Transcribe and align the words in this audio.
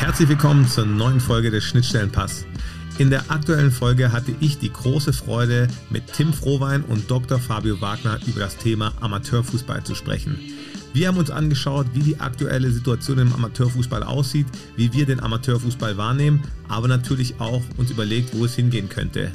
Herzlich 0.00 0.30
willkommen 0.30 0.66
zur 0.66 0.86
neuen 0.86 1.20
Folge 1.20 1.50
des 1.50 1.62
Schnittstellenpass. 1.62 2.46
In 2.96 3.10
der 3.10 3.30
aktuellen 3.30 3.70
Folge 3.70 4.10
hatte 4.10 4.34
ich 4.40 4.58
die 4.58 4.72
große 4.72 5.12
Freude, 5.12 5.68
mit 5.90 6.10
Tim 6.14 6.32
Frohwein 6.32 6.84
und 6.84 7.10
Dr. 7.10 7.38
Fabio 7.38 7.82
Wagner 7.82 8.18
über 8.26 8.40
das 8.40 8.56
Thema 8.56 8.94
Amateurfußball 9.02 9.84
zu 9.84 9.94
sprechen. 9.94 10.38
Wir 10.94 11.06
haben 11.06 11.18
uns 11.18 11.30
angeschaut, 11.30 11.86
wie 11.92 12.00
die 12.00 12.18
aktuelle 12.18 12.70
Situation 12.70 13.18
im 13.18 13.34
Amateurfußball 13.34 14.02
aussieht, 14.02 14.46
wie 14.74 14.90
wir 14.94 15.04
den 15.04 15.20
Amateurfußball 15.20 15.98
wahrnehmen, 15.98 16.44
aber 16.66 16.88
natürlich 16.88 17.38
auch 17.38 17.62
uns 17.76 17.90
überlegt, 17.90 18.34
wo 18.34 18.46
es 18.46 18.54
hingehen 18.54 18.88
könnte. 18.88 19.30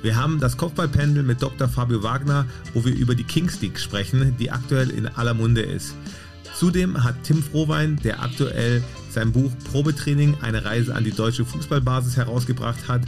Wir 0.00 0.16
haben 0.16 0.40
das 0.40 0.56
Kopfballpendel 0.56 1.24
mit 1.24 1.42
Dr. 1.42 1.68
Fabio 1.68 2.02
Wagner, 2.02 2.46
wo 2.72 2.86
wir 2.86 2.96
über 2.96 3.14
die 3.14 3.24
Kings 3.24 3.60
League 3.60 3.78
sprechen, 3.78 4.34
die 4.38 4.50
aktuell 4.50 4.88
in 4.88 5.08
aller 5.08 5.34
Munde 5.34 5.60
ist. 5.60 5.94
Zudem 6.54 7.04
hat 7.04 7.22
Tim 7.22 7.42
Frohwein, 7.42 8.00
der 8.02 8.22
aktuell 8.22 8.82
sein 9.16 9.32
Buch 9.32 9.50
Probetraining, 9.72 10.36
eine 10.42 10.64
Reise 10.64 10.94
an 10.94 11.02
die 11.02 11.10
deutsche 11.10 11.46
Fußballbasis 11.46 12.16
herausgebracht 12.18 12.86
hat, 12.86 13.00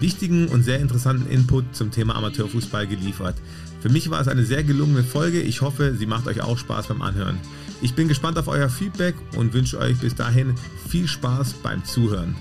wichtigen 0.00 0.48
und 0.48 0.64
sehr 0.64 0.80
interessanten 0.80 1.30
Input 1.30 1.64
zum 1.74 1.92
Thema 1.92 2.16
Amateurfußball 2.16 2.88
geliefert. 2.88 3.36
Für 3.80 3.88
mich 3.88 4.10
war 4.10 4.20
es 4.20 4.26
eine 4.26 4.44
sehr 4.44 4.64
gelungene 4.64 5.04
Folge. 5.04 5.40
Ich 5.40 5.60
hoffe, 5.60 5.94
sie 5.96 6.06
macht 6.06 6.26
euch 6.26 6.42
auch 6.42 6.58
Spaß 6.58 6.88
beim 6.88 7.00
Anhören. 7.00 7.38
Ich 7.80 7.94
bin 7.94 8.08
gespannt 8.08 8.38
auf 8.38 8.48
euer 8.48 8.68
Feedback 8.68 9.14
und 9.36 9.54
wünsche 9.54 9.78
euch 9.78 9.98
bis 9.98 10.16
dahin 10.16 10.54
viel 10.88 11.06
Spaß 11.06 11.54
beim 11.62 11.84
Zuhören. 11.84 12.34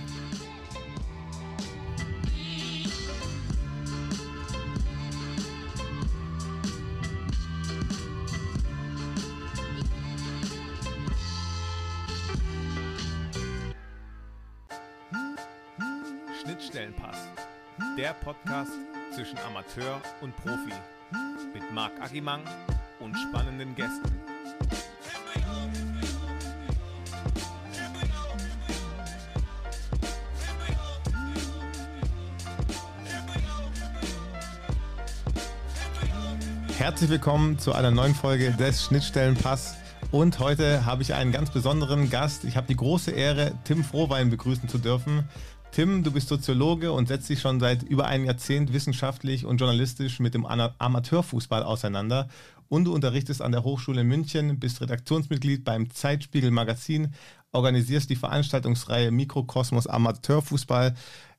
Amateur 19.62 20.02
und 20.22 20.36
Profi. 20.38 20.74
Mit 21.54 21.72
Marc 21.72 21.92
Agimang 22.02 22.42
und 23.00 23.16
spannenden 23.16 23.76
Gästen. 23.76 24.12
Herzlich 36.78 37.10
willkommen 37.12 37.60
zu 37.60 37.74
einer 37.74 37.92
neuen 37.92 38.16
Folge 38.16 38.52
des 38.54 38.86
Schnittstellenpass. 38.86 39.76
Und 40.10 40.40
heute 40.40 40.88
habe 40.88 41.04
ich 41.04 41.14
einen 41.14 41.32
ganz 41.32 41.52
besonderen 41.52 42.10
Gast. 42.10 42.46
Ich 42.46 42.58
habe 42.58 42.66
die 42.66 42.76
große 42.76 43.12
Ehre, 43.12 43.54
Tim 43.66 43.84
Frohwein 43.84 44.32
begrüßen 44.32 44.68
zu 44.68 44.80
dürfen. 44.80 45.30
Tim, 45.72 46.04
du 46.04 46.12
bist 46.12 46.28
Soziologe 46.28 46.92
und 46.92 47.08
setzt 47.08 47.30
dich 47.30 47.40
schon 47.40 47.62
seit 47.62 47.82
über 47.84 48.06
einem 48.06 48.26
Jahrzehnt 48.26 48.74
wissenschaftlich 48.74 49.46
und 49.46 49.58
journalistisch 49.58 50.20
mit 50.20 50.34
dem 50.34 50.46
Amateurfußball 50.46 51.64
auseinander. 51.64 52.28
Und 52.68 52.86
du 52.86 52.94
unterrichtest 52.94 53.42
an 53.42 53.54
der 53.54 53.64
Hochschule 53.64 54.02
in 54.02 54.08
München, 54.08 54.60
bist 54.60 54.82
Redaktionsmitglied 54.82 55.64
beim 55.64 55.90
Zeitspiegel 55.90 56.52
Magazin, 56.52 57.14
organisierst 57.54 58.10
die 58.10 58.18
Veranstaltungsreihe 58.18 59.12
Mikrokosmos 59.12 59.88
Amateurfußball 59.88 60.94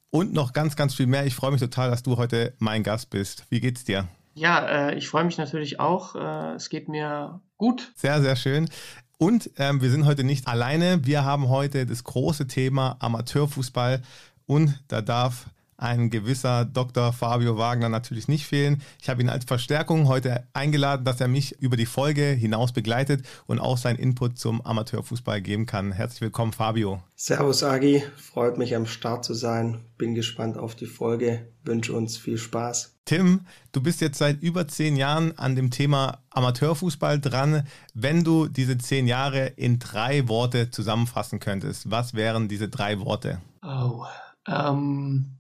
und 0.09 0.33
noch 0.33 0.55
ganz, 0.55 0.77
ganz 0.77 0.95
viel 0.95 1.07
mehr. 1.07 1.27
Ich 1.27 1.35
freue 1.35 1.51
mich 1.51 1.61
total, 1.61 1.91
dass 1.91 2.03
du 2.03 2.17
heute 2.17 2.55
mein 2.59 2.83
Gast 2.83 3.11
bist. 3.11 3.45
Wie 3.51 3.61
geht's 3.61 3.85
dir? 3.85 4.09
Ja, 4.33 4.67
äh, 4.67 4.95
ich 4.95 5.09
freue 5.09 5.25
mich 5.25 5.37
natürlich 5.37 5.79
auch. 5.79 6.15
Äh, 6.15 6.55
es 6.55 6.71
geht 6.71 6.89
mir 6.89 7.43
gut. 7.59 7.93
Sehr, 7.97 8.23
sehr 8.23 8.37
schön. 8.37 8.71
Und 9.19 9.51
ähm, 9.57 9.81
wir 9.81 9.91
sind 9.91 10.05
heute 10.05 10.25
nicht 10.25 10.49
alleine. 10.49 11.05
Wir 11.07 11.25
haben 11.25 11.49
heute 11.49 11.87
das 11.87 12.05
große 12.05 12.47
Thema 12.47 12.97
Amateurfußball 12.99 14.03
und 14.47 14.83
da 14.89 15.01
darf 15.01 15.47
ein 15.83 16.11
gewisser 16.11 16.65
Dr. 16.65 17.13
Fabio 17.13 17.59
Wagner 17.59 17.89
natürlich 17.89 18.29
nicht 18.29 18.47
fehlen. 18.47 18.81
Ich 19.01 19.09
habe 19.09 19.21
ihn 19.21 19.29
als 19.29 19.45
Verstärkung 19.45 20.07
heute 20.07 20.47
eingeladen, 20.53 21.05
dass 21.05 21.21
er 21.21 21.29
mich 21.29 21.61
über 21.61 21.77
die 21.77 21.87
Folge 21.87 22.27
hinaus 22.27 22.73
begleitet 22.73 23.27
und 23.47 23.59
auch 23.59 23.77
seinen 23.77 23.99
Input 23.99 24.39
zum 24.39 24.65
Amateurfußball 24.65 25.43
geben 25.43 25.67
kann. 25.67 25.93
Herzlich 25.93 26.21
willkommen, 26.21 26.53
Fabio. 26.53 27.03
Servus, 27.17 27.65
Agi. 27.65 28.05
Freut 28.17 28.59
mich, 28.59 28.77
am 28.77 28.87
Start 28.87 29.25
zu 29.25 29.35
sein. 29.35 29.81
Bin 29.99 30.15
gespannt 30.15 30.57
auf 30.57 30.77
die 30.77 30.87
Folge. 30.87 31.49
Wünsche 31.65 31.93
uns 31.93 32.17
viel 32.17 32.39
Spaß. 32.39 32.97
Tim, 33.05 33.41
du 33.73 33.83
bist 33.83 34.01
jetzt 34.01 34.19
seit 34.19 34.41
über 34.41 34.69
zehn 34.69 34.97
Jahren 34.97 35.37
an 35.37 35.57
dem 35.57 35.71
Thema 35.71 36.23
Amateurfußball 36.31 37.21
dran. 37.21 37.67
Wenn 37.95 38.23
du 38.23 38.47
diese 38.47 38.79
zehn 38.79 39.09
Jahre 39.09 39.47
in 39.57 39.81
drei 39.81 40.29
Worte 40.29 40.71
zusammenfassen 40.71 41.41
könntest, 41.41 41.91
was 41.91 42.15
wären 42.15 42.49
diese 42.49 42.69
drei 42.69 43.01
Worte? 43.01 43.41
Oh, 43.63 44.05
ähm, 44.47 45.39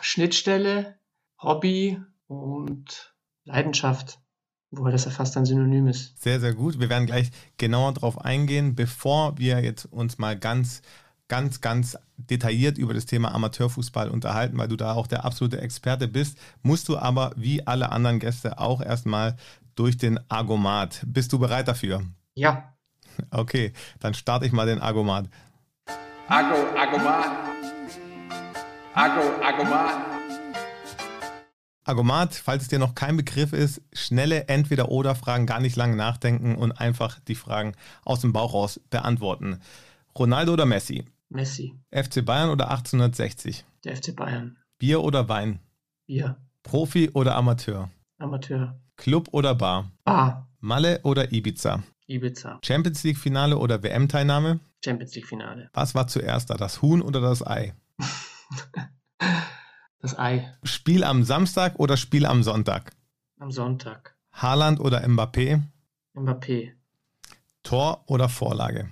Schnittstelle, 0.00 0.98
Hobby 1.40 2.00
und 2.26 3.14
Leidenschaft. 3.44 4.20
Wobei 4.70 4.90
das 4.90 5.06
ja 5.06 5.10
fast 5.10 5.36
ein 5.36 5.46
Synonym 5.46 5.86
ist. 5.86 6.20
Sehr, 6.22 6.40
sehr 6.40 6.52
gut. 6.52 6.78
Wir 6.78 6.90
werden 6.90 7.06
gleich 7.06 7.30
genauer 7.56 7.94
darauf 7.94 8.20
eingehen, 8.20 8.74
bevor 8.74 9.38
wir 9.38 9.62
jetzt 9.62 9.86
uns 9.86 10.18
mal 10.18 10.38
ganz 10.38 10.82
ganz, 11.28 11.60
ganz 11.60 11.96
detailliert 12.16 12.78
über 12.78 12.94
das 12.94 13.06
Thema 13.06 13.34
Amateurfußball 13.34 14.10
unterhalten, 14.10 14.58
weil 14.58 14.68
du 14.68 14.76
da 14.76 14.94
auch 14.94 15.06
der 15.06 15.24
absolute 15.24 15.60
Experte 15.60 16.08
bist. 16.08 16.38
Musst 16.62 16.88
du 16.88 16.98
aber 16.98 17.32
wie 17.36 17.66
alle 17.66 17.92
anderen 17.92 18.18
Gäste 18.18 18.58
auch 18.58 18.80
erstmal 18.80 19.36
durch 19.76 19.96
den 19.96 20.18
Argomat. 20.28 21.02
Bist 21.06 21.32
du 21.32 21.38
bereit 21.38 21.68
dafür? 21.68 22.02
Ja. 22.34 22.74
Okay, 23.30 23.72
dann 24.00 24.14
starte 24.14 24.46
ich 24.46 24.52
mal 24.52 24.66
den 24.66 24.80
Argomat. 24.80 25.28
Argo, 26.28 26.56
Argomat. 26.76 27.47
Argo, 28.98 29.20
Argomat. 29.44 29.94
Argomat, 31.84 32.34
falls 32.34 32.62
es 32.64 32.68
dir 32.68 32.80
noch 32.80 32.96
kein 32.96 33.16
Begriff 33.16 33.52
ist, 33.52 33.80
schnelle 33.92 34.48
Entweder-Oder-Fragen, 34.48 35.46
gar 35.46 35.60
nicht 35.60 35.76
lange 35.76 35.94
nachdenken 35.94 36.56
und 36.56 36.72
einfach 36.72 37.20
die 37.20 37.36
Fragen 37.36 37.74
aus 38.04 38.22
dem 38.22 38.32
Bauch 38.32 38.54
raus 38.54 38.80
beantworten. 38.90 39.60
Ronaldo 40.18 40.54
oder 40.54 40.66
Messi? 40.66 41.04
Messi. 41.28 41.78
FC 41.92 42.24
Bayern 42.24 42.50
oder 42.50 42.72
1860? 42.72 43.64
Der 43.84 43.96
FC 43.96 44.16
Bayern. 44.16 44.56
Bier 44.78 45.00
oder 45.04 45.28
Wein? 45.28 45.60
Bier. 46.06 46.36
Profi 46.64 47.10
oder 47.10 47.36
Amateur? 47.36 47.90
Amateur. 48.18 48.80
Club 48.96 49.28
oder 49.30 49.54
Bar? 49.54 49.92
Bar. 50.02 50.48
Malle 50.58 50.98
oder 51.04 51.30
Ibiza? 51.30 51.84
Ibiza. 52.08 52.58
Champions 52.64 53.04
League 53.04 53.18
Finale 53.18 53.58
oder 53.58 53.80
WM-Teilnahme? 53.80 54.58
Champions 54.84 55.14
League 55.14 55.28
Finale. 55.28 55.70
Was 55.72 55.94
war 55.94 56.08
zuerst 56.08 56.50
da, 56.50 56.56
das 56.56 56.82
Huhn 56.82 57.00
oder 57.00 57.20
das 57.20 57.46
Ei? 57.46 57.74
das 60.00 60.18
Ei. 60.18 60.52
Spiel 60.62 61.04
am 61.04 61.24
Samstag 61.24 61.78
oder 61.78 61.96
Spiel 61.96 62.26
am 62.26 62.42
Sonntag? 62.42 62.92
Am 63.38 63.50
Sonntag. 63.50 64.16
Haaland 64.32 64.80
oder 64.80 65.06
Mbappé? 65.06 65.62
Mbappé. 66.14 66.72
Tor 67.62 68.04
oder 68.06 68.28
Vorlage? 68.28 68.90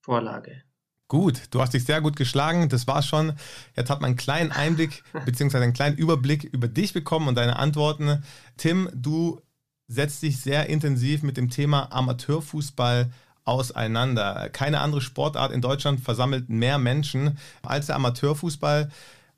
Vorlage. 0.00 0.62
Gut, 1.08 1.42
du 1.50 1.60
hast 1.60 1.74
dich 1.74 1.84
sehr 1.84 2.00
gut 2.00 2.16
geschlagen. 2.16 2.68
Das 2.68 2.86
war 2.86 3.02
schon. 3.02 3.34
Jetzt 3.76 3.90
hat 3.90 4.00
man 4.00 4.08
einen 4.08 4.16
kleinen 4.16 4.52
Einblick 4.52 5.04
bzw. 5.26 5.58
einen 5.58 5.72
kleinen 5.72 5.96
Überblick 5.96 6.44
über 6.44 6.68
dich 6.68 6.92
bekommen 6.92 7.28
und 7.28 7.36
deine 7.36 7.56
Antworten. 7.56 8.24
Tim, 8.56 8.88
du 8.94 9.40
setzt 9.86 10.22
dich 10.22 10.40
sehr 10.40 10.68
intensiv 10.68 11.22
mit 11.22 11.36
dem 11.36 11.50
Thema 11.50 11.92
Amateurfußball 11.92 13.10
auseinander. 13.44 14.48
Keine 14.52 14.80
andere 14.80 15.00
Sportart 15.00 15.52
in 15.52 15.60
Deutschland 15.60 16.00
versammelt 16.00 16.48
mehr 16.48 16.78
Menschen 16.78 17.38
als 17.62 17.86
der 17.86 17.96
Amateurfußball. 17.96 18.90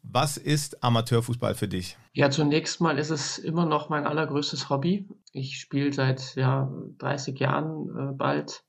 Was 0.02 0.36
ist 0.36 0.84
Amateurfußball 0.84 1.54
für 1.54 1.68
dich? 1.68 1.96
Ja, 2.12 2.30
zunächst 2.30 2.80
mal 2.80 2.98
ist 2.98 3.10
es 3.10 3.38
immer 3.38 3.66
noch 3.66 3.88
mein 3.88 4.06
allergrößtes 4.06 4.70
Hobby. 4.70 5.08
Ich 5.32 5.58
spiele 5.58 5.92
seit 5.92 6.36
ja, 6.36 6.70
30 6.98 7.38
Jahren 7.38 7.88
äh, 7.88 8.12
bald 8.12 8.62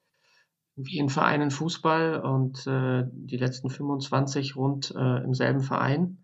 in 0.75 1.09
Vereinen 1.09 1.51
Fußball 1.51 2.21
und 2.21 2.67
äh, 2.67 3.03
die 3.11 3.37
letzten 3.37 3.69
25 3.69 4.55
rund 4.55 4.93
äh, 4.95 5.23
im 5.23 5.33
selben 5.33 5.61
Verein 5.61 6.23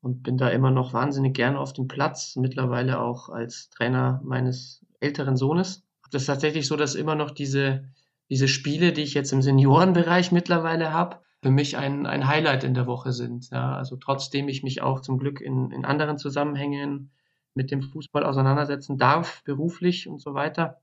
und 0.00 0.22
bin 0.22 0.36
da 0.36 0.48
immer 0.48 0.70
noch 0.70 0.92
wahnsinnig 0.92 1.34
gerne 1.34 1.58
auf 1.58 1.72
dem 1.72 1.88
Platz, 1.88 2.36
mittlerweile 2.36 3.00
auch 3.00 3.28
als 3.28 3.70
Trainer 3.70 4.20
meines 4.24 4.84
älteren 5.00 5.36
Sohnes. 5.36 5.84
Das 6.10 6.22
ist 6.22 6.26
tatsächlich 6.26 6.66
so, 6.66 6.76
dass 6.76 6.94
immer 6.94 7.14
noch 7.14 7.30
diese, 7.30 7.88
diese 8.30 8.48
Spiele, 8.48 8.92
die 8.92 9.02
ich 9.02 9.14
jetzt 9.14 9.32
im 9.32 9.42
Seniorenbereich 9.42 10.32
mittlerweile 10.32 10.92
habe, 10.92 11.20
für 11.42 11.50
mich 11.50 11.76
ein, 11.76 12.06
ein 12.06 12.26
Highlight 12.26 12.64
in 12.64 12.74
der 12.74 12.86
Woche 12.86 13.12
sind. 13.12 13.50
Ja, 13.50 13.76
also 13.76 13.96
trotzdem 13.96 14.48
ich 14.48 14.62
mich 14.62 14.82
auch 14.82 15.00
zum 15.00 15.18
Glück 15.18 15.40
in, 15.40 15.70
in 15.70 15.84
anderen 15.84 16.18
Zusammenhängen 16.18 17.10
mit 17.54 17.70
dem 17.70 17.82
Fußball 17.82 18.24
auseinandersetzen 18.24 18.98
darf, 18.98 19.42
beruflich 19.44 20.08
und 20.08 20.20
so 20.20 20.34
weiter, 20.34 20.80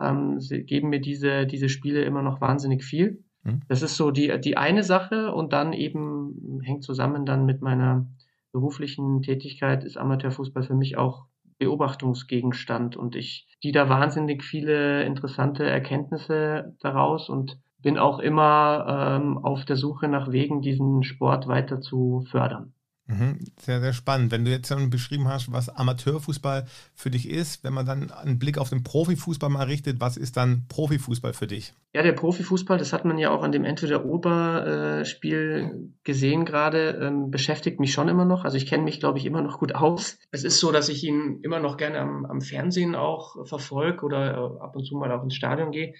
ähm, 0.00 0.40
sie 0.40 0.64
geben 0.64 0.88
mir 0.90 1.00
diese, 1.00 1.46
diese 1.46 1.68
Spiele 1.68 2.02
immer 2.02 2.22
noch 2.22 2.40
wahnsinnig 2.40 2.84
viel. 2.84 3.24
Mhm. 3.42 3.60
Das 3.68 3.82
ist 3.82 3.96
so 3.96 4.10
die, 4.10 4.40
die 4.40 4.56
eine 4.56 4.82
Sache 4.82 5.32
und 5.32 5.52
dann 5.52 5.72
eben 5.72 6.60
hängt 6.62 6.84
zusammen 6.84 7.26
dann 7.26 7.44
mit 7.44 7.62
meiner 7.62 8.06
beruflichen 8.52 9.22
Tätigkeit 9.22 9.82
ist 9.84 9.96
Amateurfußball 9.96 10.62
für 10.62 10.74
mich 10.74 10.96
auch 10.96 11.26
Beobachtungsgegenstand 11.62 12.96
und 12.96 13.14
ich 13.14 13.46
die 13.62 13.70
da 13.70 13.88
wahnsinnig 13.88 14.42
viele 14.42 15.04
interessante 15.04 15.64
Erkenntnisse 15.64 16.76
daraus 16.80 17.28
und 17.28 17.58
bin 17.78 17.98
auch 17.98 18.18
immer 18.18 19.20
ähm, 19.20 19.38
auf 19.38 19.64
der 19.64 19.76
Suche 19.76 20.08
nach 20.08 20.32
Wegen, 20.32 20.60
diesen 20.60 21.04
Sport 21.04 21.46
weiter 21.46 21.80
zu 21.80 22.24
fördern. 22.28 22.74
Mhm. 23.06 23.40
Sehr, 23.60 23.80
sehr 23.80 23.92
spannend. 23.92 24.30
Wenn 24.30 24.44
du 24.44 24.50
jetzt 24.50 24.68
schon 24.68 24.88
beschrieben 24.88 25.26
hast, 25.28 25.52
was 25.52 25.68
Amateurfußball 25.68 26.66
für 26.94 27.10
dich 27.10 27.28
ist, 27.28 27.64
wenn 27.64 27.72
man 27.72 27.84
dann 27.84 28.12
einen 28.12 28.38
Blick 28.38 28.58
auf 28.58 28.70
den 28.70 28.84
Profifußball 28.84 29.50
mal 29.50 29.64
richtet, 29.64 30.00
was 30.00 30.16
ist 30.16 30.36
dann 30.36 30.66
Profifußball 30.68 31.32
für 31.32 31.48
dich? 31.48 31.74
Ja, 31.94 32.02
der 32.02 32.12
Profifußball, 32.12 32.78
das 32.78 32.92
hat 32.92 33.04
man 33.04 33.18
ja 33.18 33.30
auch 33.30 33.42
an 33.42 33.50
dem 33.50 33.64
Entweder-Ober-Spiel 33.64 35.90
gesehen 36.04 36.44
gerade, 36.44 37.00
ähm, 37.02 37.30
beschäftigt 37.30 37.80
mich 37.80 37.92
schon 37.92 38.08
immer 38.08 38.24
noch. 38.24 38.44
Also 38.44 38.56
ich 38.56 38.66
kenne 38.66 38.84
mich, 38.84 39.00
glaube 39.00 39.18
ich, 39.18 39.26
immer 39.26 39.42
noch 39.42 39.58
gut 39.58 39.74
aus. 39.74 40.18
Es 40.30 40.44
ist 40.44 40.60
so, 40.60 40.70
dass 40.70 40.88
ich 40.88 41.02
ihn 41.02 41.40
immer 41.42 41.58
noch 41.58 41.76
gerne 41.76 41.98
am, 41.98 42.24
am 42.24 42.40
Fernsehen 42.40 42.94
auch 42.94 43.44
verfolge 43.46 44.04
oder 44.04 44.32
äh, 44.32 44.36
ab 44.62 44.76
und 44.76 44.86
zu 44.86 44.94
mal 44.94 45.10
auch 45.10 45.24
ins 45.24 45.34
Stadion 45.34 45.72
gehe. 45.72 45.94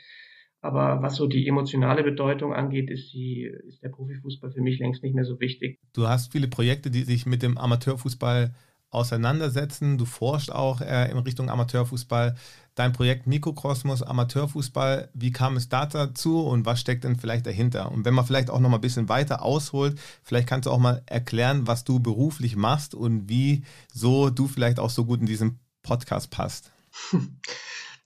Aber 0.62 1.02
was 1.02 1.16
so 1.16 1.26
die 1.26 1.48
emotionale 1.48 2.04
Bedeutung 2.04 2.54
angeht, 2.54 2.88
ist, 2.88 3.12
die, 3.12 3.50
ist 3.66 3.82
der 3.82 3.88
Profifußball 3.88 4.52
für 4.52 4.60
mich 4.60 4.78
längst 4.78 5.02
nicht 5.02 5.14
mehr 5.14 5.24
so 5.24 5.40
wichtig. 5.40 5.80
Du 5.92 6.06
hast 6.06 6.30
viele 6.30 6.46
Projekte, 6.46 6.88
die 6.88 7.02
sich 7.02 7.26
mit 7.26 7.42
dem 7.42 7.58
Amateurfußball 7.58 8.54
auseinandersetzen. 8.92 9.98
Du 9.98 10.04
forschst 10.04 10.52
auch 10.52 10.80
äh, 10.80 11.10
in 11.10 11.18
Richtung 11.18 11.50
Amateurfußball. 11.50 12.36
Dein 12.76 12.92
Projekt 12.92 13.26
Mikrokosmos 13.26 14.02
Amateurfußball, 14.04 15.08
wie 15.14 15.32
kam 15.32 15.56
es 15.56 15.68
da 15.68 15.84
dazu 15.84 16.46
und 16.46 16.64
was 16.64 16.80
steckt 16.80 17.02
denn 17.02 17.16
vielleicht 17.16 17.44
dahinter? 17.44 17.90
Und 17.90 18.04
wenn 18.04 18.14
man 18.14 18.24
vielleicht 18.24 18.48
auch 18.48 18.60
noch 18.60 18.70
mal 18.70 18.76
ein 18.76 18.82
bisschen 18.82 19.08
weiter 19.08 19.42
ausholt, 19.42 19.98
vielleicht 20.22 20.46
kannst 20.46 20.66
du 20.66 20.70
auch 20.70 20.78
mal 20.78 21.02
erklären, 21.06 21.66
was 21.66 21.82
du 21.82 21.98
beruflich 21.98 22.54
machst 22.54 22.94
und 22.94 23.28
wie 23.28 23.64
so 23.92 24.30
du 24.30 24.46
vielleicht 24.46 24.78
auch 24.78 24.90
so 24.90 25.04
gut 25.04 25.20
in 25.20 25.26
diesem 25.26 25.58
Podcast 25.82 26.30
passt. 26.30 26.70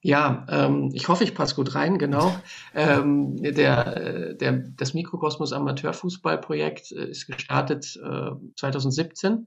Ja, 0.07 0.47
ähm, 0.49 0.91
ich 0.93 1.09
hoffe, 1.09 1.25
ich 1.25 1.35
passe 1.35 1.57
gut 1.57 1.75
rein, 1.75 1.99
genau. 1.99 2.35
Ähm, 2.79 3.43
der, 3.43 4.35
der, 4.35 4.53
das 4.77 4.93
Mikrokosmos 4.93 5.53
Amateurfußballprojekt 5.53 6.93
äh, 6.93 7.07
ist 7.07 7.27
gestartet 7.27 7.99
äh, 8.05 8.31
2017 8.55 9.47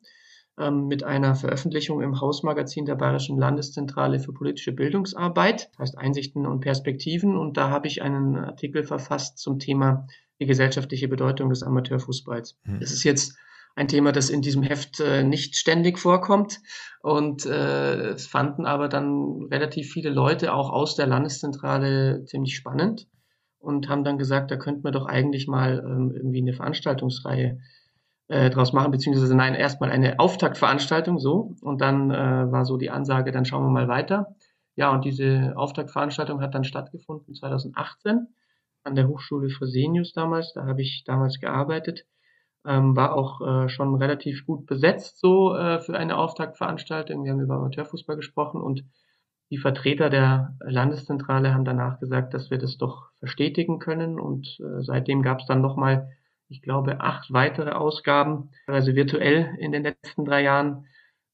ähm, 0.57 0.87
mit 0.87 1.03
einer 1.03 1.35
Veröffentlichung 1.35 2.01
im 2.01 2.19
Hausmagazin 2.19 2.85
der 2.85 2.95
Bayerischen 2.95 3.37
Landeszentrale 3.37 4.19
für 4.19 4.33
politische 4.33 4.71
Bildungsarbeit, 4.71 5.69
das 5.73 5.79
heißt 5.79 5.97
Einsichten 5.99 6.47
und 6.47 6.61
Perspektiven. 6.61 7.37
Und 7.37 7.55
da 7.55 7.69
habe 7.69 7.87
ich 7.87 8.01
einen 8.01 8.35
Artikel 8.35 8.83
verfasst 8.83 9.37
zum 9.37 9.59
Thema 9.59 10.07
die 10.41 10.47
gesellschaftliche 10.47 11.07
Bedeutung 11.07 11.49
des 11.49 11.61
Amateurfußballs. 11.61 12.57
Das 12.79 12.91
ist 12.91 13.03
jetzt 13.03 13.37
ein 13.79 13.87
Thema, 13.87 14.11
das 14.11 14.29
in 14.29 14.41
diesem 14.41 14.61
Heft 14.61 14.99
äh, 14.99 15.23
nicht 15.23 15.55
ständig 15.55 15.99
vorkommt. 15.99 16.59
Und 17.01 17.45
äh, 17.45 18.09
es 18.09 18.27
fanden 18.27 18.65
aber 18.65 18.89
dann 18.89 19.47
relativ 19.49 19.89
viele 19.89 20.09
Leute 20.09 20.53
auch 20.53 20.69
aus 20.69 20.97
der 20.97 21.07
Landeszentrale 21.07 22.25
ziemlich 22.25 22.57
spannend 22.57 23.07
und 23.57 23.87
haben 23.87 24.03
dann 24.03 24.17
gesagt, 24.17 24.51
da 24.51 24.57
könnten 24.57 24.83
wir 24.83 24.91
doch 24.91 25.05
eigentlich 25.05 25.47
mal 25.47 25.79
ähm, 25.79 26.11
irgendwie 26.13 26.41
eine 26.41 26.51
Veranstaltungsreihe 26.51 27.59
äh, 28.27 28.49
draus 28.49 28.73
machen, 28.73 28.91
beziehungsweise 28.91 29.33
nein, 29.33 29.55
erstmal 29.55 29.91
eine 29.91 30.19
Auftaktveranstaltung 30.19 31.17
so. 31.17 31.55
Und 31.61 31.79
dann 31.79 32.11
äh, 32.11 32.51
war 32.51 32.65
so 32.65 32.75
die 32.75 32.89
Ansage, 32.89 33.31
dann 33.31 33.45
schauen 33.45 33.63
wir 33.63 33.69
mal 33.69 33.87
weiter. 33.87 34.35
Ja, 34.75 34.91
und 34.91 35.05
diese 35.05 35.53
Auftaktveranstaltung 35.55 36.41
hat 36.41 36.53
dann 36.53 36.65
stattgefunden 36.65 37.33
2018 37.33 38.27
an 38.83 38.95
der 38.95 39.07
Hochschule 39.07 39.49
Fresenius 39.49 40.11
damals. 40.11 40.51
Da 40.51 40.65
habe 40.65 40.81
ich 40.81 41.05
damals 41.05 41.39
gearbeitet 41.39 42.05
ähm, 42.69 42.95
war 42.95 43.15
auch 43.15 43.41
äh, 43.41 43.67
schon 43.67 43.95
relativ 43.95 44.45
gut 44.45 44.67
besetzt 44.67 45.19
so 45.19 45.55
äh, 45.55 45.79
für 45.79 45.97
eine 45.97 46.17
Auftaktveranstaltung. 46.17 47.23
Wir 47.23 47.31
haben 47.31 47.41
über 47.41 47.55
Amateurfußball 47.55 48.15
gesprochen 48.15 48.61
und 48.61 48.83
die 49.49 49.57
Vertreter 49.57 50.11
der 50.11 50.55
Landeszentrale 50.63 51.51
haben 51.51 51.65
danach 51.65 51.99
gesagt, 51.99 52.35
dass 52.35 52.51
wir 52.51 52.59
das 52.59 52.77
doch 52.77 53.09
verstetigen 53.17 53.79
können. 53.79 54.19
Und 54.19 54.59
äh, 54.59 54.83
seitdem 54.83 55.23
gab 55.23 55.39
es 55.39 55.47
dann 55.47 55.61
nochmal, 55.61 56.09
ich 56.47 56.61
glaube, 56.61 57.01
acht 57.01 57.33
weitere 57.33 57.71
Ausgaben, 57.71 58.51
also 58.67 58.93
virtuell 58.93 59.55
in 59.57 59.71
den 59.71 59.81
letzten 59.81 60.23
drei 60.23 60.43
Jahren. 60.43 60.85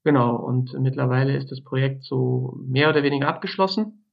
Genau, 0.05 0.37
und 0.37 0.73
mittlerweile 0.79 1.35
ist 1.35 1.51
das 1.51 1.61
Projekt 1.61 2.05
so 2.05 2.57
mehr 2.65 2.89
oder 2.89 3.03
weniger 3.03 3.27
abgeschlossen. 3.27 4.05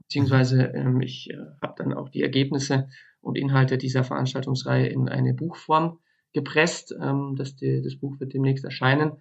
Beziehungsweise 0.00 0.64
ähm, 0.74 1.00
ich 1.00 1.30
äh, 1.30 1.36
habe 1.62 1.74
dann 1.78 1.94
auch 1.94 2.10
die 2.10 2.22
Ergebnisse 2.22 2.88
und 3.22 3.38
Inhalte 3.38 3.78
dieser 3.78 4.04
Veranstaltungsreihe 4.04 4.88
in 4.88 5.08
eine 5.08 5.32
Buchform 5.32 6.00
gepresst. 6.36 6.94
Ähm, 7.00 7.34
das, 7.36 7.56
die, 7.56 7.82
das 7.82 7.96
Buch 7.96 8.20
wird 8.20 8.34
demnächst 8.34 8.64
erscheinen. 8.64 9.12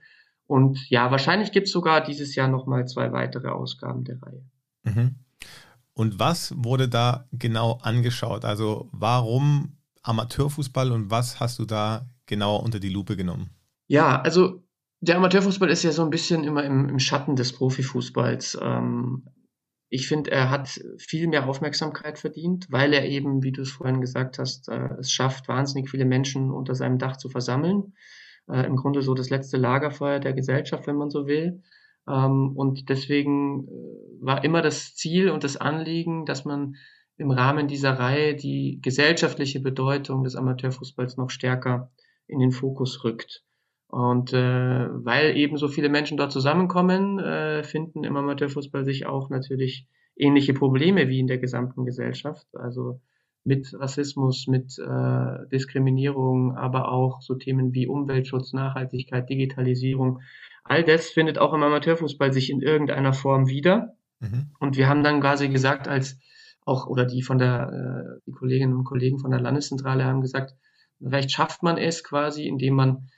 Und 0.48 0.90
ja, 0.90 1.10
wahrscheinlich 1.10 1.52
gibt 1.52 1.68
es 1.68 1.74
sogar 1.74 2.04
dieses 2.04 2.36
Jahr 2.36 2.48
nochmal 2.48 2.88
zwei 2.88 3.12
weitere 3.12 3.48
Ausgaben 3.48 4.04
der 4.04 4.22
Reihe. 4.22 4.44
Mhm. 4.84 5.16
Und 5.94 6.20
was 6.20 6.54
wurde 6.58 6.90
da 6.90 7.28
genau 7.32 7.80
angeschaut? 7.82 8.44
Also 8.46 8.90
warum 8.92 9.78
Amateurfußball 10.04 10.92
und 10.92 11.10
was 11.10 11.40
hast 11.40 11.58
du 11.58 11.66
da 11.66 12.08
genauer 12.26 12.62
unter 12.64 12.80
die 12.80 12.90
Lupe 12.90 13.16
genommen? 13.16 13.50
Ja, 13.88 14.22
also 14.22 14.62
der 15.00 15.18
Amateurfußball 15.18 15.70
ist 15.70 15.84
ja 15.84 15.92
so 15.92 16.04
ein 16.04 16.10
bisschen 16.10 16.44
immer 16.44 16.64
im, 16.64 16.90
im 16.90 17.00
Schatten 17.00 17.36
des 17.36 17.54
Profifußballs. 17.54 18.60
Ähm, 18.62 19.24
ich 19.90 20.08
finde, 20.08 20.32
er 20.32 20.50
hat 20.50 20.82
viel 20.98 21.28
mehr 21.28 21.48
Aufmerksamkeit 21.48 22.18
verdient, 22.18 22.68
weil 22.70 22.94
er 22.94 23.06
eben, 23.06 23.44
wie 23.44 23.52
du 23.52 23.62
es 23.62 23.72
vorhin 23.72 24.02
gesagt 24.02 24.40
hast, 24.40 24.68
äh, 24.70 24.90
es 25.00 25.12
schafft, 25.12 25.48
wahnsinnig 25.48 25.90
viele 25.90 26.06
Menschen 26.06 26.52
unter 26.52 26.76
seinem 26.76 26.98
Dach 26.98 27.18
zu 27.18 27.30
versammeln. 27.30 27.94
Äh, 28.48 28.66
Im 28.66 28.76
Grunde 28.76 29.02
so 29.02 29.14
das 29.14 29.30
letzte 29.30 29.58
Lagerfeuer 29.58 30.20
der 30.20 30.34
Gesellschaft, 30.34 30.88
wenn 30.88 30.98
man 30.98 31.10
so 31.10 31.28
will. 31.28 31.62
Ähm, 32.08 32.54
und 32.56 32.90
deswegen 32.90 33.68
äh, 33.68 33.72
war 34.22 34.44
immer 34.44 34.62
das 34.62 34.96
Ziel 34.96 35.30
und 35.30 35.44
das 35.44 35.58
Anliegen, 35.58 36.26
dass 36.26 36.46
man 36.46 36.76
im 37.18 37.32
Rahmen 37.32 37.68
dieser 37.68 37.94
Reihe 37.94 38.36
die 38.36 38.80
gesellschaftliche 38.82 39.62
Bedeutung 39.62 40.24
des 40.24 40.36
Amateurfußballs 40.36 41.18
noch 41.18 41.30
stärker 41.30 41.92
in 42.28 42.40
den 42.40 42.52
Fokus 42.52 43.04
rückt. 43.04 43.44
Und 43.88 44.34
äh, 44.34 44.88
weil 44.90 45.38
eben 45.38 45.58
so 45.58 45.68
viele 45.68 45.90
Menschen 45.90 46.18
dort 46.18 46.32
zusammenkommen, 46.32 47.20
äh, 47.20 47.64
finden 47.64 48.04
im 48.04 48.18
Amateurfußball 48.18 48.84
sich 48.84 49.06
auch 49.06 49.30
natürlich 49.30 49.88
ähnliche 50.16 50.54
Probleme 50.54 51.08
wie 51.08 51.20
in 51.20 51.28
der 51.28 51.38
gesamten 51.38 51.86
Gesellschaft. 51.86 52.48
Also 52.54 53.00
mit 53.46 53.74
Rassismus, 53.80 54.48
mit 54.48 54.78
äh, 54.80 55.48
Diskriminierung, 55.52 56.58
aber 56.58 56.92
auch 56.92 57.22
so 57.22 57.36
Themen 57.36 57.74
wie 57.74 57.88
Umweltschutz, 57.88 58.54
Nachhaltigkeit, 58.54 59.30
Digitalisierung. 59.30 60.22
All 60.64 60.84
das 60.84 61.10
findet 61.10 61.38
auch 61.38 61.54
im 61.54 61.62
Amateurfußball 61.62 62.34
sich 62.34 62.50
in 62.50 62.62
irgendeiner 62.62 63.14
Form 63.14 63.48
wieder. 63.48 63.96
Mhm. 64.20 64.48
Und 64.60 64.78
wir 64.78 64.90
haben 64.90 65.04
dann 65.04 65.22
quasi 65.22 65.48
gesagt, 65.50 65.88
als 65.88 66.18
auch, 66.66 66.88
oder 66.88 67.06
die 67.06 67.22
von 67.22 67.38
der, 67.38 68.18
äh, 68.18 68.22
die 68.26 68.32
Kolleginnen 68.32 68.74
und 68.74 68.84
Kollegen 68.84 69.20
von 69.20 69.30
der 69.30 69.40
Landeszentrale 69.40 70.06
haben 70.06 70.22
gesagt, 70.22 70.56
vielleicht 71.00 71.32
schafft 71.32 71.62
man 71.62 71.78
es 71.78 72.04
quasi, 72.04 72.48
indem 72.48 72.74
man 72.74 73.10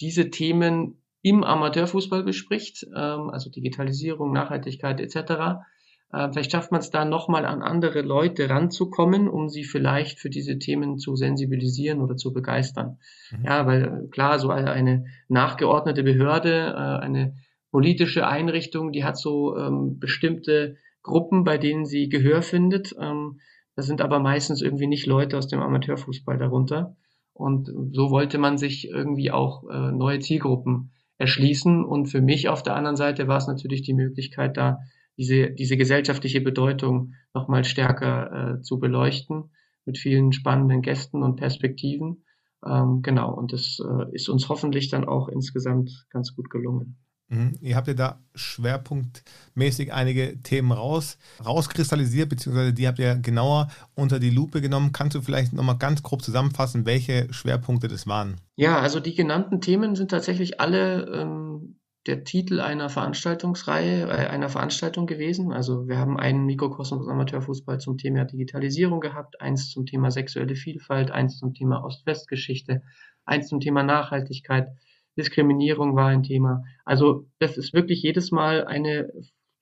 diese 0.00 0.30
Themen 0.30 1.02
im 1.24 1.42
Amateurfußball 1.42 2.22
bespricht, 2.22 2.86
ähm, 2.94 3.30
also 3.30 3.50
Digitalisierung, 3.50 4.32
Nachhaltigkeit 4.32 5.00
etc. 5.00 5.64
Äh, 6.12 6.30
vielleicht 6.30 6.52
schafft 6.52 6.70
man 6.70 6.80
es 6.80 6.90
da 6.90 7.06
nochmal 7.06 7.46
an 7.46 7.62
andere 7.62 8.02
Leute 8.02 8.50
ranzukommen, 8.50 9.26
um 9.28 9.48
sie 9.48 9.64
vielleicht 9.64 10.20
für 10.20 10.28
diese 10.28 10.58
Themen 10.58 10.98
zu 10.98 11.16
sensibilisieren 11.16 12.00
oder 12.00 12.16
zu 12.16 12.32
begeistern. 12.32 12.98
Mhm. 13.32 13.44
Ja, 13.46 13.66
weil 13.66 13.84
äh, 13.84 14.08
klar, 14.10 14.38
so 14.38 14.50
eine 14.50 15.06
nachgeordnete 15.28 16.02
Behörde, 16.02 16.74
äh, 16.76 17.02
eine 17.02 17.36
politische 17.70 18.26
Einrichtung, 18.26 18.92
die 18.92 19.02
hat 19.02 19.18
so 19.18 19.56
ähm, 19.56 19.98
bestimmte 19.98 20.76
Gruppen, 21.02 21.42
bei 21.42 21.58
denen 21.58 21.86
sie 21.86 22.08
Gehör 22.08 22.42
findet. 22.42 22.94
Ähm, 23.00 23.40
das 23.76 23.86
sind 23.86 24.00
aber 24.00 24.20
meistens 24.20 24.62
irgendwie 24.62 24.86
nicht 24.86 25.06
Leute 25.06 25.36
aus 25.36 25.48
dem 25.48 25.60
Amateurfußball 25.60 26.38
darunter. 26.38 26.96
Und 27.34 27.70
so 27.92 28.10
wollte 28.10 28.38
man 28.38 28.58
sich 28.58 28.88
irgendwie 28.88 29.30
auch 29.30 29.68
äh, 29.68 29.90
neue 29.90 30.20
Zielgruppen 30.20 30.92
erschließen. 31.18 31.84
Und 31.84 32.06
für 32.06 32.20
mich 32.20 32.48
auf 32.48 32.62
der 32.62 32.76
anderen 32.76 32.96
Seite 32.96 33.28
war 33.28 33.38
es 33.38 33.48
natürlich 33.48 33.82
die 33.82 33.94
Möglichkeit, 33.94 34.56
da 34.56 34.78
diese, 35.18 35.50
diese 35.50 35.76
gesellschaftliche 35.76 36.40
Bedeutung 36.40 37.14
nochmal 37.34 37.64
stärker 37.64 38.58
äh, 38.58 38.62
zu 38.62 38.78
beleuchten 38.78 39.50
mit 39.84 39.98
vielen 39.98 40.32
spannenden 40.32 40.80
Gästen 40.80 41.22
und 41.22 41.36
Perspektiven. 41.36 42.24
Ähm, 42.64 43.02
genau, 43.02 43.34
und 43.34 43.52
das 43.52 43.78
äh, 43.80 44.14
ist 44.14 44.28
uns 44.28 44.48
hoffentlich 44.48 44.88
dann 44.88 45.04
auch 45.04 45.28
insgesamt 45.28 46.06
ganz 46.10 46.34
gut 46.34 46.50
gelungen. 46.50 47.03
Mhm. 47.28 47.54
Ihr 47.60 47.76
habt 47.76 47.88
ja 47.88 47.94
da 47.94 48.20
schwerpunktmäßig 48.34 49.92
einige 49.92 50.40
Themen 50.42 50.72
raus, 50.72 51.18
rauskristallisiert, 51.44 52.28
beziehungsweise 52.28 52.72
die 52.72 52.86
habt 52.86 52.98
ihr 52.98 53.16
genauer 53.16 53.68
unter 53.94 54.18
die 54.18 54.30
Lupe 54.30 54.60
genommen. 54.60 54.92
Kannst 54.92 55.16
du 55.16 55.22
vielleicht 55.22 55.52
nochmal 55.52 55.78
ganz 55.78 56.02
grob 56.02 56.22
zusammenfassen, 56.22 56.86
welche 56.86 57.32
Schwerpunkte 57.32 57.88
das 57.88 58.06
waren? 58.06 58.36
Ja, 58.56 58.78
also 58.78 59.00
die 59.00 59.14
genannten 59.14 59.60
Themen 59.60 59.94
sind 59.94 60.10
tatsächlich 60.10 60.60
alle 60.60 61.04
ähm, 61.06 61.76
der 62.06 62.24
Titel 62.24 62.60
einer 62.60 62.90
Veranstaltungsreihe, 62.90 64.02
äh, 64.02 64.26
einer 64.28 64.50
Veranstaltung 64.50 65.06
gewesen. 65.06 65.52
Also 65.52 65.88
wir 65.88 65.98
haben 65.98 66.18
einen 66.18 66.44
Mikrokosmos 66.44 67.08
Amateurfußball 67.08 67.78
zum 67.78 67.96
Thema 67.96 68.24
Digitalisierung 68.24 69.00
gehabt, 69.00 69.40
eins 69.40 69.70
zum 69.70 69.86
Thema 69.86 70.10
sexuelle 70.10 70.54
Vielfalt, 70.54 71.10
eins 71.10 71.38
zum 71.38 71.54
Thema 71.54 71.82
Ost-West-Geschichte, 71.82 72.82
eins 73.24 73.48
zum 73.48 73.60
Thema 73.60 73.82
Nachhaltigkeit 73.82 74.68
Diskriminierung 75.16 75.94
war 75.94 76.08
ein 76.08 76.22
Thema. 76.22 76.64
Also 76.84 77.26
das 77.38 77.56
ist 77.56 77.72
wirklich 77.72 78.02
jedes 78.02 78.30
Mal 78.30 78.64
eine 78.64 79.10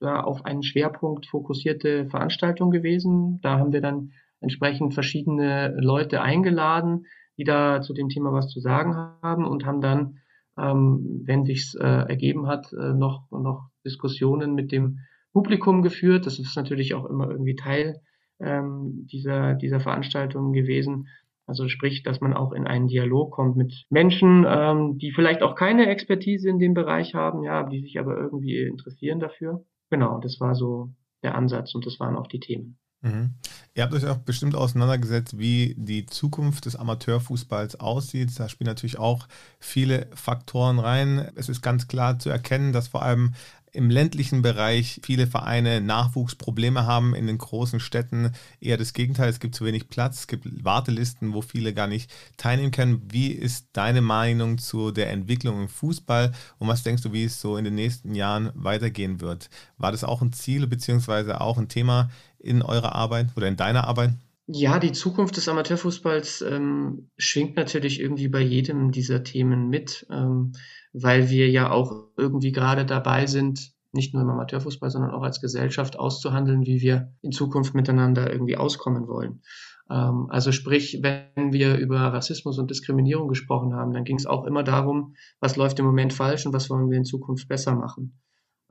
ja, 0.02 0.22
auf 0.22 0.44
einen 0.44 0.62
Schwerpunkt 0.62 1.26
fokussierte 1.26 2.06
Veranstaltung 2.06 2.70
gewesen. 2.70 3.40
Da 3.40 3.58
haben 3.58 3.72
wir 3.72 3.80
dann 3.80 4.12
entsprechend 4.40 4.94
verschiedene 4.94 5.74
Leute 5.78 6.20
eingeladen, 6.20 7.06
die 7.38 7.44
da 7.44 7.80
zu 7.80 7.94
dem 7.94 8.08
Thema 8.08 8.32
was 8.32 8.48
zu 8.48 8.60
sagen 8.60 8.94
haben 8.94 9.46
und 9.46 9.64
haben 9.64 9.80
dann, 9.80 10.18
ähm, 10.58 11.22
wenn 11.24 11.44
sich's 11.44 11.74
äh, 11.74 11.86
ergeben 11.86 12.48
hat, 12.48 12.72
äh, 12.72 12.92
noch, 12.92 13.30
noch 13.30 13.68
Diskussionen 13.84 14.54
mit 14.54 14.72
dem 14.72 14.98
Publikum 15.32 15.82
geführt. 15.82 16.26
Das 16.26 16.38
ist 16.38 16.56
natürlich 16.56 16.94
auch 16.94 17.06
immer 17.06 17.30
irgendwie 17.30 17.54
Teil 17.54 18.00
ähm, 18.40 19.06
dieser, 19.10 19.54
dieser 19.54 19.80
Veranstaltung 19.80 20.52
gewesen. 20.52 21.06
Also 21.46 21.68
sprich, 21.68 22.02
dass 22.02 22.20
man 22.20 22.34
auch 22.34 22.52
in 22.52 22.66
einen 22.66 22.88
Dialog 22.88 23.32
kommt 23.32 23.56
mit 23.56 23.84
Menschen, 23.90 24.46
ähm, 24.48 24.98
die 24.98 25.12
vielleicht 25.12 25.42
auch 25.42 25.54
keine 25.54 25.86
Expertise 25.86 26.48
in 26.48 26.58
dem 26.58 26.74
Bereich 26.74 27.14
haben, 27.14 27.42
ja, 27.42 27.64
die 27.64 27.80
sich 27.80 27.98
aber 27.98 28.16
irgendwie 28.16 28.60
interessieren 28.60 29.20
dafür. 29.20 29.64
Genau, 29.90 30.18
das 30.18 30.40
war 30.40 30.54
so 30.54 30.90
der 31.22 31.34
Ansatz 31.34 31.74
und 31.74 31.84
das 31.84 32.00
waren 32.00 32.16
auch 32.16 32.26
die 32.26 32.40
Themen. 32.40 32.78
Mhm. 33.02 33.34
Ihr 33.74 33.82
habt 33.82 33.94
euch 33.94 34.06
auch 34.06 34.18
bestimmt 34.18 34.54
auseinandergesetzt, 34.54 35.38
wie 35.38 35.74
die 35.76 36.06
Zukunft 36.06 36.66
des 36.66 36.76
Amateurfußballs 36.76 37.80
aussieht. 37.80 38.38
Da 38.38 38.48
spielen 38.48 38.68
natürlich 38.68 38.98
auch 38.98 39.26
viele 39.58 40.08
Faktoren 40.14 40.78
rein. 40.78 41.30
Es 41.34 41.48
ist 41.48 41.62
ganz 41.62 41.88
klar 41.88 42.18
zu 42.18 42.30
erkennen, 42.30 42.72
dass 42.72 42.88
vor 42.88 43.02
allem 43.02 43.34
im 43.72 43.88
ländlichen 43.88 44.42
Bereich 44.42 45.00
viele 45.02 45.26
Vereine 45.26 45.80
Nachwuchsprobleme 45.80 46.86
haben, 46.86 47.14
in 47.14 47.26
den 47.26 47.38
großen 47.38 47.80
Städten 47.80 48.32
eher 48.60 48.76
das 48.76 48.92
Gegenteil. 48.92 49.30
Es 49.30 49.40
gibt 49.40 49.54
zu 49.54 49.64
wenig 49.64 49.88
Platz, 49.88 50.20
es 50.20 50.26
gibt 50.26 50.46
Wartelisten, 50.64 51.32
wo 51.32 51.40
viele 51.40 51.72
gar 51.72 51.86
nicht 51.86 52.10
teilnehmen 52.36 52.70
können. 52.70 53.02
Wie 53.10 53.32
ist 53.32 53.68
deine 53.72 54.02
Meinung 54.02 54.58
zu 54.58 54.90
der 54.90 55.10
Entwicklung 55.10 55.62
im 55.62 55.68
Fußball 55.68 56.32
und 56.58 56.68
was 56.68 56.82
denkst 56.82 57.02
du, 57.02 57.12
wie 57.12 57.24
es 57.24 57.40
so 57.40 57.56
in 57.56 57.64
den 57.64 57.74
nächsten 57.74 58.14
Jahren 58.14 58.50
weitergehen 58.54 59.20
wird? 59.20 59.48
War 59.78 59.90
das 59.90 60.04
auch 60.04 60.20
ein 60.20 60.32
Ziel 60.32 60.66
bzw. 60.66 61.32
auch 61.32 61.56
ein 61.56 61.68
Thema 61.68 62.10
in 62.38 62.60
eurer 62.60 62.94
Arbeit 62.94 63.28
oder 63.36 63.48
in 63.48 63.56
deiner 63.56 63.84
Arbeit? 63.84 64.12
Ja, 64.48 64.78
die 64.80 64.92
Zukunft 64.92 65.36
des 65.36 65.48
Amateurfußballs 65.48 66.42
ähm, 66.42 67.08
schwingt 67.16 67.56
natürlich 67.56 68.00
irgendwie 68.00 68.28
bei 68.28 68.40
jedem 68.40 68.90
dieser 68.90 69.22
Themen 69.22 69.68
mit. 69.68 70.06
Ähm, 70.10 70.52
weil 70.92 71.30
wir 71.30 71.50
ja 71.50 71.70
auch 71.70 72.08
irgendwie 72.16 72.52
gerade 72.52 72.84
dabei 72.86 73.26
sind, 73.26 73.72
nicht 73.92 74.14
nur 74.14 74.22
im 74.22 74.30
Amateurfußball, 74.30 74.90
sondern 74.90 75.10
auch 75.10 75.22
als 75.22 75.40
Gesellschaft 75.40 75.98
auszuhandeln, 75.98 76.64
wie 76.66 76.80
wir 76.80 77.12
in 77.20 77.32
Zukunft 77.32 77.74
miteinander 77.74 78.32
irgendwie 78.32 78.56
auskommen 78.56 79.06
wollen. 79.06 79.42
Ähm, 79.90 80.26
also 80.30 80.52
sprich, 80.52 81.00
wenn 81.02 81.52
wir 81.52 81.76
über 81.76 82.00
Rassismus 82.00 82.58
und 82.58 82.70
Diskriminierung 82.70 83.28
gesprochen 83.28 83.74
haben, 83.74 83.92
dann 83.92 84.04
ging 84.04 84.16
es 84.16 84.26
auch 84.26 84.46
immer 84.46 84.62
darum, 84.62 85.14
was 85.40 85.56
läuft 85.56 85.78
im 85.78 85.84
Moment 85.84 86.12
falsch 86.12 86.46
und 86.46 86.54
was 86.54 86.70
wollen 86.70 86.90
wir 86.90 86.96
in 86.96 87.04
Zukunft 87.04 87.48
besser 87.48 87.74
machen. 87.74 88.18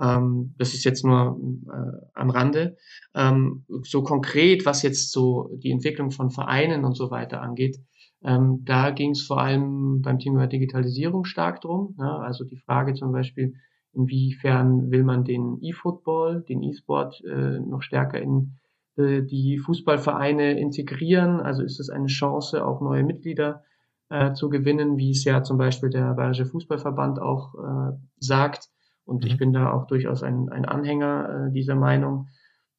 Ähm, 0.02 0.56
das 0.58 0.74
ist 0.74 0.84
jetzt 0.84 1.06
nur 1.06 1.40
äh, 1.68 2.06
am 2.16 2.32
Rande. 2.32 2.78
Ähm, 3.14 3.66
so 3.84 4.02
konkret, 4.02 4.66
was 4.66 4.82
jetzt 4.82 5.12
so 5.12 5.52
die 5.58 5.72
Entwicklung 5.72 6.12
von 6.12 6.32
Vereinen 6.32 6.84
und 6.86 6.96
so 6.96 7.12
weiter 7.12 7.42
angeht, 7.42 7.78
ähm, 8.24 8.64
da 8.66 8.92
ging 8.92 9.12
es 9.12 9.24
vor 9.24 9.42
allem 9.42 10.02
beim 10.02 10.20
Thema 10.20 10.48
Digitalisierung 10.48 11.26
stark 11.26 11.62
drum. 11.62 11.96
Ne? 11.98 12.10
Also 12.10 12.44
die 12.46 12.58
Frage 12.58 12.94
zum 12.94 13.12
Beispiel, 13.12 13.56
inwiefern 13.94 14.92
will 14.92 15.04
man 15.04 15.24
den 15.24 15.58
E-Football, 15.62 16.44
den 16.48 16.62
E-Sport 16.62 17.24
äh, 17.26 17.60
noch 17.60 17.82
stärker 17.82 18.22
in 18.22 18.58
äh, 18.96 19.24
die 19.24 19.58
Fußballvereine 19.58 20.60
integrieren? 20.60 21.40
Also 21.40 21.64
ist 21.64 21.80
es 21.80 21.90
eine 21.90 22.08
Chance, 22.08 22.64
auch 22.66 22.82
neue 22.82 23.04
Mitglieder 23.04 23.64
äh, 24.10 24.34
zu 24.34 24.50
gewinnen, 24.50 24.98
wie 24.98 25.12
es 25.12 25.24
ja 25.24 25.42
zum 25.42 25.58
Beispiel 25.58 25.90
der 25.90 26.14
Bayerische 26.14 26.46
Fußballverband 26.46 27.20
auch 27.20 27.56
äh, 27.56 27.98
sagt. 28.20 28.70
Und 29.04 29.24
mhm. 29.24 29.28
ich 29.28 29.38
bin 29.38 29.52
da 29.52 29.72
auch 29.72 29.88
durchaus 29.88 30.22
ein, 30.22 30.50
ein 30.50 30.66
Anhänger 30.66 31.48
äh, 31.48 31.52
dieser 31.52 31.76
Meinung. 31.76 32.28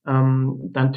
Ähm, 0.06 0.70
dann 0.72 0.92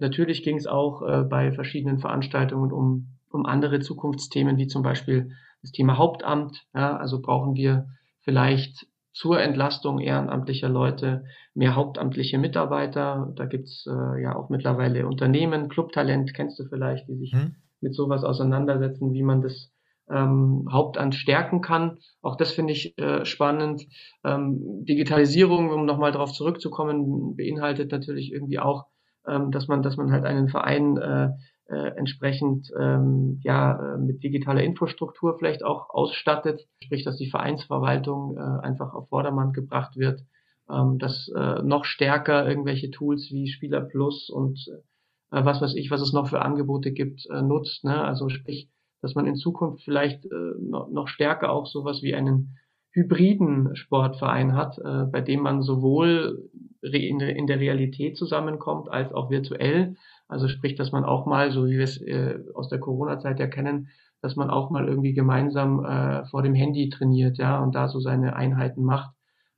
natürlich 0.00 0.42
ging 0.44 0.56
es 0.56 0.66
auch 0.66 1.02
äh, 1.02 1.24
bei 1.24 1.52
verschiedenen 1.52 1.98
Veranstaltungen 1.98 2.72
um 2.72 3.17
um 3.30 3.46
andere 3.46 3.80
Zukunftsthemen 3.80 4.56
wie 4.58 4.66
zum 4.66 4.82
Beispiel 4.82 5.32
das 5.62 5.72
Thema 5.72 5.98
Hauptamt. 5.98 6.64
Ja, 6.74 6.96
also 6.96 7.20
brauchen 7.20 7.54
wir 7.54 7.88
vielleicht 8.20 8.86
zur 9.12 9.40
Entlastung 9.40 9.98
ehrenamtlicher 9.98 10.68
Leute 10.68 11.24
mehr 11.54 11.74
hauptamtliche 11.74 12.38
Mitarbeiter. 12.38 13.32
Da 13.34 13.46
gibt's 13.46 13.84
äh, 13.86 14.22
ja 14.22 14.36
auch 14.36 14.48
mittlerweile 14.48 15.06
Unternehmen, 15.06 15.68
Clubtalent 15.68 16.34
kennst 16.34 16.58
du 16.60 16.64
vielleicht, 16.64 17.08
die 17.08 17.16
sich 17.16 17.32
hm. 17.32 17.56
mit 17.80 17.94
sowas 17.94 18.22
auseinandersetzen, 18.22 19.12
wie 19.12 19.24
man 19.24 19.42
das 19.42 19.72
ähm, 20.10 20.68
Hauptamt 20.70 21.14
stärken 21.14 21.60
kann. 21.60 21.98
Auch 22.22 22.36
das 22.36 22.52
finde 22.52 22.72
ich 22.72 22.96
äh, 22.98 23.24
spannend. 23.24 23.86
Ähm, 24.24 24.84
Digitalisierung, 24.84 25.70
um 25.70 25.84
nochmal 25.84 26.12
darauf 26.12 26.32
zurückzukommen, 26.32 27.36
beinhaltet 27.36 27.90
natürlich 27.92 28.32
irgendwie 28.32 28.58
auch, 28.58 28.86
ähm, 29.26 29.50
dass 29.50 29.68
man, 29.68 29.82
dass 29.82 29.96
man 29.96 30.12
halt 30.12 30.24
einen 30.24 30.48
Verein 30.48 30.96
äh, 30.96 31.30
äh, 31.68 31.96
entsprechend 31.96 32.70
ähm, 32.78 33.40
ja 33.42 33.94
äh, 33.94 33.98
mit 33.98 34.22
digitaler 34.22 34.62
Infrastruktur 34.62 35.36
vielleicht 35.38 35.64
auch 35.64 35.90
ausstattet, 35.90 36.66
sprich, 36.82 37.04
dass 37.04 37.16
die 37.16 37.30
Vereinsverwaltung 37.30 38.36
äh, 38.36 38.66
einfach 38.66 38.94
auf 38.94 39.08
Vordermann 39.08 39.52
gebracht 39.52 39.96
wird, 39.96 40.22
ähm, 40.70 40.98
dass 40.98 41.28
äh, 41.28 41.62
noch 41.62 41.84
stärker 41.84 42.48
irgendwelche 42.48 42.90
Tools 42.90 43.28
wie 43.30 43.48
Spieler 43.48 43.82
Plus 43.82 44.30
und 44.30 44.58
äh, 45.30 45.44
was 45.44 45.60
weiß 45.60 45.74
ich, 45.74 45.90
was 45.90 46.00
es 46.00 46.12
noch 46.12 46.28
für 46.28 46.42
Angebote 46.42 46.92
gibt, 46.92 47.26
äh, 47.30 47.42
nutzt. 47.42 47.84
Ne? 47.84 48.02
Also 48.02 48.28
sprich, 48.28 48.68
dass 49.00 49.14
man 49.14 49.26
in 49.26 49.36
Zukunft 49.36 49.82
vielleicht 49.84 50.24
äh, 50.24 50.54
noch, 50.60 51.08
stärker 51.08 51.50
auch 51.50 51.66
sowas 51.66 52.02
wie 52.02 52.14
einen 52.14 52.56
hybriden 52.92 53.76
Sportverein 53.76 54.54
hat, 54.54 54.78
äh, 54.78 55.04
bei 55.04 55.20
dem 55.20 55.40
man 55.40 55.62
sowohl 55.62 56.50
in 56.80 57.46
der 57.46 57.60
Realität 57.60 58.16
zusammenkommt 58.16 58.88
als 58.88 59.12
auch 59.12 59.30
virtuell 59.30 59.96
also 60.28 60.46
sprich, 60.46 60.76
dass 60.76 60.92
man 60.92 61.04
auch 61.04 61.26
mal, 61.26 61.50
so 61.50 61.66
wie 61.66 61.78
wir 61.78 61.84
es 61.84 62.00
äh, 62.00 62.38
aus 62.54 62.68
der 62.68 62.78
Corona-Zeit 62.78 63.40
ja 63.40 63.46
kennen, 63.46 63.88
dass 64.20 64.36
man 64.36 64.50
auch 64.50 64.70
mal 64.70 64.86
irgendwie 64.86 65.14
gemeinsam 65.14 65.84
äh, 65.84 66.24
vor 66.26 66.42
dem 66.42 66.54
Handy 66.54 66.90
trainiert, 66.90 67.38
ja, 67.38 67.62
und 67.62 67.74
da 67.74 67.88
so 67.88 67.98
seine 68.00 68.36
Einheiten 68.36 68.84
macht. 68.84 69.14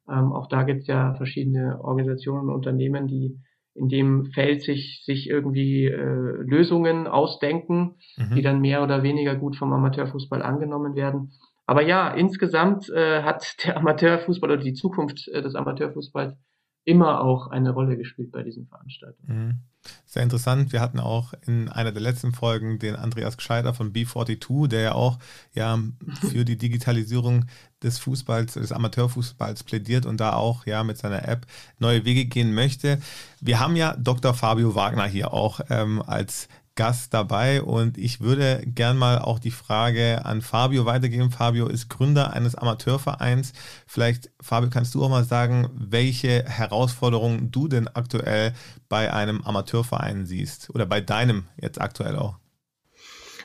Ähm, 0.08 0.32
auch 0.32 0.48
da 0.48 0.62
gibt 0.62 0.82
es 0.82 0.86
ja 0.86 1.14
verschiedene 1.14 1.80
Organisationen 1.82 2.48
und 2.48 2.54
Unternehmen, 2.54 3.06
die 3.06 3.38
in 3.74 3.88
dem 3.88 4.26
Feld 4.26 4.62
sich, 4.62 5.02
sich 5.04 5.28
irgendwie 5.28 5.86
äh, 5.86 6.42
Lösungen 6.42 7.06
ausdenken, 7.06 7.96
mhm. 8.16 8.34
die 8.34 8.42
dann 8.42 8.60
mehr 8.60 8.82
oder 8.82 9.02
weniger 9.02 9.36
gut 9.36 9.56
vom 9.56 9.72
Amateurfußball 9.72 10.42
angenommen 10.42 10.94
werden. 10.94 11.32
Aber 11.66 11.82
ja, 11.82 12.10
insgesamt 12.10 12.90
äh, 12.90 13.22
hat 13.22 13.56
der 13.64 13.76
Amateurfußball 13.76 14.50
oder 14.50 14.62
die 14.62 14.74
Zukunft 14.74 15.28
äh, 15.28 15.40
des 15.40 15.54
Amateurfußballs 15.54 16.36
immer 16.84 17.20
auch 17.20 17.48
eine 17.48 17.70
Rolle 17.70 17.96
gespielt 17.96 18.32
bei 18.32 18.42
diesen 18.42 18.66
Veranstaltungen. 18.66 19.46
Mhm. 19.46 19.58
Sehr 20.04 20.22
interessant. 20.22 20.72
Wir 20.72 20.80
hatten 20.80 21.00
auch 21.00 21.32
in 21.46 21.68
einer 21.68 21.92
der 21.92 22.02
letzten 22.02 22.32
Folgen 22.32 22.78
den 22.78 22.96
Andreas 22.96 23.38
Gscheider 23.38 23.72
von 23.72 23.92
B42, 23.92 24.68
der 24.68 24.80
ja 24.80 24.92
auch 24.92 25.18
ja, 25.54 25.78
für 26.20 26.44
die 26.44 26.58
Digitalisierung 26.58 27.46
des 27.82 27.98
Fußballs, 27.98 28.54
des 28.54 28.72
Amateurfußballs 28.72 29.64
plädiert 29.64 30.04
und 30.04 30.20
da 30.20 30.34
auch 30.34 30.66
ja 30.66 30.84
mit 30.84 30.98
seiner 30.98 31.26
App 31.26 31.46
neue 31.78 32.04
Wege 32.04 32.26
gehen 32.26 32.52
möchte. 32.52 33.00
Wir 33.40 33.58
haben 33.58 33.74
ja 33.76 33.96
Dr. 33.96 34.34
Fabio 34.34 34.74
Wagner 34.74 35.06
hier 35.06 35.32
auch 35.32 35.60
ähm, 35.70 36.02
als 36.06 36.48
Gast 36.74 37.12
dabei 37.12 37.62
und 37.62 37.98
ich 37.98 38.20
würde 38.20 38.62
gern 38.64 38.96
mal 38.96 39.18
auch 39.18 39.38
die 39.38 39.50
Frage 39.50 40.24
an 40.24 40.40
Fabio 40.40 40.86
weitergeben. 40.86 41.30
Fabio 41.30 41.66
ist 41.66 41.88
Gründer 41.88 42.32
eines 42.32 42.54
Amateurvereins. 42.54 43.52
Vielleicht, 43.86 44.30
Fabio, 44.40 44.70
kannst 44.70 44.94
du 44.94 45.04
auch 45.04 45.10
mal 45.10 45.24
sagen, 45.24 45.68
welche 45.74 46.44
Herausforderungen 46.44 47.50
du 47.50 47.68
denn 47.68 47.88
aktuell 47.88 48.54
bei 48.88 49.12
einem 49.12 49.42
Amateurverein 49.42 50.26
siehst 50.26 50.70
oder 50.70 50.86
bei 50.86 51.00
deinem 51.00 51.48
jetzt 51.60 51.80
aktuell 51.80 52.16
auch? 52.16 52.38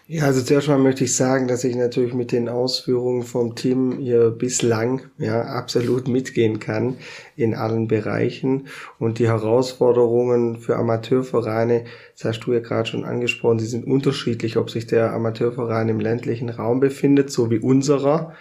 Ja, 0.07 0.25
also 0.25 0.43
zuerst 0.43 0.67
mal 0.67 0.77
möchte 0.77 1.03
ich 1.03 1.15
sagen, 1.15 1.47
dass 1.47 1.63
ich 1.63 1.75
natürlich 1.75 2.13
mit 2.13 2.31
den 2.31 2.47
Ausführungen 2.47 3.23
vom 3.23 3.55
Team 3.55 3.97
hier 3.97 4.29
bislang 4.29 5.01
ja 5.17 5.41
absolut 5.41 6.07
mitgehen 6.07 6.59
kann 6.59 6.97
in 7.35 7.55
allen 7.55 7.87
Bereichen 7.87 8.67
und 8.99 9.17
die 9.17 9.27
Herausforderungen 9.27 10.57
für 10.57 10.75
Amateurvereine, 10.75 11.85
das 12.13 12.25
hast 12.25 12.41
du 12.41 12.53
ja 12.53 12.59
gerade 12.59 12.87
schon 12.87 13.03
angesprochen, 13.03 13.57
sie 13.57 13.65
sind 13.65 13.87
unterschiedlich, 13.87 14.57
ob 14.57 14.69
sich 14.69 14.85
der 14.85 15.11
Amateurverein 15.11 15.89
im 15.89 15.99
ländlichen 15.99 16.49
Raum 16.49 16.79
befindet, 16.79 17.31
so 17.31 17.49
wie 17.49 17.57
unserer. 17.57 18.33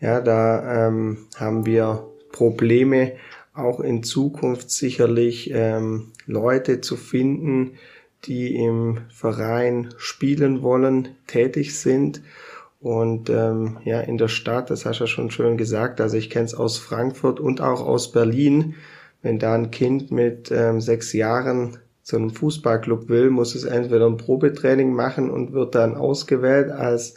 Ja, 0.00 0.20
da 0.20 0.88
ähm, 0.88 1.18
haben 1.36 1.66
wir 1.66 2.04
Probleme, 2.32 3.12
auch 3.54 3.78
in 3.78 4.02
Zukunft 4.02 4.72
sicherlich 4.72 5.52
ähm, 5.54 6.08
Leute 6.26 6.80
zu 6.80 6.96
finden, 6.96 7.74
die 8.24 8.54
im 8.54 8.98
Verein 9.08 9.94
spielen 9.96 10.62
wollen, 10.62 11.08
tätig 11.26 11.78
sind. 11.78 12.22
Und 12.80 13.30
ähm, 13.30 13.78
ja, 13.84 14.00
in 14.00 14.18
der 14.18 14.28
Stadt, 14.28 14.70
das 14.70 14.84
hast 14.84 14.98
du 14.98 15.04
ja 15.04 15.08
schon 15.08 15.30
schön 15.30 15.56
gesagt, 15.56 16.00
also 16.00 16.16
ich 16.16 16.30
kenne 16.30 16.46
es 16.46 16.54
aus 16.54 16.78
Frankfurt 16.78 17.38
und 17.38 17.60
auch 17.60 17.80
aus 17.80 18.10
Berlin, 18.10 18.74
wenn 19.22 19.38
da 19.38 19.54
ein 19.54 19.70
Kind 19.70 20.10
mit 20.10 20.50
ähm, 20.50 20.80
sechs 20.80 21.12
Jahren 21.12 21.78
zu 22.02 22.16
einem 22.16 22.30
Fußballclub 22.30 23.08
will, 23.08 23.30
muss 23.30 23.54
es 23.54 23.64
entweder 23.64 24.06
ein 24.06 24.16
Probetraining 24.16 24.92
machen 24.92 25.30
und 25.30 25.52
wird 25.52 25.76
dann 25.76 25.96
ausgewählt 25.96 26.70
als 26.70 27.14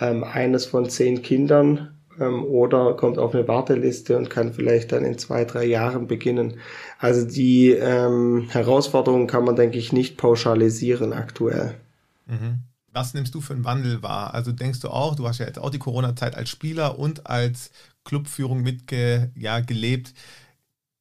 ähm, 0.00 0.24
eines 0.24 0.66
von 0.66 0.90
zehn 0.90 1.22
Kindern 1.22 1.95
ähm, 2.20 2.44
oder 2.44 2.94
kommt 2.94 3.18
auf 3.18 3.34
eine 3.34 3.46
Warteliste 3.48 4.16
und 4.16 4.30
kann 4.30 4.52
vielleicht 4.52 4.92
dann 4.92 5.04
in 5.04 5.18
zwei, 5.18 5.44
drei 5.44 5.64
Jahren 5.64 6.06
beginnen. 6.06 6.58
Also 6.98 7.26
die 7.26 7.70
ähm, 7.70 8.48
Herausforderungen 8.50 9.26
kann 9.26 9.44
man, 9.44 9.56
denke 9.56 9.78
ich, 9.78 9.92
nicht 9.92 10.16
pauschalisieren 10.16 11.12
aktuell. 11.12 11.74
Mhm. 12.26 12.60
Was 12.92 13.12
nimmst 13.12 13.34
du 13.34 13.40
für 13.40 13.52
einen 13.52 13.64
Wandel 13.64 14.02
wahr? 14.02 14.32
Also 14.32 14.52
denkst 14.52 14.80
du 14.80 14.88
auch, 14.88 15.14
du 15.16 15.28
hast 15.28 15.38
ja 15.38 15.46
jetzt 15.46 15.58
auch 15.58 15.70
die 15.70 15.78
Corona-Zeit 15.78 16.34
als 16.34 16.48
Spieler 16.48 16.98
und 16.98 17.26
als 17.26 17.70
Clubführung 18.04 18.62
mitgelebt. 18.62 19.32
Ja, 19.36 19.60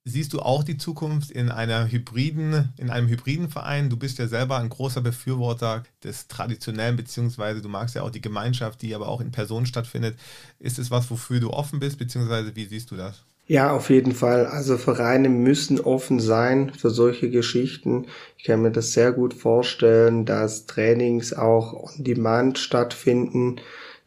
Siehst 0.07 0.33
du 0.33 0.39
auch 0.39 0.63
die 0.63 0.77
Zukunft 0.77 1.31
in 1.31 1.49
einer 1.49 1.91
hybriden, 1.91 2.71
in 2.77 2.91
einem 2.91 3.07
hybriden 3.07 3.49
Verein? 3.49 3.89
Du 3.89 3.97
bist 3.97 4.19
ja 4.19 4.27
selber 4.27 4.57
ein 4.59 4.69
großer 4.69 5.01
Befürworter 5.01 5.81
des 6.03 6.27
traditionellen, 6.27 6.95
beziehungsweise 6.95 7.59
du 7.59 7.69
magst 7.69 7.95
ja 7.95 8.03
auch 8.03 8.11
die 8.11 8.21
Gemeinschaft, 8.21 8.83
die 8.83 8.93
aber 8.93 9.07
auch 9.07 9.19
in 9.19 9.31
Person 9.31 9.65
stattfindet. 9.65 10.15
Ist 10.59 10.77
es 10.77 10.91
was, 10.91 11.09
wofür 11.09 11.39
du 11.39 11.49
offen 11.49 11.79
bist, 11.79 11.97
beziehungsweise 11.97 12.55
wie 12.55 12.65
siehst 12.65 12.91
du 12.91 12.95
das? 12.97 13.23
Ja, 13.47 13.71
auf 13.71 13.89
jeden 13.89 14.11
Fall. 14.11 14.45
Also 14.45 14.77
Vereine 14.77 15.27
müssen 15.29 15.79
offen 15.79 16.19
sein 16.19 16.71
für 16.77 16.91
solche 16.91 17.31
Geschichten. 17.31 18.05
Ich 18.37 18.43
kann 18.43 18.61
mir 18.61 18.71
das 18.71 18.91
sehr 18.93 19.11
gut 19.11 19.33
vorstellen, 19.33 20.25
dass 20.25 20.67
Trainings 20.67 21.33
auch 21.33 21.73
on 21.73 22.03
demand 22.03 22.59
stattfinden. 22.59 23.55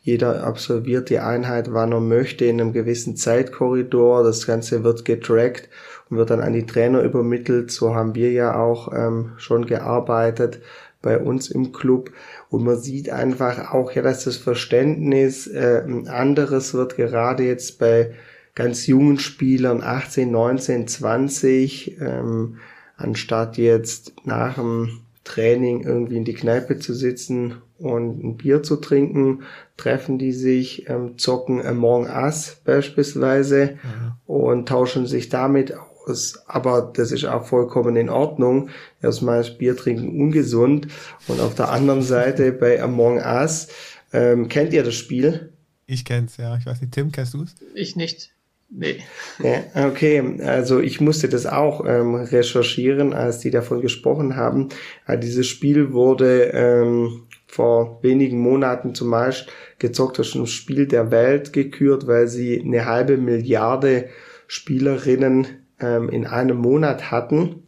Jeder 0.00 0.44
absolviert 0.44 1.10
die 1.10 1.18
Einheit, 1.18 1.72
wann 1.72 1.90
er 1.90 2.00
möchte, 2.00 2.44
in 2.44 2.60
einem 2.60 2.72
gewissen 2.72 3.16
Zeitkorridor. 3.16 4.22
Das 4.22 4.46
Ganze 4.46 4.84
wird 4.84 5.04
getrackt 5.04 5.68
wird 6.10 6.30
dann 6.30 6.40
an 6.40 6.52
die 6.52 6.66
Trainer 6.66 7.02
übermittelt. 7.02 7.70
So 7.70 7.94
haben 7.94 8.14
wir 8.14 8.32
ja 8.32 8.56
auch 8.56 8.92
ähm, 8.92 9.32
schon 9.36 9.66
gearbeitet 9.66 10.60
bei 11.02 11.18
uns 11.18 11.50
im 11.50 11.72
Club. 11.72 12.10
Und 12.50 12.64
man 12.64 12.78
sieht 12.78 13.10
einfach 13.10 13.72
auch, 13.72 13.92
ja, 13.92 14.02
dass 14.02 14.24
das 14.24 14.36
Verständnis 14.36 15.46
äh, 15.46 15.82
anderes 16.06 16.74
wird, 16.74 16.96
gerade 16.96 17.44
jetzt 17.44 17.78
bei 17.78 18.12
ganz 18.54 18.86
jungen 18.86 19.18
Spielern, 19.18 19.82
18, 19.82 20.30
19, 20.30 20.88
20, 20.88 22.00
ähm, 22.00 22.56
anstatt 22.96 23.56
jetzt 23.56 24.14
nach 24.24 24.56
dem 24.56 25.00
Training 25.22 25.84
irgendwie 25.84 26.16
in 26.16 26.24
die 26.24 26.34
Kneipe 26.34 26.78
zu 26.78 26.94
sitzen 26.94 27.56
und 27.78 28.24
ein 28.24 28.36
Bier 28.36 28.62
zu 28.62 28.76
trinken, 28.76 29.42
treffen 29.76 30.18
die 30.18 30.32
sich, 30.32 30.88
ähm, 30.88 31.18
zocken 31.18 31.64
Among 31.64 32.06
Us 32.06 32.60
beispielsweise 32.64 33.78
mhm. 33.82 34.12
und 34.26 34.68
tauschen 34.68 35.06
sich 35.06 35.28
damit 35.28 35.74
aus. 36.08 36.42
Aber 36.46 36.92
das 36.94 37.12
ist 37.12 37.24
auch 37.24 37.46
vollkommen 37.46 37.96
in 37.96 38.08
Ordnung. 38.08 38.70
Erstmal 39.02 39.40
ist 39.40 39.58
Bier 39.58 39.76
trinken 39.76 40.20
ungesund 40.20 40.88
und 41.26 41.40
auf 41.40 41.54
der 41.54 41.70
anderen 41.70 42.02
Seite 42.02 42.52
bei 42.52 42.82
Among 42.82 43.18
Us, 43.18 43.68
ähm, 44.12 44.48
kennt 44.48 44.72
ihr 44.72 44.82
das 44.82 44.94
Spiel? 44.94 45.52
Ich 45.86 46.04
kenn's, 46.04 46.36
ja. 46.36 46.56
Ich 46.56 46.66
weiß 46.66 46.80
nicht, 46.80 46.92
Tim, 46.92 47.12
kennst 47.12 47.34
du's? 47.34 47.54
Ich 47.74 47.96
nicht. 47.96 48.32
Nee. 48.70 48.98
Ja, 49.42 49.86
okay, 49.86 50.22
also 50.44 50.78
ich 50.80 51.00
musste 51.00 51.30
das 51.30 51.46
auch 51.46 51.86
ähm, 51.86 52.14
recherchieren, 52.14 53.14
als 53.14 53.38
die 53.38 53.50
davon 53.50 53.80
gesprochen 53.80 54.36
haben. 54.36 54.68
Also 55.06 55.20
dieses 55.22 55.46
Spiel 55.46 55.94
wurde 55.94 56.50
ähm, 56.52 57.22
vor 57.46 58.02
wenigen 58.02 58.38
Monaten 58.40 58.94
zum 58.94 59.10
Beispiel 59.10 59.52
gezockt 59.78 60.18
das 60.18 60.28
Spiel 60.50 60.86
der 60.86 61.10
Welt 61.10 61.52
gekürt, 61.52 62.06
weil 62.06 62.28
sie 62.28 62.60
eine 62.60 62.84
halbe 62.84 63.16
Milliarde 63.16 64.10
Spielerinnen 64.48 65.46
ähm, 65.80 66.08
in 66.08 66.26
einem 66.26 66.58
Monat 66.58 67.10
hatten. 67.10 67.62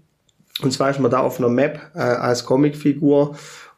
Und 0.62 0.72
zwar 0.72 0.90
ist 0.90 1.00
man 1.00 1.10
da 1.10 1.20
auf 1.20 1.38
einer 1.38 1.48
Map 1.48 1.80
äh, 1.94 2.00
als 2.00 2.44
Comicfigur 2.44 3.36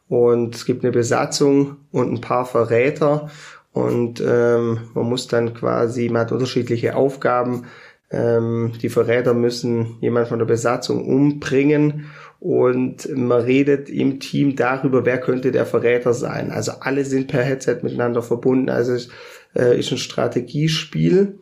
und 0.08 0.54
es 0.54 0.64
gibt 0.64 0.84
eine 0.84 0.92
Besatzung 0.92 1.76
und 1.90 2.12
ein 2.12 2.20
paar 2.20 2.44
Verräter 2.44 3.30
und 3.72 4.20
ähm, 4.20 4.80
man 4.94 5.08
muss 5.08 5.28
dann 5.28 5.54
quasi, 5.54 6.08
man 6.08 6.22
hat 6.22 6.32
unterschiedliche 6.32 6.94
Aufgaben. 6.94 7.64
Ähm, 8.10 8.72
die 8.82 8.90
Verräter 8.90 9.32
müssen 9.32 9.96
jemand 10.00 10.28
von 10.28 10.38
der 10.38 10.46
Besatzung 10.46 11.06
umbringen 11.06 12.06
und 12.38 13.08
man 13.16 13.40
redet 13.40 13.88
im 13.88 14.20
Team 14.20 14.56
darüber, 14.56 15.06
wer 15.06 15.18
könnte 15.18 15.52
der 15.52 15.64
Verräter 15.64 16.12
sein. 16.12 16.50
Also 16.50 16.72
alle 16.80 17.04
sind 17.04 17.28
per 17.28 17.42
Headset 17.42 17.78
miteinander 17.82 18.22
verbunden. 18.22 18.68
Also 18.68 18.92
es 18.92 19.08
äh, 19.56 19.78
ist 19.78 19.90
ein 19.90 19.98
Strategiespiel. 19.98 21.38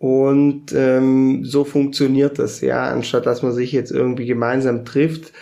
Und 0.00 0.72
ähm, 0.72 1.44
so 1.44 1.64
funktioniert 1.64 2.38
das, 2.38 2.62
ja, 2.62 2.84
anstatt 2.90 3.26
dass 3.26 3.42
man 3.42 3.52
sich 3.52 3.70
jetzt 3.70 3.92
irgendwie 3.92 4.24
gemeinsam 4.24 4.86
trifft, 4.86 5.32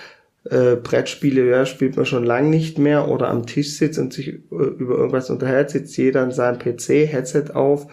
äh, 0.50 0.74
Brettspiele 0.74 1.48
ja, 1.48 1.64
spielt 1.64 1.96
man 1.96 2.06
schon 2.06 2.24
lang 2.24 2.50
nicht 2.50 2.76
mehr 2.76 3.06
oder 3.06 3.28
am 3.28 3.46
Tisch 3.46 3.76
sitzt 3.76 4.00
und 4.00 4.12
sich 4.12 4.28
äh, 4.28 4.40
über 4.50 4.96
irgendwas 4.96 5.30
unterhält, 5.30 5.70
sitzt 5.70 5.96
jeder 5.96 6.22
an 6.22 6.32
seinem 6.32 6.58
PC, 6.58 7.06
Headset 7.06 7.52
auf 7.54 7.86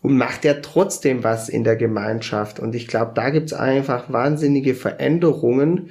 und 0.00 0.16
macht 0.16 0.44
ja 0.44 0.54
trotzdem 0.54 1.24
was 1.24 1.48
in 1.48 1.64
der 1.64 1.74
Gemeinschaft. 1.74 2.60
Und 2.60 2.76
ich 2.76 2.86
glaube, 2.86 3.12
da 3.16 3.30
gibt's 3.30 3.52
einfach 3.52 4.12
wahnsinnige 4.12 4.74
Veränderungen, 4.76 5.90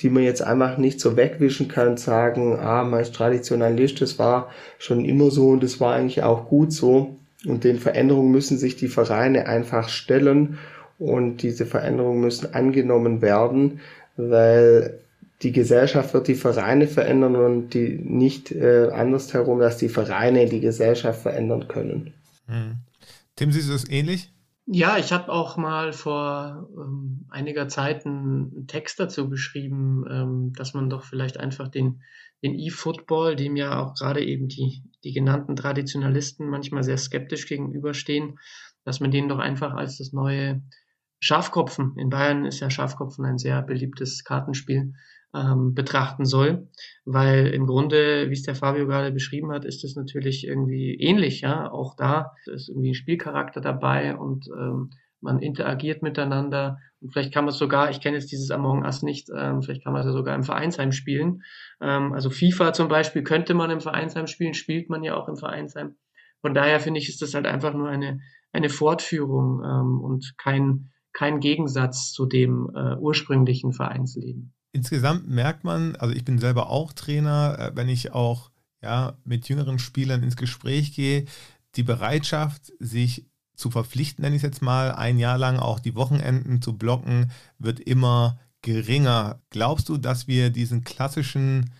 die 0.00 0.08
man 0.08 0.22
jetzt 0.22 0.42
einfach 0.42 0.78
nicht 0.78 0.98
so 0.98 1.14
wegwischen 1.16 1.68
kann 1.68 1.88
und 1.88 2.00
sagen, 2.00 2.58
ah, 2.58 2.84
man 2.84 3.00
ist 3.00 3.14
Traditionalist, 3.14 4.00
das 4.00 4.18
war 4.18 4.48
schon 4.78 5.04
immer 5.04 5.30
so 5.30 5.50
und 5.50 5.62
das 5.62 5.78
war 5.78 5.94
eigentlich 5.94 6.22
auch 6.22 6.48
gut 6.48 6.72
so. 6.72 7.17
Und 7.44 7.64
den 7.64 7.78
Veränderungen 7.78 8.32
müssen 8.32 8.58
sich 8.58 8.76
die 8.76 8.88
Vereine 8.88 9.46
einfach 9.46 9.88
stellen 9.88 10.58
und 10.98 11.42
diese 11.42 11.66
Veränderungen 11.66 12.20
müssen 12.20 12.52
angenommen 12.54 13.22
werden, 13.22 13.80
weil 14.16 14.98
die 15.42 15.52
Gesellschaft 15.52 16.14
wird 16.14 16.26
die 16.26 16.34
Vereine 16.34 16.88
verändern 16.88 17.36
und 17.36 17.74
die 17.74 17.96
nicht 17.96 18.50
äh, 18.50 18.90
andersherum, 18.92 19.60
dass 19.60 19.76
die 19.76 19.88
Vereine 19.88 20.46
die 20.46 20.60
Gesellschaft 20.60 21.22
verändern 21.22 21.68
können. 21.68 22.12
Hm. 22.46 22.78
Tim, 23.36 23.52
siehst 23.52 23.68
du 23.68 23.72
das 23.72 23.88
ähnlich? 23.88 24.32
Ja, 24.66 24.98
ich 24.98 25.12
habe 25.12 25.32
auch 25.32 25.56
mal 25.56 25.92
vor 25.92 26.68
ähm, 26.76 27.24
einiger 27.30 27.68
Zeit 27.68 28.04
einen 28.04 28.66
Text 28.66 29.00
dazu 29.00 29.30
geschrieben, 29.30 30.04
ähm, 30.10 30.52
dass 30.54 30.74
man 30.74 30.90
doch 30.90 31.04
vielleicht 31.04 31.38
einfach 31.38 31.68
den, 31.68 32.02
den 32.42 32.54
E-Football, 32.54 33.36
dem 33.36 33.56
ja 33.56 33.80
auch 33.82 33.94
gerade 33.94 34.24
eben 34.24 34.48
die, 34.48 34.82
die 35.04 35.12
genannten 35.12 35.56
Traditionalisten 35.56 36.48
manchmal 36.48 36.82
sehr 36.82 36.98
skeptisch 36.98 37.46
gegenüberstehen, 37.46 38.38
dass 38.84 39.00
man 39.00 39.10
den 39.10 39.28
doch 39.28 39.38
einfach 39.38 39.74
als 39.74 39.98
das 39.98 40.12
neue 40.12 40.62
Schafkopfen, 41.20 41.94
in 41.98 42.10
Bayern 42.10 42.46
ist 42.46 42.60
ja 42.60 42.70
Schafkopfen 42.70 43.24
ein 43.24 43.38
sehr 43.38 43.60
beliebtes 43.62 44.22
Kartenspiel, 44.22 44.92
ähm, 45.34 45.74
betrachten 45.74 46.24
soll. 46.24 46.68
Weil 47.04 47.48
im 47.48 47.66
Grunde, 47.66 48.28
wie 48.28 48.34
es 48.34 48.42
der 48.42 48.54
Fabio 48.54 48.86
gerade 48.86 49.12
beschrieben 49.12 49.52
hat, 49.52 49.64
ist 49.64 49.84
es 49.84 49.96
natürlich 49.96 50.46
irgendwie 50.46 50.94
ähnlich, 50.94 51.40
ja. 51.40 51.70
Auch 51.70 51.94
da 51.96 52.32
ist 52.46 52.68
irgendwie 52.68 52.90
ein 52.90 52.94
Spielcharakter 52.94 53.60
dabei 53.60 54.16
und 54.16 54.48
ähm, 54.48 54.90
man 55.20 55.40
interagiert 55.40 56.02
miteinander. 56.02 56.78
Und 57.00 57.12
vielleicht 57.12 57.32
kann 57.32 57.44
man 57.44 57.54
sogar, 57.54 57.90
ich 57.90 58.00
kenne 58.00 58.16
jetzt 58.16 58.32
dieses 58.32 58.50
Among 58.50 58.84
Us 58.84 59.02
nicht, 59.02 59.28
ähm, 59.34 59.62
vielleicht 59.62 59.84
kann 59.84 59.92
man 59.92 60.00
es 60.00 60.06
ja 60.06 60.12
sogar 60.12 60.34
im 60.34 60.42
Vereinsheim 60.42 60.92
spielen. 60.92 61.42
Ähm, 61.80 62.12
also 62.12 62.30
FIFA 62.30 62.72
zum 62.72 62.88
Beispiel 62.88 63.22
könnte 63.22 63.54
man 63.54 63.70
im 63.70 63.80
Vereinsheim 63.80 64.26
spielen, 64.26 64.54
spielt 64.54 64.90
man 64.90 65.02
ja 65.02 65.16
auch 65.16 65.28
im 65.28 65.36
Vereinsheim. 65.36 65.96
Von 66.40 66.54
daher 66.54 66.80
finde 66.80 67.00
ich, 67.00 67.08
ist 67.08 67.22
das 67.22 67.34
halt 67.34 67.46
einfach 67.46 67.74
nur 67.74 67.88
eine, 67.88 68.20
eine 68.52 68.68
Fortführung 68.68 69.62
ähm, 69.64 70.00
und 70.00 70.34
kein, 70.38 70.90
kein 71.12 71.40
Gegensatz 71.40 72.12
zu 72.12 72.26
dem 72.26 72.70
äh, 72.74 72.96
ursprünglichen 72.96 73.72
Vereinsleben 73.72 74.54
insgesamt 74.72 75.28
merkt 75.28 75.64
man, 75.64 75.96
also 75.96 76.14
ich 76.14 76.24
bin 76.24 76.38
selber 76.38 76.70
auch 76.70 76.92
Trainer, 76.92 77.56
äh, 77.58 77.70
wenn 77.76 77.88
ich 77.88 78.12
auch 78.12 78.50
ja, 78.82 79.18
mit 79.24 79.48
jüngeren 79.48 79.78
Spielern 79.78 80.22
ins 80.22 80.36
Gespräch 80.36 80.94
gehe, 80.94 81.24
die 81.74 81.82
Bereitschaft, 81.82 82.72
sich 82.78 83.26
zu 83.58 83.70
verpflichten, 83.70 84.22
nenne 84.22 84.36
ich 84.36 84.40
es 84.40 84.46
jetzt 84.46 84.62
mal, 84.62 84.92
ein 84.92 85.18
Jahr 85.18 85.36
lang 85.36 85.58
auch 85.58 85.80
die 85.80 85.96
Wochenenden 85.96 86.62
zu 86.62 86.78
blocken, 86.78 87.30
wird 87.58 87.80
immer 87.80 88.38
geringer. 88.62 89.40
Glaubst 89.50 89.88
du, 89.88 89.96
dass 89.96 90.28
wir 90.28 90.50
diesen 90.50 90.84
klassischen 90.84 91.72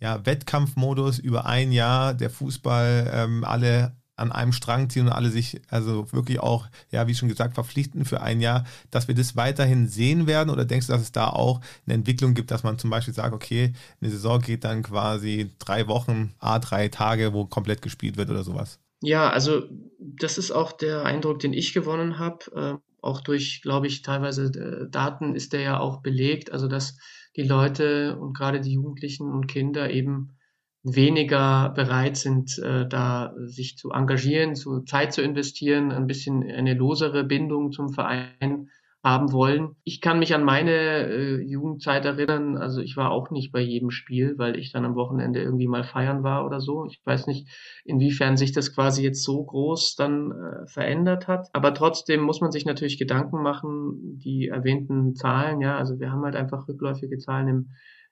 ja, 0.00 0.24
Wettkampfmodus 0.26 1.18
über 1.18 1.46
ein 1.46 1.72
Jahr, 1.72 2.14
der 2.14 2.30
Fußball 2.30 3.10
ähm, 3.14 3.44
alle 3.44 3.96
an 4.16 4.32
einem 4.32 4.52
Strang 4.52 4.90
ziehen 4.90 5.06
und 5.06 5.12
alle 5.12 5.30
sich 5.30 5.62
also 5.68 6.12
wirklich 6.12 6.40
auch, 6.40 6.66
ja, 6.90 7.06
wie 7.06 7.14
schon 7.14 7.28
gesagt, 7.28 7.54
verpflichten 7.54 8.04
für 8.04 8.20
ein 8.20 8.40
Jahr, 8.40 8.64
dass 8.90 9.08
wir 9.08 9.14
das 9.14 9.36
weiterhin 9.36 9.88
sehen 9.88 10.26
werden? 10.26 10.50
Oder 10.50 10.64
denkst 10.64 10.88
du, 10.88 10.92
dass 10.92 11.02
es 11.02 11.12
da 11.12 11.28
auch 11.28 11.60
eine 11.86 11.94
Entwicklung 11.94 12.34
gibt, 12.34 12.50
dass 12.50 12.62
man 12.62 12.78
zum 12.78 12.90
Beispiel 12.90 13.14
sagt, 13.14 13.34
okay, 13.34 13.72
eine 14.00 14.10
Saison 14.10 14.40
geht 14.40 14.64
dann 14.64 14.82
quasi 14.82 15.50
drei 15.58 15.86
Wochen, 15.86 16.34
a 16.38 16.58
drei 16.58 16.88
Tage, 16.88 17.32
wo 17.32 17.46
komplett 17.46 17.82
gespielt 17.82 18.16
wird 18.16 18.30
oder 18.30 18.44
sowas? 18.44 18.78
Ja, 19.02 19.30
also 19.30 19.62
das 19.98 20.38
ist 20.38 20.50
auch 20.50 20.72
der 20.72 21.04
Eindruck, 21.04 21.38
den 21.40 21.52
ich 21.52 21.72
gewonnen 21.72 22.18
habe. 22.18 22.80
Äh, 22.80 22.86
auch 23.02 23.22
durch, 23.22 23.62
glaube 23.62 23.86
ich, 23.86 24.02
teilweise 24.02 24.46
äh, 24.46 24.90
Daten 24.90 25.34
ist 25.34 25.52
der 25.54 25.60
ja 25.60 25.78
auch 25.80 26.02
belegt. 26.02 26.52
Also 26.52 26.68
dass 26.68 26.98
die 27.36 27.42
Leute 27.42 28.18
und 28.18 28.36
gerade 28.36 28.60
die 28.60 28.72
Jugendlichen 28.74 29.30
und 29.30 29.46
Kinder 29.46 29.90
eben 29.90 30.36
weniger 30.82 31.70
bereit 31.70 32.16
sind, 32.16 32.58
äh, 32.58 32.86
da 32.88 33.34
sich 33.38 33.76
zu 33.78 33.90
engagieren, 33.90 34.54
zu 34.54 34.80
Zeit 34.82 35.12
zu 35.14 35.22
investieren, 35.22 35.92
ein 35.92 36.06
bisschen 36.06 36.42
eine 36.42 36.74
losere 36.74 37.24
Bindung 37.24 37.72
zum 37.72 37.90
Verein 37.92 38.70
haben 39.02 39.32
wollen. 39.32 39.76
Ich 39.82 40.00
kann 40.00 40.18
mich 40.18 40.34
an 40.34 40.44
meine 40.44 40.70
äh, 40.70 41.40
Jugendzeit 41.42 42.04
erinnern, 42.04 42.58
also 42.58 42.82
ich 42.82 42.96
war 42.96 43.10
auch 43.10 43.30
nicht 43.30 43.50
bei 43.50 43.60
jedem 43.60 43.90
Spiel, 43.90 44.34
weil 44.36 44.58
ich 44.58 44.72
dann 44.72 44.84
am 44.84 44.94
Wochenende 44.94 45.40
irgendwie 45.40 45.68
mal 45.68 45.84
feiern 45.84 46.22
war 46.22 46.44
oder 46.44 46.60
so. 46.60 46.84
Ich 46.84 47.00
weiß 47.04 47.26
nicht, 47.26 47.48
inwiefern 47.84 48.36
sich 48.36 48.52
das 48.52 48.74
quasi 48.74 49.02
jetzt 49.02 49.22
so 49.24 49.42
groß 49.42 49.96
dann 49.96 50.32
äh, 50.32 50.66
verändert 50.66 51.28
hat. 51.28 51.48
Aber 51.54 51.72
trotzdem 51.72 52.20
muss 52.20 52.42
man 52.42 52.52
sich 52.52 52.66
natürlich 52.66 52.98
Gedanken 52.98 53.42
machen, 53.42 54.18
die 54.18 54.48
erwähnten 54.48 55.14
Zahlen, 55.14 55.62
ja, 55.62 55.78
also 55.78 55.98
wir 55.98 56.12
haben 56.12 56.22
halt 56.22 56.36
einfach 56.36 56.68
rückläufige 56.68 57.18
Zahlen 57.18 57.48
im 57.48 57.70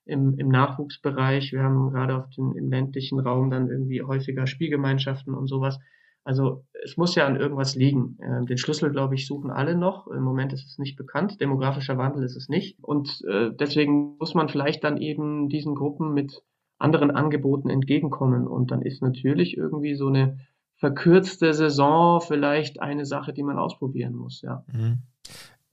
im, 0.08 0.38
im 0.38 0.48
Nachwuchsbereich. 0.48 1.52
Wir 1.52 1.62
haben 1.62 1.90
gerade 1.90 2.16
auf 2.16 2.30
den, 2.30 2.54
im 2.56 2.70
ländlichen 2.70 3.20
Raum 3.20 3.50
dann 3.50 3.68
irgendwie 3.68 4.02
häufiger 4.02 4.46
Spielgemeinschaften 4.46 5.34
und 5.34 5.46
sowas. 5.48 5.78
Also 6.28 6.62
es 6.84 6.98
muss 6.98 7.14
ja 7.14 7.26
an 7.26 7.36
irgendwas 7.36 7.74
liegen. 7.74 8.18
Äh, 8.20 8.44
den 8.44 8.58
Schlüssel, 8.58 8.90
glaube 8.90 9.14
ich, 9.14 9.26
suchen 9.26 9.50
alle 9.50 9.74
noch. 9.74 10.08
Im 10.08 10.22
Moment 10.22 10.52
ist 10.52 10.66
es 10.66 10.76
nicht 10.76 10.94
bekannt. 10.94 11.40
Demografischer 11.40 11.96
Wandel 11.96 12.22
ist 12.22 12.36
es 12.36 12.50
nicht. 12.50 12.78
Und 12.84 13.24
äh, 13.26 13.50
deswegen 13.58 14.18
muss 14.18 14.34
man 14.34 14.50
vielleicht 14.50 14.84
dann 14.84 14.98
eben 14.98 15.48
diesen 15.48 15.74
Gruppen 15.74 16.12
mit 16.12 16.42
anderen 16.78 17.10
Angeboten 17.10 17.70
entgegenkommen. 17.70 18.46
Und 18.46 18.70
dann 18.70 18.82
ist 18.82 19.00
natürlich 19.00 19.56
irgendwie 19.56 19.94
so 19.94 20.08
eine 20.08 20.38
verkürzte 20.74 21.54
Saison 21.54 22.20
vielleicht 22.20 22.82
eine 22.82 23.06
Sache, 23.06 23.32
die 23.32 23.42
man 23.42 23.58
ausprobieren 23.58 24.14
muss, 24.14 24.42
ja. 24.42 24.66
Mhm 24.70 24.98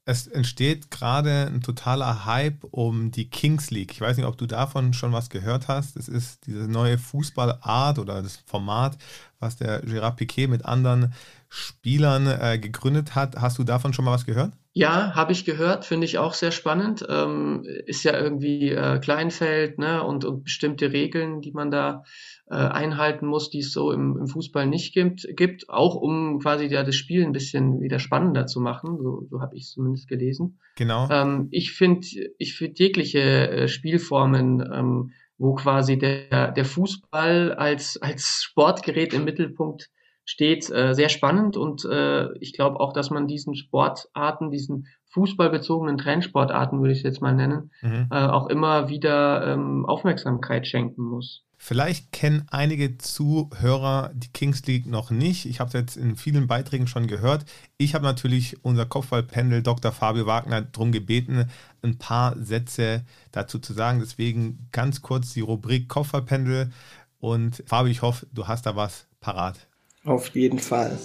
es 0.08 0.28
entsteht 0.28 0.92
gerade 0.92 1.46
ein 1.48 1.62
totaler 1.62 2.24
Hype 2.24 2.62
um 2.70 3.10
die 3.10 3.28
Kings 3.28 3.72
League. 3.72 3.90
Ich 3.92 4.00
weiß 4.00 4.16
nicht, 4.16 4.26
ob 4.26 4.38
du 4.38 4.46
davon 4.46 4.92
schon 4.92 5.12
was 5.12 5.30
gehört 5.30 5.66
hast. 5.66 5.96
Das 5.96 6.08
ist 6.08 6.46
diese 6.46 6.68
neue 6.68 6.96
Fußballart 6.96 7.98
oder 7.98 8.22
das 8.22 8.36
Format, 8.46 8.96
was 9.40 9.56
der 9.56 9.84
Gérard 9.84 10.14
Piquet 10.14 10.46
mit 10.46 10.64
anderen 10.64 11.12
Spielern 11.48 12.28
äh, 12.28 12.56
gegründet 12.60 13.16
hat. 13.16 13.36
Hast 13.36 13.58
du 13.58 13.64
davon 13.64 13.92
schon 13.92 14.04
mal 14.04 14.12
was 14.12 14.26
gehört? 14.26 14.52
Ja, 14.78 15.14
habe 15.14 15.32
ich 15.32 15.46
gehört, 15.46 15.86
finde 15.86 16.04
ich 16.04 16.18
auch 16.18 16.34
sehr 16.34 16.50
spannend. 16.50 17.02
Ähm, 17.08 17.64
ist 17.86 18.04
ja 18.04 18.12
irgendwie 18.12 18.72
äh, 18.72 18.98
Kleinfeld 18.98 19.78
ne? 19.78 20.04
und, 20.04 20.26
und 20.26 20.44
bestimmte 20.44 20.92
Regeln, 20.92 21.40
die 21.40 21.52
man 21.52 21.70
da 21.70 22.02
äh, 22.50 22.56
einhalten 22.56 23.26
muss, 23.26 23.48
die 23.48 23.60
es 23.60 23.72
so 23.72 23.90
im, 23.90 24.18
im 24.18 24.26
Fußball 24.26 24.66
nicht 24.66 24.92
gibt, 24.92 25.26
gibt, 25.34 25.70
auch 25.70 25.94
um 25.94 26.40
quasi 26.40 26.66
ja 26.66 26.82
das 26.82 26.94
Spiel 26.94 27.24
ein 27.24 27.32
bisschen 27.32 27.80
wieder 27.80 27.98
spannender 27.98 28.46
zu 28.46 28.60
machen. 28.60 28.98
So, 29.02 29.26
so 29.30 29.40
habe 29.40 29.56
ich 29.56 29.62
es 29.62 29.70
zumindest 29.70 30.08
gelesen. 30.08 30.58
Genau. 30.76 31.08
Ähm, 31.10 31.48
ich 31.52 31.72
finde 31.72 32.06
ich 32.36 32.54
find 32.54 32.78
jegliche 32.78 33.48
äh, 33.48 33.68
Spielformen, 33.68 34.62
ähm, 34.70 35.12
wo 35.38 35.54
quasi 35.54 35.96
der, 35.96 36.52
der 36.52 36.64
Fußball 36.66 37.54
als, 37.54 37.96
als 38.02 38.42
Sportgerät 38.42 39.14
im 39.14 39.24
Mittelpunkt 39.24 39.88
steht, 40.26 40.68
äh, 40.70 40.92
sehr 40.94 41.08
spannend 41.08 41.56
und 41.56 41.84
äh, 41.84 42.32
ich 42.40 42.52
glaube 42.52 42.80
auch, 42.80 42.92
dass 42.92 43.10
man 43.10 43.26
diesen 43.26 43.54
Sportarten, 43.54 44.50
diesen 44.50 44.88
fußballbezogenen 45.06 45.96
Trendsportarten, 45.96 46.80
würde 46.80 46.92
ich 46.92 46.98
es 46.98 47.04
jetzt 47.04 47.22
mal 47.22 47.32
nennen, 47.32 47.70
mhm. 47.80 48.08
äh, 48.10 48.26
auch 48.26 48.48
immer 48.48 48.90
wieder 48.90 49.46
ähm, 49.46 49.86
Aufmerksamkeit 49.86 50.66
schenken 50.66 51.04
muss. 51.04 51.46
Vielleicht 51.58 52.12
kennen 52.12 52.44
einige 52.50 52.98
Zuhörer 52.98 54.10
die 54.14 54.28
Kings 54.28 54.66
League 54.66 54.86
noch 54.86 55.10
nicht. 55.10 55.46
Ich 55.46 55.58
habe 55.58 55.68
es 55.68 55.72
jetzt 55.72 55.96
in 55.96 56.16
vielen 56.16 56.46
Beiträgen 56.48 56.86
schon 56.86 57.06
gehört. 57.06 57.46
Ich 57.78 57.94
habe 57.94 58.04
natürlich 58.04 58.62
unser 58.62 58.84
Kopfballpendel 58.84 59.62
Dr. 59.62 59.90
Fabio 59.90 60.26
Wagner 60.26 60.60
darum 60.60 60.92
gebeten, 60.92 61.48
ein 61.82 61.96
paar 61.96 62.36
Sätze 62.36 63.06
dazu 63.32 63.58
zu 63.58 63.72
sagen. 63.72 64.00
Deswegen 64.00 64.68
ganz 64.70 65.00
kurz 65.00 65.32
die 65.32 65.40
Rubrik 65.40 65.88
Kopfballpendel. 65.88 66.72
Und 67.20 67.62
Fabio, 67.66 67.90
ich 67.90 68.02
hoffe, 68.02 68.26
du 68.32 68.46
hast 68.46 68.66
da 68.66 68.76
was 68.76 69.06
parat. 69.20 69.66
Auf 70.06 70.28
jeden 70.28 70.60
Fall. 70.60 70.96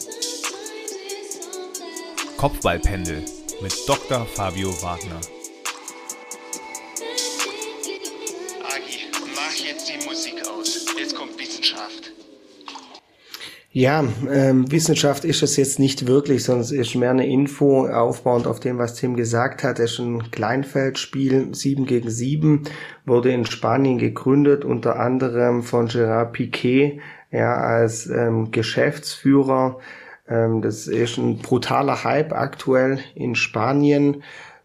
Kopfballpendel 2.38 3.26
mit 3.64 3.74
Dr. 3.88 4.26
Fabio 4.28 4.70
Wagner. 4.84 5.20
Ja, 13.74 14.04
ähm, 14.30 14.70
Wissenschaft 14.70 15.24
ist 15.24 15.42
es 15.42 15.56
jetzt 15.56 15.80
nicht 15.80 16.06
wirklich, 16.06 16.44
sondern 16.44 16.66
es 16.66 16.72
ist 16.72 16.94
mehr 16.94 17.12
eine 17.12 17.26
Info 17.26 17.88
aufbauend 17.88 18.46
auf 18.46 18.60
dem, 18.60 18.78
was 18.78 18.96
Tim 18.96 19.16
gesagt 19.16 19.64
hat. 19.64 19.80
Es 19.80 19.94
ist 19.94 20.00
ein 20.00 20.30
Kleinfeldspiel, 20.30 21.56
7 21.56 21.86
gegen 21.86 22.10
7, 22.10 22.64
wurde 23.06 23.32
in 23.32 23.46
Spanien 23.46 23.98
gegründet, 23.98 24.66
unter 24.66 25.00
anderem 25.00 25.64
von 25.64 25.88
Gerard 25.88 26.34
Piquet, 26.34 27.00
ja, 27.32 27.56
als 27.56 28.08
ähm, 28.08 28.52
Geschäftsführer. 28.52 29.80
Ähm, 30.28 30.62
das 30.62 30.88
ist 30.88 31.17
ein 31.17 31.38
brutaler 31.38 32.04
Hype 32.04 32.34
aktuell 32.34 33.00
in 33.15 33.36
Spanien. 33.36 34.24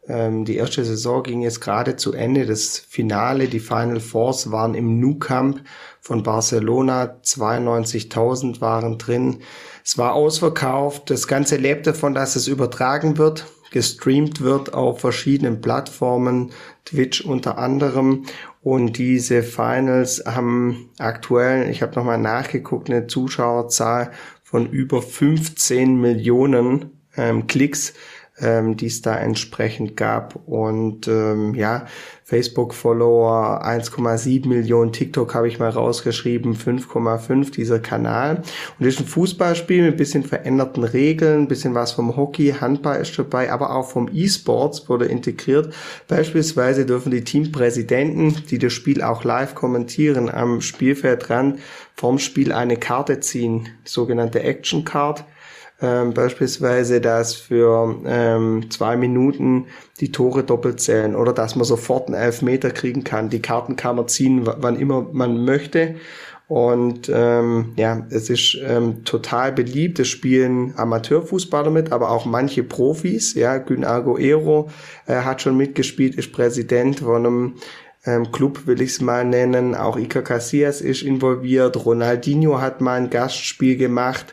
Ähm, 0.08 0.44
die 0.44 0.56
erste 0.56 0.84
Saison 0.84 1.22
ging 1.22 1.42
jetzt 1.42 1.60
gerade 1.60 1.96
zu 1.96 2.12
Ende. 2.12 2.46
Das 2.46 2.78
Finale, 2.78 3.48
die 3.48 3.60
Final 3.60 4.00
Fours 4.00 4.50
waren 4.52 4.74
im 4.74 5.00
Nou 5.00 5.14
Camp 5.14 5.62
von 6.00 6.22
Barcelona. 6.22 7.16
92.000 7.22 8.60
waren 8.60 8.98
drin. 8.98 9.38
Es 9.84 9.98
war 9.98 10.14
ausverkauft. 10.14 11.10
Das 11.10 11.26
Ganze 11.26 11.56
lebt 11.56 11.86
davon, 11.86 12.14
dass 12.14 12.36
es 12.36 12.48
übertragen 12.48 13.18
wird, 13.18 13.46
gestreamt 13.70 14.40
wird 14.40 14.74
auf 14.74 15.00
verschiedenen 15.00 15.60
Plattformen, 15.60 16.52
Twitch 16.84 17.24
unter 17.24 17.58
anderem. 17.58 18.26
Und 18.66 18.98
diese 18.98 19.44
Finals 19.44 20.24
haben 20.26 20.90
aktuell, 20.98 21.70
ich 21.70 21.82
habe 21.82 21.94
nochmal 21.94 22.18
nachgeguckt, 22.18 22.90
eine 22.90 23.06
Zuschauerzahl 23.06 24.10
von 24.42 24.68
über 24.68 25.02
15 25.02 26.00
Millionen 26.00 26.90
ähm, 27.16 27.46
Klicks 27.46 27.94
ähm, 28.38 28.76
die 28.76 28.86
es 28.86 29.02
da 29.02 29.16
entsprechend 29.16 29.96
gab. 29.96 30.36
Und 30.46 31.08
ähm, 31.08 31.54
ja, 31.54 31.86
Facebook-Follower 32.24 33.64
1,7 33.64 34.48
Millionen, 34.48 34.92
TikTok 34.92 35.34
habe 35.34 35.48
ich 35.48 35.58
mal 35.58 35.70
rausgeschrieben, 35.70 36.54
5,5 36.54 37.52
dieser 37.52 37.78
Kanal. 37.78 38.36
Und 38.36 38.86
das 38.86 38.94
ist 38.94 39.00
ein 39.00 39.06
Fußballspiel 39.06 39.82
mit 39.82 39.96
bisschen 39.96 40.24
veränderten 40.24 40.84
Regeln, 40.84 41.48
bisschen 41.48 41.74
was 41.74 41.92
vom 41.92 42.16
Hockey, 42.16 42.54
Handball 42.60 43.00
ist 43.00 43.18
dabei, 43.18 43.52
aber 43.52 43.74
auch 43.74 43.88
vom 43.88 44.10
E-Sports 44.12 44.88
wurde 44.88 45.06
integriert. 45.06 45.72
Beispielsweise 46.08 46.84
dürfen 46.84 47.12
die 47.12 47.24
Teampräsidenten, 47.24 48.42
die 48.50 48.58
das 48.58 48.72
Spiel 48.72 49.02
auch 49.02 49.24
live 49.24 49.54
kommentieren, 49.54 50.28
am 50.28 50.60
Spielfeldrand 50.60 51.60
vorm 51.94 52.18
Spiel 52.18 52.52
eine 52.52 52.76
Karte 52.76 53.20
ziehen, 53.20 53.68
sogenannte 53.84 54.42
Action 54.42 54.84
Card 54.84 55.24
ähm, 55.80 56.14
beispielsweise, 56.14 57.00
dass 57.00 57.34
für 57.34 58.00
ähm, 58.06 58.70
zwei 58.70 58.96
Minuten 58.96 59.66
die 60.00 60.10
Tore 60.10 60.42
doppelt 60.42 60.80
zählen 60.80 61.14
oder 61.14 61.32
dass 61.32 61.54
man 61.54 61.64
sofort 61.64 62.08
einen 62.08 62.16
Elfmeter 62.16 62.70
kriegen 62.70 63.04
kann. 63.04 63.28
Die 63.28 63.42
Karten 63.42 63.76
kann 63.76 63.96
man 63.96 64.08
ziehen, 64.08 64.42
wann 64.46 64.76
immer 64.76 65.06
man 65.12 65.44
möchte. 65.44 65.96
Und 66.48 67.10
ähm, 67.12 67.72
ja, 67.76 68.06
es 68.08 68.30
ist 68.30 68.56
ähm, 68.64 69.04
total 69.04 69.52
beliebt. 69.52 69.98
Es 69.98 70.08
spielen 70.08 70.74
Amateurfußballer 70.76 71.70
mit, 71.70 71.92
aber 71.92 72.10
auch 72.10 72.24
manche 72.24 72.62
Profis. 72.62 73.34
Ja, 73.34 73.58
Gün 73.58 73.84
Aguero 73.84 74.70
äh, 75.06 75.16
hat 75.16 75.42
schon 75.42 75.56
mitgespielt, 75.56 76.14
ist 76.14 76.32
Präsident 76.32 77.00
von 77.00 77.26
einem 77.26 77.54
ähm, 78.04 78.30
Club, 78.30 78.66
will 78.66 78.80
ich 78.80 78.90
es 78.90 79.00
mal 79.00 79.24
nennen. 79.24 79.74
Auch 79.74 79.96
Iker 79.98 80.22
Casillas 80.22 80.80
ist 80.80 81.02
involviert. 81.02 81.84
Ronaldinho 81.84 82.60
hat 82.60 82.80
mal 82.80 82.94
ein 82.94 83.10
Gastspiel 83.10 83.76
gemacht 83.76 84.32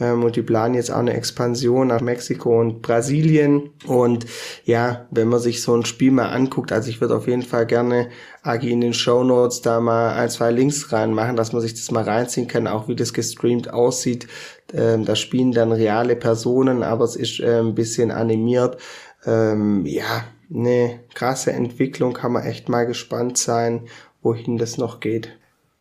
ähm, 0.00 0.24
und 0.24 0.36
die 0.36 0.42
planen 0.42 0.74
jetzt 0.74 0.90
auch 0.90 0.98
eine 0.98 1.14
Expansion 1.14 1.88
nach 1.88 2.00
Mexiko 2.00 2.60
und 2.60 2.82
Brasilien. 2.82 3.70
Und 3.86 4.26
ja, 4.64 5.06
wenn 5.10 5.28
man 5.28 5.40
sich 5.40 5.62
so 5.62 5.74
ein 5.76 5.84
Spiel 5.84 6.10
mal 6.10 6.30
anguckt, 6.30 6.72
also 6.72 6.88
ich 6.88 7.00
würde 7.00 7.16
auf 7.16 7.28
jeden 7.28 7.42
Fall 7.42 7.66
gerne 7.66 8.08
Agi 8.42 8.70
in 8.70 8.80
den 8.80 8.94
Show 8.94 9.22
Notes 9.22 9.62
da 9.62 9.80
mal 9.80 10.14
ein, 10.14 10.30
zwei 10.30 10.50
Links 10.50 10.92
reinmachen, 10.92 11.36
dass 11.36 11.52
man 11.52 11.62
sich 11.62 11.74
das 11.74 11.90
mal 11.90 12.04
reinziehen 12.04 12.48
kann, 12.48 12.66
auch 12.66 12.88
wie 12.88 12.96
das 12.96 13.12
gestreamt 13.12 13.72
aussieht. 13.72 14.26
Ähm, 14.72 15.04
da 15.04 15.14
spielen 15.16 15.52
dann 15.52 15.72
reale 15.72 16.16
Personen, 16.16 16.82
aber 16.82 17.04
es 17.04 17.16
ist 17.16 17.40
äh, 17.40 17.60
ein 17.60 17.74
bisschen 17.74 18.10
animiert. 18.10 18.78
Ähm, 19.24 19.86
ja, 19.86 20.24
eine 20.52 21.00
krasse 21.14 21.52
Entwicklung, 21.52 22.12
kann 22.12 22.32
man 22.32 22.44
echt 22.44 22.68
mal 22.68 22.86
gespannt 22.86 23.38
sein, 23.38 23.82
wohin 24.22 24.58
das 24.58 24.78
noch 24.78 25.00
geht. 25.00 25.30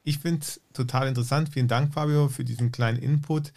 Ich 0.04 0.18
finde 0.18 0.42
es 0.42 0.62
total 0.74 1.08
interessant. 1.08 1.50
Vielen 1.50 1.68
Dank, 1.68 1.94
Fabio, 1.94 2.28
für 2.28 2.44
diesen 2.44 2.72
kleinen 2.72 2.98
Input. 2.98 3.54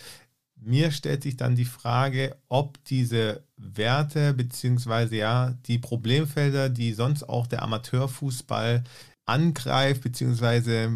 Mir 0.66 0.92
stellt 0.92 1.22
sich 1.22 1.36
dann 1.36 1.56
die 1.56 1.66
Frage, 1.66 2.36
ob 2.48 2.82
diese 2.84 3.42
Werte 3.58 4.32
beziehungsweise 4.32 5.16
ja 5.16 5.54
die 5.66 5.78
Problemfelder, 5.78 6.70
die 6.70 6.94
sonst 6.94 7.28
auch 7.28 7.46
der 7.46 7.62
Amateurfußball 7.62 8.82
angreift, 9.26 10.02
beziehungsweise 10.02 10.90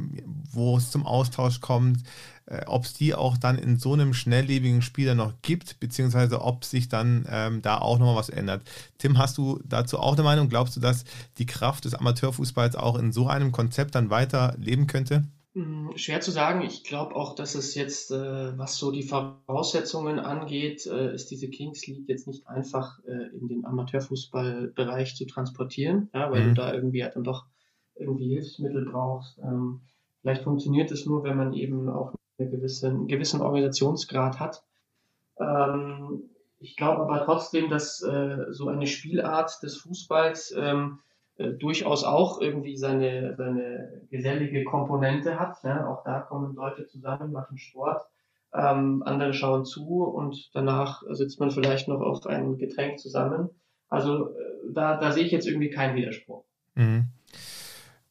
wo 0.51 0.79
es 0.79 0.91
zum 0.91 1.05
Austausch 1.07 1.61
kommt, 1.61 2.03
äh, 2.47 2.65
ob 2.67 2.85
es 2.85 2.95
die 2.95 3.15
auch 3.15 3.37
dann 3.37 3.59
in 3.59 3.79
so 3.79 3.93
einem 3.93 4.15
schnelllebigen 4.15 4.81
Spiel 4.81 5.07
dann 5.07 5.19
noch 5.19 5.35
gibt, 5.43 5.81
beziehungsweise 5.81 6.41
ob 6.41 6.65
sich 6.65 6.89
dann 6.89 7.27
ähm, 7.31 7.61
da 7.61 7.77
auch 7.77 7.99
nochmal 7.99 8.17
was 8.17 8.31
ändert. 8.31 8.63
Tim, 8.97 9.19
hast 9.19 9.37
du 9.37 9.61
dazu 9.65 9.99
auch 9.99 10.15
eine 10.15 10.23
Meinung? 10.23 10.49
Glaubst 10.49 10.77
du, 10.77 10.81
dass 10.81 11.05
die 11.37 11.47
Kraft 11.47 11.85
des 11.85 11.95
Amateurfußballs 11.95 12.75
auch 12.75 12.99
in 12.99 13.13
so 13.13 13.29
einem 13.29 13.53
Konzept 13.53 13.95
dann 13.95 14.09
weiter 14.09 14.55
leben 14.59 14.87
könnte? 14.87 15.25
Schwer 15.97 16.21
zu 16.21 16.31
sagen. 16.31 16.63
Ich 16.63 16.85
glaube 16.85 17.17
auch, 17.17 17.35
dass 17.35 17.55
es 17.55 17.75
jetzt, 17.75 18.11
äh, 18.11 18.57
was 18.59 18.77
so 18.77 18.91
die 18.91 19.03
Voraussetzungen 19.03 20.19
angeht, 20.19 20.87
äh, 20.87 21.15
ist 21.15 21.31
diese 21.31 21.49
Kings 21.49 21.87
League 21.87 22.09
jetzt 22.09 22.27
nicht 22.27 22.47
einfach 22.47 22.99
äh, 23.05 23.37
in 23.37 23.49
den 23.49 23.65
Amateurfußballbereich 23.65 25.17
zu 25.17 25.27
transportieren, 25.27 26.11
ja, 26.15 26.31
weil 26.31 26.45
mhm. 26.45 26.49
du 26.49 26.55
da 26.55 26.73
irgendwie 26.73 27.03
halt 27.03 27.17
dann 27.17 27.25
doch 27.25 27.47
irgendwie 27.97 28.29
Hilfsmittel 28.29 28.87
brauchst. 28.91 29.39
Ähm, 29.39 29.81
vielleicht 30.21 30.45
funktioniert 30.45 30.91
es 30.93 31.07
nur, 31.07 31.25
wenn 31.25 31.37
man 31.37 31.53
eben 31.53 31.89
auch 31.89 32.15
eine 32.39 32.51
gewisse, 32.51 32.89
einen 32.89 33.09
gewissen 33.09 33.41
Organisationsgrad 33.41 34.39
hat. 34.39 34.63
Ähm, 35.41 36.25
ich 36.61 36.77
glaube 36.77 37.03
aber 37.03 37.25
trotzdem, 37.25 37.69
dass 37.69 38.03
äh, 38.03 38.47
so 38.51 38.69
eine 38.69 38.87
Spielart 38.87 39.63
des 39.63 39.77
Fußballs 39.79 40.55
ähm, 40.57 41.01
äh, 41.39 41.53
durchaus 41.53 42.05
auch 42.05 42.41
irgendwie 42.41 42.77
seine, 42.77 43.35
seine 43.37 44.03
gesellige 44.11 44.65
Komponente 44.65 45.39
hat. 45.39 45.63
Ne? 45.65 45.89
Auch 45.89 46.05
da 46.05 46.21
kommen 46.21 46.55
Leute 46.55 46.87
zusammen, 46.87 47.33
machen 47.33 47.59
Sport, 47.59 48.03
ähm, 48.53 49.03
andere 49.07 49.33
schauen 49.33 49.65
zu 49.65 50.05
und 50.05 50.51
danach 50.53 51.03
sitzt 51.11 51.39
man 51.39 51.51
vielleicht 51.51 51.89
noch 51.89 52.01
auf 52.01 52.27
ein 52.27 52.59
Getränk 52.59 52.99
zusammen. 52.99 53.51
Also 53.89 54.31
äh, 54.31 54.33
da, 54.75 54.99
da 54.99 55.13
sehe 55.13 55.25
ich 55.25 55.33
jetzt 55.33 55.47
irgendwie 55.47 55.71
keinen 55.71 55.95
Widerspruch. 55.97 56.45
Mhm. 56.75 57.07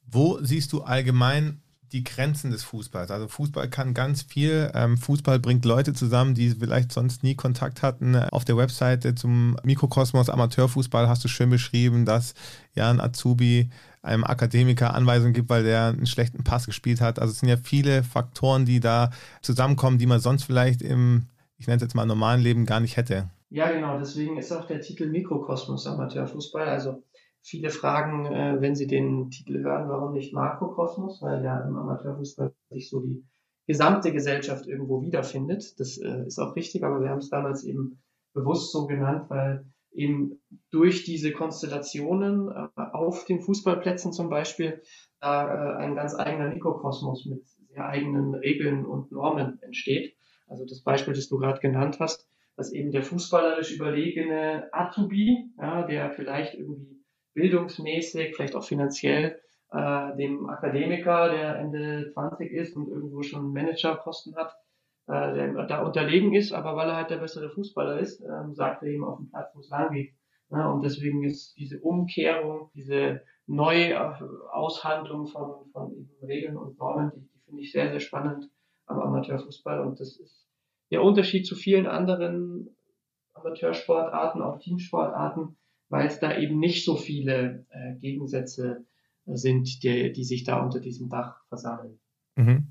Wo 0.09 0.37
siehst 0.39 0.71
du 0.71 0.81
allgemein 0.81 1.61
die 1.91 2.03
Grenzen 2.03 2.51
des 2.51 2.63
Fußballs. 2.63 3.11
Also 3.11 3.27
Fußball 3.27 3.69
kann 3.69 3.93
ganz 3.93 4.21
viel. 4.21 4.71
Ähm, 4.73 4.97
Fußball 4.97 5.39
bringt 5.39 5.65
Leute 5.65 5.93
zusammen, 5.93 6.33
die 6.33 6.49
vielleicht 6.51 6.91
sonst 6.91 7.23
nie 7.23 7.35
Kontakt 7.35 7.81
hatten. 7.81 8.15
Auf 8.15 8.45
der 8.45 8.57
Webseite 8.57 9.15
zum 9.15 9.57
Mikrokosmos 9.63 10.29
Amateurfußball 10.29 11.07
hast 11.07 11.23
du 11.23 11.27
schön 11.27 11.49
beschrieben, 11.49 12.05
dass 12.05 12.33
ja 12.75 12.89
ein 12.89 12.99
Azubi 12.99 13.69
einem 14.01 14.23
Akademiker 14.23 14.93
Anweisungen 14.93 15.33
gibt, 15.33 15.49
weil 15.49 15.63
der 15.63 15.87
einen 15.87 16.05
schlechten 16.05 16.43
Pass 16.43 16.65
gespielt 16.65 17.01
hat. 17.01 17.19
Also 17.19 17.31
es 17.31 17.39
sind 17.39 17.49
ja 17.49 17.57
viele 17.57 18.03
Faktoren, 18.03 18.65
die 18.65 18.79
da 18.79 19.11
zusammenkommen, 19.41 19.97
die 19.97 20.07
man 20.07 20.19
sonst 20.19 20.43
vielleicht 20.43 20.81
im, 20.81 21.27
ich 21.57 21.67
nenne 21.67 21.77
es 21.77 21.83
jetzt 21.83 21.95
mal 21.95 22.05
normalen 22.05 22.41
Leben 22.41 22.65
gar 22.65 22.79
nicht 22.79 22.97
hätte. 22.97 23.29
Ja, 23.49 23.71
genau. 23.71 23.97
Deswegen 23.97 24.37
ist 24.37 24.51
auch 24.51 24.65
der 24.65 24.81
Titel 24.81 25.07
Mikrokosmos 25.07 25.87
Amateurfußball. 25.87 26.67
Also 26.67 27.03
Viele 27.49 27.69
fragen, 27.69 28.25
äh, 28.25 28.57
wenn 28.59 28.75
sie 28.75 28.87
den 28.87 29.29
Titel 29.29 29.63
hören, 29.63 29.87
warum 29.87 30.11
nicht 30.11 30.33
Makrokosmos, 30.33 31.21
weil 31.21 31.45
ja 31.45 31.61
im 31.61 31.77
Amateurfußball 31.77 32.53
sich 32.71 32.89
so 32.89 32.99
die 32.99 33.23
gesamte 33.67 34.11
Gesellschaft 34.11 34.67
irgendwo 34.67 35.01
wiederfindet. 35.01 35.79
Das 35.79 35.97
äh, 35.97 36.25
ist 36.25 36.39
auch 36.39 36.57
richtig, 36.57 36.83
aber 36.83 36.99
wir 36.99 37.09
haben 37.09 37.19
es 37.19 37.29
damals 37.29 37.63
eben 37.63 38.03
bewusst 38.33 38.73
so 38.73 38.85
genannt, 38.85 39.29
weil 39.29 39.65
eben 39.93 40.41
durch 40.71 41.05
diese 41.05 41.31
Konstellationen 41.31 42.49
äh, 42.49 42.81
auf 42.91 43.23
den 43.23 43.39
Fußballplätzen 43.39 44.11
zum 44.11 44.29
Beispiel 44.29 44.81
da 45.21 45.47
äh, 45.47 45.77
ein 45.77 45.95
ganz 45.95 46.15
eigener 46.15 46.49
Mikrokosmos 46.49 47.27
mit 47.27 47.47
sehr 47.69 47.85
eigenen 47.85 48.35
Regeln 48.35 48.85
und 48.85 49.13
Normen 49.13 49.57
entsteht. 49.61 50.17
Also 50.47 50.65
das 50.65 50.81
Beispiel, 50.81 51.13
das 51.13 51.29
du 51.29 51.37
gerade 51.37 51.61
genannt 51.61 52.01
hast, 52.01 52.27
dass 52.57 52.73
eben 52.73 52.91
der 52.91 53.03
fußballerisch 53.03 53.73
überlegene 53.73 54.67
Atubi, 54.73 55.49
ja, 55.57 55.83
der 55.83 56.11
vielleicht 56.11 56.55
irgendwie 56.55 56.96
bildungsmäßig, 57.37 58.35
vielleicht 58.35 58.55
auch 58.55 58.63
finanziell 58.63 59.39
äh, 59.71 60.15
dem 60.17 60.49
Akademiker, 60.49 61.29
der 61.29 61.59
Ende 61.59 62.09
20 62.11 62.51
ist 62.51 62.75
und 62.75 62.87
irgendwo 62.89 63.21
schon 63.21 63.53
Managerposten 63.53 64.35
hat, 64.35 64.55
äh, 65.07 65.33
der 65.35 65.65
da 65.67 65.83
unterlegen 65.83 66.33
ist, 66.33 66.51
aber 66.51 66.75
weil 66.75 66.89
er 66.89 66.95
halt 66.95 67.11
der 67.11 67.17
bessere 67.17 67.51
Fußballer 67.51 67.99
ist, 67.99 68.21
ähm, 68.21 68.55
sagt 68.55 68.81
er 68.81 68.89
ihm 68.89 69.03
auf 69.03 69.17
dem 69.17 69.29
Platz, 69.29 69.51
wo 69.53 69.59
es 69.59 69.69
lang 69.69 69.93
geht. 69.93 70.13
Ja, 70.49 70.67
und 70.71 70.83
deswegen 70.83 71.23
ist 71.23 71.55
diese 71.57 71.79
Umkehrung, 71.79 72.71
diese 72.73 73.21
Neuaushandlung 73.45 75.27
von, 75.27 75.69
von 75.71 76.09
Regeln 76.23 76.57
und 76.57 76.79
Normen, 76.79 77.11
die, 77.13 77.21
die 77.21 77.39
finde 77.45 77.61
ich 77.61 77.71
sehr, 77.71 77.89
sehr 77.89 77.99
spannend 77.99 78.49
am 78.87 78.99
Amateurfußball. 78.99 79.81
Und 79.81 79.99
das 79.99 80.17
ist 80.17 80.47
der 80.89 81.03
Unterschied 81.03 81.45
zu 81.45 81.55
vielen 81.55 81.85
anderen 81.85 82.75
Amateursportarten, 83.33 84.41
auch 84.41 84.57
Teamsportarten, 84.57 85.57
weil 85.89 86.07
es 86.07 86.19
da 86.19 86.37
eben 86.37 86.59
nicht 86.59 86.85
so 86.85 86.95
viele 86.95 87.65
äh, 87.69 87.95
Gegensätze 87.99 88.85
äh, 89.25 89.35
sind, 89.35 89.83
die, 89.83 90.11
die 90.11 90.23
sich 90.23 90.43
da 90.43 90.61
unter 90.61 90.79
diesem 90.79 91.09
Dach 91.09 91.41
versammeln. 91.47 91.99
Mhm. 92.35 92.67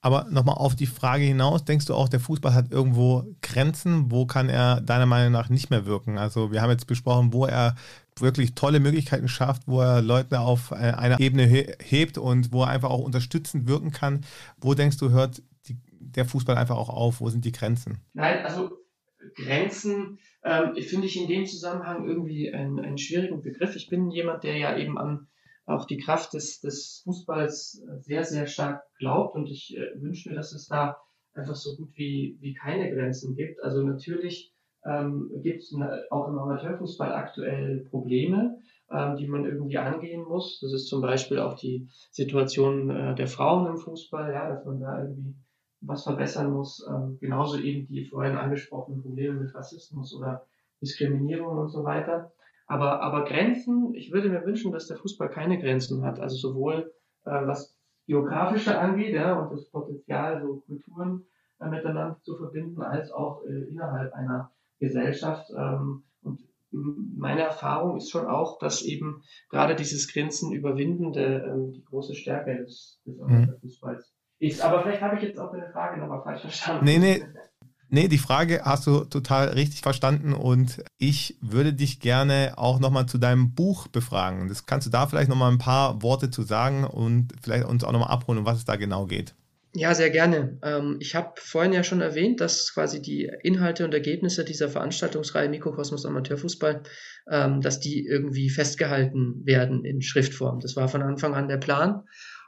Aber 0.00 0.26
nochmal 0.30 0.56
auf 0.56 0.76
die 0.76 0.84
Frage 0.84 1.24
hinaus, 1.24 1.64
denkst 1.64 1.86
du 1.86 1.94
auch, 1.94 2.10
der 2.10 2.20
Fußball 2.20 2.52
hat 2.52 2.70
irgendwo 2.70 3.24
Grenzen? 3.40 4.10
Wo 4.10 4.26
kann 4.26 4.50
er 4.50 4.82
deiner 4.82 5.06
Meinung 5.06 5.32
nach 5.32 5.48
nicht 5.48 5.70
mehr 5.70 5.86
wirken? 5.86 6.18
Also 6.18 6.52
wir 6.52 6.60
haben 6.60 6.68
jetzt 6.68 6.86
besprochen, 6.86 7.32
wo 7.32 7.46
er 7.46 7.74
wirklich 8.18 8.54
tolle 8.54 8.80
Möglichkeiten 8.80 9.28
schafft, 9.28 9.66
wo 9.66 9.80
er 9.80 10.02
Leute 10.02 10.40
auf 10.40 10.72
äh, 10.72 10.74
einer 10.74 11.20
Ebene 11.20 11.46
hebt 11.46 12.18
und 12.18 12.52
wo 12.52 12.64
er 12.64 12.68
einfach 12.68 12.90
auch 12.90 13.00
unterstützend 13.00 13.66
wirken 13.66 13.92
kann. 13.92 14.26
Wo 14.60 14.74
denkst 14.74 14.98
du, 14.98 15.08
hört 15.08 15.42
die, 15.68 15.78
der 15.98 16.26
Fußball 16.26 16.58
einfach 16.58 16.76
auch 16.76 16.90
auf? 16.90 17.20
Wo 17.20 17.30
sind 17.30 17.46
die 17.46 17.52
Grenzen? 17.52 17.96
Nein, 18.12 18.44
also 18.44 18.72
Grenzen 19.34 20.18
ähm, 20.42 20.74
finde 20.76 21.06
ich 21.06 21.20
in 21.20 21.28
dem 21.28 21.46
Zusammenhang 21.46 22.06
irgendwie 22.06 22.52
einen, 22.52 22.80
einen 22.80 22.98
schwierigen 22.98 23.42
Begriff. 23.42 23.76
Ich 23.76 23.88
bin 23.88 24.10
jemand, 24.10 24.44
der 24.44 24.56
ja 24.56 24.76
eben 24.76 24.98
an 24.98 25.28
auch 25.66 25.86
die 25.86 25.96
Kraft 25.96 26.34
des, 26.34 26.60
des 26.60 27.02
Fußballs 27.04 27.82
sehr, 28.00 28.24
sehr 28.24 28.46
stark 28.46 28.82
glaubt 28.98 29.34
und 29.34 29.46
ich 29.48 29.76
äh, 29.76 30.00
wünsche 30.00 30.28
mir, 30.28 30.34
dass 30.34 30.52
es 30.52 30.66
da 30.66 30.98
einfach 31.32 31.54
so 31.56 31.76
gut 31.76 31.90
wie, 31.94 32.36
wie 32.40 32.54
keine 32.54 32.92
Grenzen 32.92 33.34
gibt. 33.34 33.62
Also 33.62 33.82
natürlich 33.82 34.52
ähm, 34.84 35.30
gibt 35.42 35.62
es 35.62 35.74
auch 36.10 36.28
im 36.28 36.38
Amateurfußball 36.38 37.12
aktuell 37.12 37.86
Probleme, 37.90 38.58
ähm, 38.90 39.16
die 39.16 39.26
man 39.26 39.44
irgendwie 39.44 39.78
angehen 39.78 40.24
muss. 40.24 40.60
Das 40.60 40.72
ist 40.72 40.88
zum 40.88 41.00
Beispiel 41.00 41.38
auch 41.38 41.58
die 41.58 41.88
Situation 42.10 42.90
äh, 42.90 43.14
der 43.14 43.26
Frauen 43.26 43.66
im 43.66 43.78
Fußball, 43.78 44.32
ja, 44.32 44.48
dass 44.48 44.64
man 44.64 44.80
da 44.80 45.02
irgendwie 45.02 45.34
was 45.86 46.04
verbessern 46.04 46.52
muss. 46.52 46.86
Ähm, 46.88 47.18
genauso 47.20 47.58
eben 47.58 47.86
die 47.86 48.04
vorhin 48.06 48.36
angesprochenen 48.36 49.02
Probleme 49.02 49.40
mit 49.40 49.54
Rassismus 49.54 50.14
oder 50.14 50.46
Diskriminierung 50.80 51.58
und 51.58 51.68
so 51.68 51.84
weiter. 51.84 52.32
Aber, 52.66 53.02
aber 53.02 53.24
Grenzen, 53.24 53.94
ich 53.94 54.12
würde 54.12 54.30
mir 54.30 54.44
wünschen, 54.44 54.72
dass 54.72 54.86
der 54.86 54.96
Fußball 54.96 55.28
keine 55.28 55.58
Grenzen 55.58 56.02
hat. 56.02 56.18
Also 56.18 56.36
sowohl 56.36 56.92
äh, 57.24 57.46
was 57.46 57.76
geografische 58.06 58.78
angeht 58.78 59.14
ja, 59.14 59.38
und 59.38 59.52
das 59.52 59.68
Potenzial, 59.70 60.42
so 60.42 60.62
Kulturen 60.66 61.24
äh, 61.60 61.68
miteinander 61.68 62.18
zu 62.22 62.36
verbinden, 62.36 62.82
als 62.82 63.10
auch 63.10 63.44
äh, 63.44 63.68
innerhalb 63.68 64.12
einer 64.14 64.50
Gesellschaft. 64.78 65.50
Ähm, 65.56 66.04
und 66.22 66.40
meine 66.72 67.42
Erfahrung 67.42 67.96
ist 67.96 68.10
schon 68.10 68.26
auch, 68.26 68.58
dass 68.58 68.82
eben 68.82 69.22
gerade 69.50 69.76
dieses 69.76 70.12
Grenzen 70.12 70.52
überwindende 70.52 71.44
ähm, 71.46 71.72
die 71.72 71.84
große 71.84 72.14
Stärke 72.14 72.56
des, 72.56 73.00
des 73.04 73.16
mhm. 73.18 73.54
Fußballs 73.60 74.14
ist. 74.46 74.60
Aber 74.60 74.82
vielleicht 74.82 75.02
habe 75.02 75.16
ich 75.16 75.22
jetzt 75.22 75.38
auch 75.38 75.50
deine 75.52 75.70
Frage 75.72 76.00
nochmal 76.00 76.22
falsch 76.22 76.42
verstanden. 76.42 76.84
Nee, 76.84 76.98
nee. 76.98 77.24
Nee, 77.90 78.08
die 78.08 78.18
Frage 78.18 78.62
hast 78.64 78.88
du 78.88 79.04
total 79.04 79.50
richtig 79.50 79.82
verstanden 79.82 80.32
und 80.32 80.82
ich 80.98 81.38
würde 81.40 81.72
dich 81.72 82.00
gerne 82.00 82.54
auch 82.56 82.80
nochmal 82.80 83.06
zu 83.06 83.18
deinem 83.18 83.54
Buch 83.54 83.86
befragen. 83.86 84.48
Das 84.48 84.66
kannst 84.66 84.86
du 84.86 84.90
da 84.90 85.06
vielleicht 85.06 85.28
nochmal 85.28 85.52
ein 85.52 85.58
paar 85.58 86.02
Worte 86.02 86.28
zu 86.28 86.42
sagen 86.42 86.82
und 86.82 87.28
vielleicht 87.40 87.66
uns 87.66 87.84
auch 87.84 87.92
nochmal 87.92 88.10
abholen, 88.10 88.40
um 88.40 88.46
was 88.46 88.58
es 88.58 88.64
da 88.64 88.74
genau 88.74 89.06
geht. 89.06 89.36
Ja, 89.76 89.92
sehr 89.92 90.10
gerne. 90.10 90.58
Ähm, 90.62 90.96
ich 91.00 91.16
habe 91.16 91.32
vorhin 91.36 91.72
ja 91.72 91.82
schon 91.82 92.00
erwähnt, 92.00 92.40
dass 92.40 92.72
quasi 92.72 93.02
die 93.02 93.30
Inhalte 93.42 93.84
und 93.84 93.92
Ergebnisse 93.92 94.44
dieser 94.44 94.68
Veranstaltungsreihe 94.68 95.48
Mikrokosmos 95.48 96.06
Amateurfußball, 96.06 96.82
ähm, 97.28 97.60
dass 97.60 97.80
die 97.80 98.06
irgendwie 98.06 98.50
festgehalten 98.50 99.42
werden 99.44 99.84
in 99.84 100.00
Schriftform. 100.00 100.60
Das 100.60 100.76
war 100.76 100.88
von 100.88 101.02
Anfang 101.02 101.34
an 101.34 101.48
der 101.48 101.56
Plan. 101.56 102.04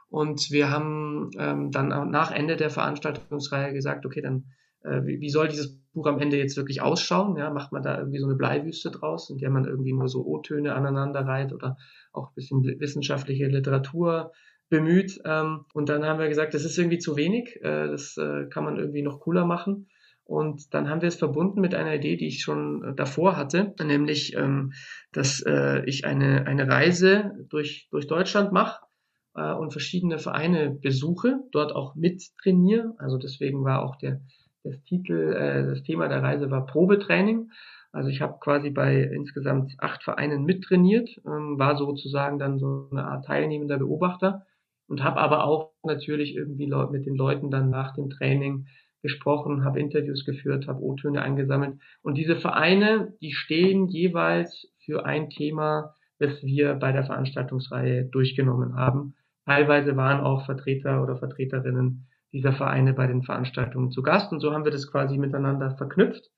Und 0.09 0.51
wir 0.51 0.69
haben 0.69 1.31
ähm, 1.37 1.71
dann 1.71 1.89
nach 2.09 2.31
Ende 2.31 2.55
der 2.55 2.69
Veranstaltungsreihe 2.69 3.73
gesagt, 3.73 4.05
okay, 4.05 4.21
dann 4.21 4.45
äh, 4.83 5.05
wie, 5.05 5.29
soll 5.29 5.47
dieses 5.47 5.77
Buch 5.93 6.07
am 6.07 6.19
Ende 6.19 6.37
jetzt 6.37 6.57
wirklich 6.57 6.81
ausschauen? 6.81 7.35
Ja, 7.37 7.49
macht 7.49 7.71
man 7.71 7.83
da 7.83 7.97
irgendwie 7.97 8.19
so 8.19 8.25
eine 8.25 8.35
Bleiwüste 8.35 8.91
draus, 8.91 9.29
in 9.29 9.37
der 9.37 9.49
man 9.49 9.65
irgendwie 9.65 9.93
nur 9.93 10.07
so 10.07 10.25
O-Töne 10.25 10.73
aneinander 10.73 11.21
reiht 11.21 11.53
oder 11.53 11.77
auch 12.13 12.29
ein 12.29 12.35
bisschen 12.35 12.63
wissenschaftliche 12.63 13.47
Literatur 13.47 14.31
bemüht. 14.69 15.19
Ähm, 15.25 15.65
und 15.73 15.89
dann 15.89 16.05
haben 16.05 16.19
wir 16.19 16.29
gesagt, 16.29 16.53
das 16.53 16.65
ist 16.65 16.77
irgendwie 16.77 16.99
zu 16.99 17.17
wenig, 17.17 17.57
äh, 17.61 17.87
das 17.87 18.17
äh, 18.17 18.45
kann 18.49 18.63
man 18.63 18.77
irgendwie 18.77 19.01
noch 19.01 19.19
cooler 19.19 19.45
machen. 19.45 19.89
Und 20.23 20.73
dann 20.73 20.89
haben 20.89 21.01
wir 21.01 21.07
es 21.07 21.15
verbunden 21.15 21.61
mit 21.61 21.73
einer 21.73 21.95
Idee, 21.95 22.17
die 22.17 22.27
ich 22.27 22.41
schon 22.41 22.95
davor 22.97 23.37
hatte, 23.37 23.73
nämlich, 23.81 24.35
ähm, 24.35 24.73
dass 25.13 25.41
äh, 25.41 25.85
ich 25.85 26.05
eine, 26.05 26.45
eine 26.45 26.67
Reise 26.67 27.31
durch, 27.47 27.87
durch 27.91 28.07
Deutschland 28.07 28.51
mache 28.51 28.86
äh, 29.37 29.53
und 29.53 29.71
verschiedene 29.71 30.19
Vereine 30.19 30.71
besuche, 30.71 31.39
dort 31.51 31.73
auch 31.73 31.95
mittrainiere. 31.95 32.95
Also 32.97 33.17
deswegen 33.17 33.63
war 33.63 33.83
auch 33.83 33.95
der, 33.97 34.21
der 34.65 34.83
Titel, 34.83 35.33
äh, 35.33 35.63
das 35.63 35.83
Thema 35.83 36.09
der 36.09 36.23
Reise 36.23 36.51
war 36.51 36.65
Probetraining. 36.65 37.51
Also 37.93 38.09
ich 38.09 38.21
habe 38.21 38.37
quasi 38.41 38.69
bei 38.71 39.01
insgesamt 39.01 39.75
acht 39.77 40.03
Vereinen 40.03 40.43
mittrainiert, 40.43 41.09
ähm, 41.25 41.57
war 41.57 41.77
sozusagen 41.77 42.39
dann 42.39 42.59
so 42.59 42.89
eine 42.91 43.05
Art 43.05 43.25
teilnehmender 43.25 43.77
Beobachter 43.77 44.45
und 44.87 45.03
habe 45.03 45.19
aber 45.19 45.45
auch 45.45 45.71
natürlich 45.83 46.35
irgendwie 46.35 46.67
mit 46.91 47.05
den 47.05 47.15
Leuten 47.15 47.49
dann 47.49 47.69
nach 47.69 47.93
dem 47.93 48.09
Training 48.09 48.67
gesprochen, 49.03 49.63
habe 49.63 49.79
Interviews 49.79 50.25
geführt, 50.25 50.67
habe 50.67 50.81
O-Töne 50.81 51.21
eingesammelt. 51.21 51.79
Und 52.01 52.17
diese 52.17 52.35
Vereine, 52.35 53.13
die 53.21 53.31
stehen 53.31 53.87
jeweils 53.87 54.67
für 54.83 55.05
ein 55.05 55.29
Thema, 55.29 55.93
das 56.19 56.41
wir 56.41 56.73
bei 56.73 56.91
der 56.91 57.03
Veranstaltungsreihe 57.03 58.05
durchgenommen 58.05 58.75
haben 58.75 59.13
teilweise 59.47 59.95
waren 59.95 60.19
auch 60.19 60.45
Vertreter 60.45 61.01
oder 61.01 61.15
Vertreterinnen 61.15 62.05
dieser 62.33 62.51
Vereine 62.51 62.93
bei 62.93 63.07
den 63.07 63.23
Veranstaltungen 63.23 63.91
zu 63.91 64.03
Gast 64.03 64.31
und 64.31 64.41
so 64.41 64.51
haben 64.53 64.65
wir 64.65 64.71
das 64.71 64.91
quasi 64.91 65.17
miteinander 65.17 65.71
verknüpft. 65.71 66.29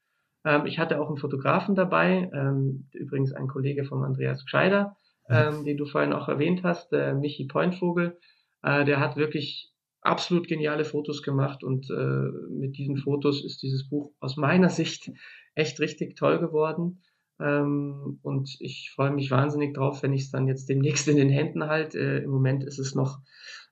Ähm, 0.45 0.67
ich 0.67 0.77
hatte 0.77 1.01
auch 1.01 1.07
einen 1.07 1.17
Fotografen 1.17 1.75
dabei, 1.75 2.29
ähm, 2.33 2.87
übrigens 2.93 3.33
ein 3.33 3.47
Kollege 3.47 3.83
von 3.83 4.03
Andreas 4.03 4.45
Gscheider, 4.45 4.95
ähm, 5.27 5.65
den 5.65 5.77
du 5.77 5.85
vorhin 5.85 6.13
auch 6.13 6.29
erwähnt 6.29 6.61
hast, 6.63 6.91
der 6.91 7.15
Michi 7.15 7.45
Pointvogel. 7.45 8.19
Äh, 8.61 8.85
der 8.85 8.99
hat 8.99 9.17
wirklich 9.17 9.73
absolut 10.01 10.47
geniale 10.47 10.85
Fotos 10.85 11.23
gemacht 11.23 11.63
und 11.63 11.89
äh, 11.89 12.29
mit 12.51 12.77
diesen 12.77 12.97
Fotos 12.97 13.43
ist 13.43 13.63
dieses 13.63 13.89
Buch 13.89 14.11
aus 14.19 14.37
meiner 14.37 14.69
Sicht 14.69 15.11
echt 15.55 15.79
richtig 15.79 16.15
toll 16.15 16.39
geworden. 16.39 17.01
Ähm, 17.39 18.19
und 18.21 18.57
ich 18.59 18.91
freue 18.93 19.11
mich 19.11 19.31
wahnsinnig 19.31 19.73
drauf, 19.73 20.03
wenn 20.03 20.13
ich 20.13 20.23
es 20.23 20.31
dann 20.31 20.47
jetzt 20.47 20.67
demnächst 20.69 21.07
in 21.07 21.17
den 21.17 21.29
Händen 21.29 21.65
halte. 21.65 21.97
Äh, 21.97 22.23
Im 22.23 22.31
Moment 22.31 22.63
ist 22.63 22.79
es 22.79 22.95
noch 22.95 23.19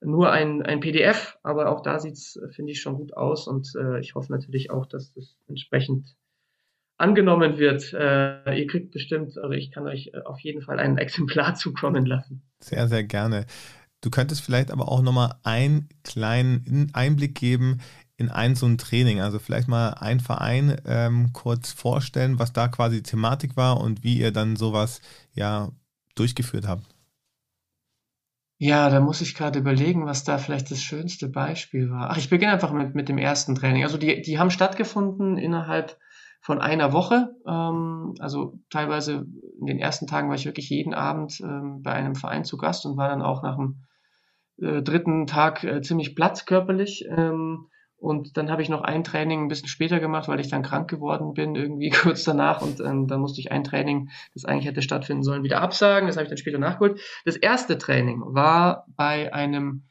nur 0.02 0.32
ein, 0.32 0.62
ein 0.62 0.80
PDF, 0.80 1.38
aber 1.44 1.70
auch 1.70 1.82
da 1.82 2.00
sieht 2.00 2.14
es, 2.14 2.40
finde 2.52 2.72
ich, 2.72 2.82
schon 2.82 2.96
gut 2.96 3.16
aus 3.16 3.48
und 3.48 3.74
äh, 3.76 4.00
ich 4.00 4.16
hoffe 4.16 4.32
natürlich 4.32 4.70
auch, 4.70 4.86
dass 4.86 5.14
das 5.14 5.38
entsprechend 5.48 6.16
angenommen 6.98 7.58
wird. 7.58 7.94
Äh, 7.94 8.60
ihr 8.60 8.68
kriegt 8.68 8.92
bestimmt, 8.92 9.38
also 9.38 9.52
ich 9.52 9.72
kann 9.72 9.88
euch 9.88 10.12
äh, 10.14 10.22
auf 10.24 10.40
jeden 10.40 10.62
Fall 10.62 10.80
ein 10.80 10.98
Exemplar 10.98 11.56
zukommen 11.56 12.06
lassen. 12.06 12.44
Sehr, 12.60 12.88
sehr 12.88 13.04
gerne. 13.04 13.46
Du 14.02 14.12
könntest 14.12 14.42
vielleicht 14.42 14.72
aber 14.72 14.90
auch 14.90 15.02
nochmal 15.02 15.36
einen 15.44 15.90
kleinen 16.04 16.92
Einblick 16.94 17.36
geben 17.36 17.80
in 18.18 18.30
ein 18.30 18.56
so 18.56 18.66
ein 18.66 18.78
Training. 18.78 19.22
Also 19.22 19.40
vielleicht 19.40 19.68
mal 19.68 19.92
ein 19.92 20.20
Verein 20.20 20.82
ähm, 20.86 21.32
kurz 21.34 21.72
vorstellen, 21.72 22.40
was 22.40 22.52
da 22.52 22.68
quasi 22.68 22.98
die 22.98 23.04
Thematik 23.04 23.56
war 23.56 23.80
und 23.80 24.04
wie 24.04 24.18
ihr 24.18 24.32
dann 24.32 24.56
sowas 24.56 25.02
ja 25.34 25.70
durchgeführt 26.16 26.68
habt. 26.68 26.84
Ja, 28.60 28.90
da 28.90 29.00
muss 29.00 29.22
ich 29.22 29.36
gerade 29.36 29.60
überlegen, 29.60 30.08
was 30.08 30.24
da 30.24 30.40
vielleicht 30.40 30.72
das 30.72 30.82
schönste 30.82 31.30
Beispiel 31.30 31.92
war. 31.92 32.10
Ach, 32.10 32.18
ich 32.18 32.32
beginne 32.32 32.54
einfach 32.54 32.74
mit, 32.74 32.96
mit 32.96 33.08
dem 33.08 33.20
ersten 33.20 33.54
Training. 33.54 33.84
Also 33.84 34.00
die, 34.00 34.24
die 34.24 34.40
haben 34.40 34.50
stattgefunden 34.50 35.38
innerhalb 35.38 36.00
von 36.42 36.60
einer 36.60 36.92
Woche. 36.92 37.36
Ähm, 37.48 38.16
also 38.20 38.60
teilweise 38.72 39.28
in 39.60 39.68
den 39.68 39.78
ersten 39.78 40.08
Tagen 40.08 40.30
war 40.30 40.36
ich 40.36 40.46
wirklich 40.46 40.72
jeden 40.72 40.96
Abend 40.96 41.40
ähm, 41.42 41.84
bei 41.84 41.94
einem 41.94 42.16
Verein 42.16 42.46
zu 42.46 42.58
Gast 42.58 42.88
und 42.88 42.98
war 42.98 43.10
dann 43.10 43.22
auch 43.22 43.44
nach 43.44 43.58
dem 43.58 43.84
äh, 44.60 44.82
dritten 44.82 45.28
Tag 45.28 45.64
äh, 45.64 45.82
ziemlich 45.82 46.16
platt 46.16 46.48
körperlich. 46.48 47.06
Ähm, 47.16 47.68
und 48.00 48.38
dann 48.38 48.52
habe 48.52 48.62
ich 48.62 48.70
noch 48.70 48.82
ein 48.82 49.04
Training 49.04 49.44
ein 49.44 49.48
bisschen 49.48 49.68
später 49.68 50.00
gemacht, 50.00 50.28
weil 50.28 50.40
ich 50.40 50.50
dann 50.50 50.62
krank 50.62 50.90
geworden 50.90 51.34
bin, 51.34 51.56
irgendwie 51.56 51.90
kurz 52.02 52.24
danach. 52.24 52.62
Und 52.62 52.80
ähm, 52.80 53.08
dann 53.08 53.20
musste 53.20 53.42
ich 53.42 53.52
ein 53.52 53.64
Training, 53.64 54.10
das 54.34 54.46
eigentlich 54.46 54.68
hätte 54.68 54.82
stattfinden 54.82 55.24
sollen, 55.24 55.44
wieder 55.44 55.62
absagen. 55.62 56.08
Das 56.08 56.16
habe 56.16 56.24
ich 56.24 56.30
dann 56.30 56.38
später 56.38 56.60
nachgeholt. 56.60 57.02
Das 57.26 57.36
erste 57.36 57.78
Training 57.78 58.22
war 58.24 58.86
bei 58.96 59.34
einem 59.34 59.88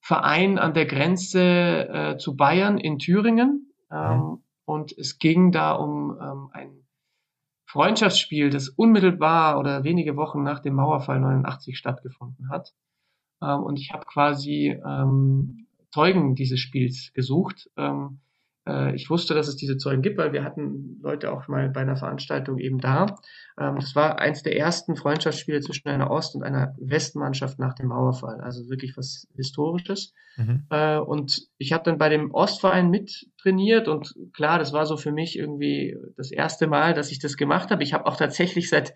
Verein 0.00 0.58
an 0.58 0.74
der 0.74 0.86
Grenze 0.86 1.88
äh, 1.88 2.16
zu 2.18 2.36
Bayern 2.36 2.78
in 2.78 2.98
Thüringen. 2.98 3.72
Ähm, 3.90 4.18
mhm. 4.18 4.42
Und 4.66 4.92
es 4.98 5.18
ging 5.18 5.50
da 5.50 5.72
um 5.72 6.16
ähm, 6.20 6.50
ein 6.52 6.86
Freundschaftsspiel, 7.64 8.50
das 8.50 8.68
unmittelbar 8.68 9.58
oder 9.58 9.82
wenige 9.82 10.16
Wochen 10.16 10.42
nach 10.42 10.60
dem 10.60 10.74
Mauerfall 10.74 11.20
89 11.20 11.78
stattgefunden 11.78 12.50
hat. 12.50 12.74
Ähm, 13.42 13.62
und 13.62 13.78
ich 13.78 13.92
habe 13.92 14.04
quasi 14.04 14.78
ähm, 14.86 15.65
Zeugen 15.96 16.34
dieses 16.34 16.60
Spiels 16.60 17.10
gesucht. 17.14 17.70
Ähm, 17.78 18.18
äh, 18.68 18.94
ich 18.94 19.08
wusste, 19.08 19.32
dass 19.32 19.48
es 19.48 19.56
diese 19.56 19.78
Zeugen 19.78 20.02
gibt, 20.02 20.18
weil 20.18 20.34
wir 20.34 20.44
hatten 20.44 21.00
Leute 21.02 21.32
auch 21.32 21.48
mal 21.48 21.70
bei 21.70 21.80
einer 21.80 21.96
Veranstaltung 21.96 22.58
eben 22.58 22.80
da. 22.80 23.16
Ähm, 23.58 23.76
das 23.76 23.96
war 23.96 24.18
eins 24.18 24.42
der 24.42 24.58
ersten 24.58 24.94
Freundschaftsspiele 24.94 25.60
zwischen 25.60 25.88
einer 25.88 26.10
Ost- 26.10 26.34
und 26.34 26.42
einer 26.42 26.74
Westmannschaft 26.78 27.58
nach 27.58 27.72
dem 27.72 27.86
Mauerfall. 27.86 28.42
Also 28.42 28.68
wirklich 28.68 28.98
was 28.98 29.26
Historisches. 29.36 30.12
Mhm. 30.36 30.66
Äh, 30.68 30.98
und 30.98 31.48
ich 31.56 31.72
habe 31.72 31.84
dann 31.84 31.96
bei 31.96 32.10
dem 32.10 32.30
Ostverein 32.32 32.90
mit 32.90 33.30
trainiert 33.40 33.88
und 33.88 34.14
klar, 34.34 34.58
das 34.58 34.74
war 34.74 34.84
so 34.84 34.98
für 34.98 35.12
mich 35.12 35.38
irgendwie 35.38 35.96
das 36.18 36.30
erste 36.30 36.66
Mal, 36.66 36.92
dass 36.92 37.10
ich 37.10 37.20
das 37.20 37.38
gemacht 37.38 37.70
habe. 37.70 37.82
Ich 37.82 37.94
habe 37.94 38.04
auch 38.04 38.18
tatsächlich 38.18 38.68
seit 38.68 38.92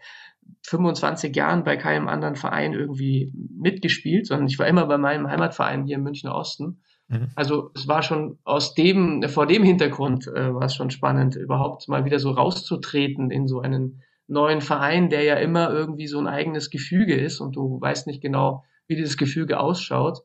25 0.66 1.34
Jahren 1.34 1.64
bei 1.64 1.76
keinem 1.76 2.08
anderen 2.08 2.36
Verein 2.36 2.74
irgendwie 2.74 3.32
mitgespielt, 3.34 4.26
sondern 4.26 4.48
ich 4.48 4.58
war 4.58 4.66
immer 4.66 4.86
bei 4.86 4.98
meinem 4.98 5.28
Heimatverein 5.28 5.84
hier 5.84 5.96
im 5.96 6.02
Münchner 6.02 6.34
Osten. 6.34 6.82
Mhm. 7.10 7.28
Also 7.34 7.70
es 7.74 7.88
war 7.88 8.02
schon 8.02 8.38
aus 8.44 8.74
dem, 8.74 9.22
vor 9.28 9.46
dem 9.46 9.64
Hintergrund 9.64 10.28
äh, 10.28 10.54
war 10.54 10.62
es 10.62 10.74
schon 10.74 10.90
spannend, 10.90 11.36
überhaupt 11.36 11.88
mal 11.88 12.04
wieder 12.04 12.20
so 12.20 12.30
rauszutreten 12.30 13.30
in 13.30 13.48
so 13.48 13.60
einen 13.60 14.02
neuen 14.28 14.60
Verein, 14.60 15.10
der 15.10 15.24
ja 15.24 15.34
immer 15.34 15.70
irgendwie 15.70 16.06
so 16.06 16.18
ein 16.20 16.28
eigenes 16.28 16.70
Gefüge 16.70 17.16
ist 17.16 17.40
und 17.40 17.56
du 17.56 17.80
weißt 17.80 18.06
nicht 18.06 18.22
genau, 18.22 18.64
wie 18.86 18.94
dieses 18.94 19.16
Gefüge 19.16 19.58
ausschaut. 19.58 20.22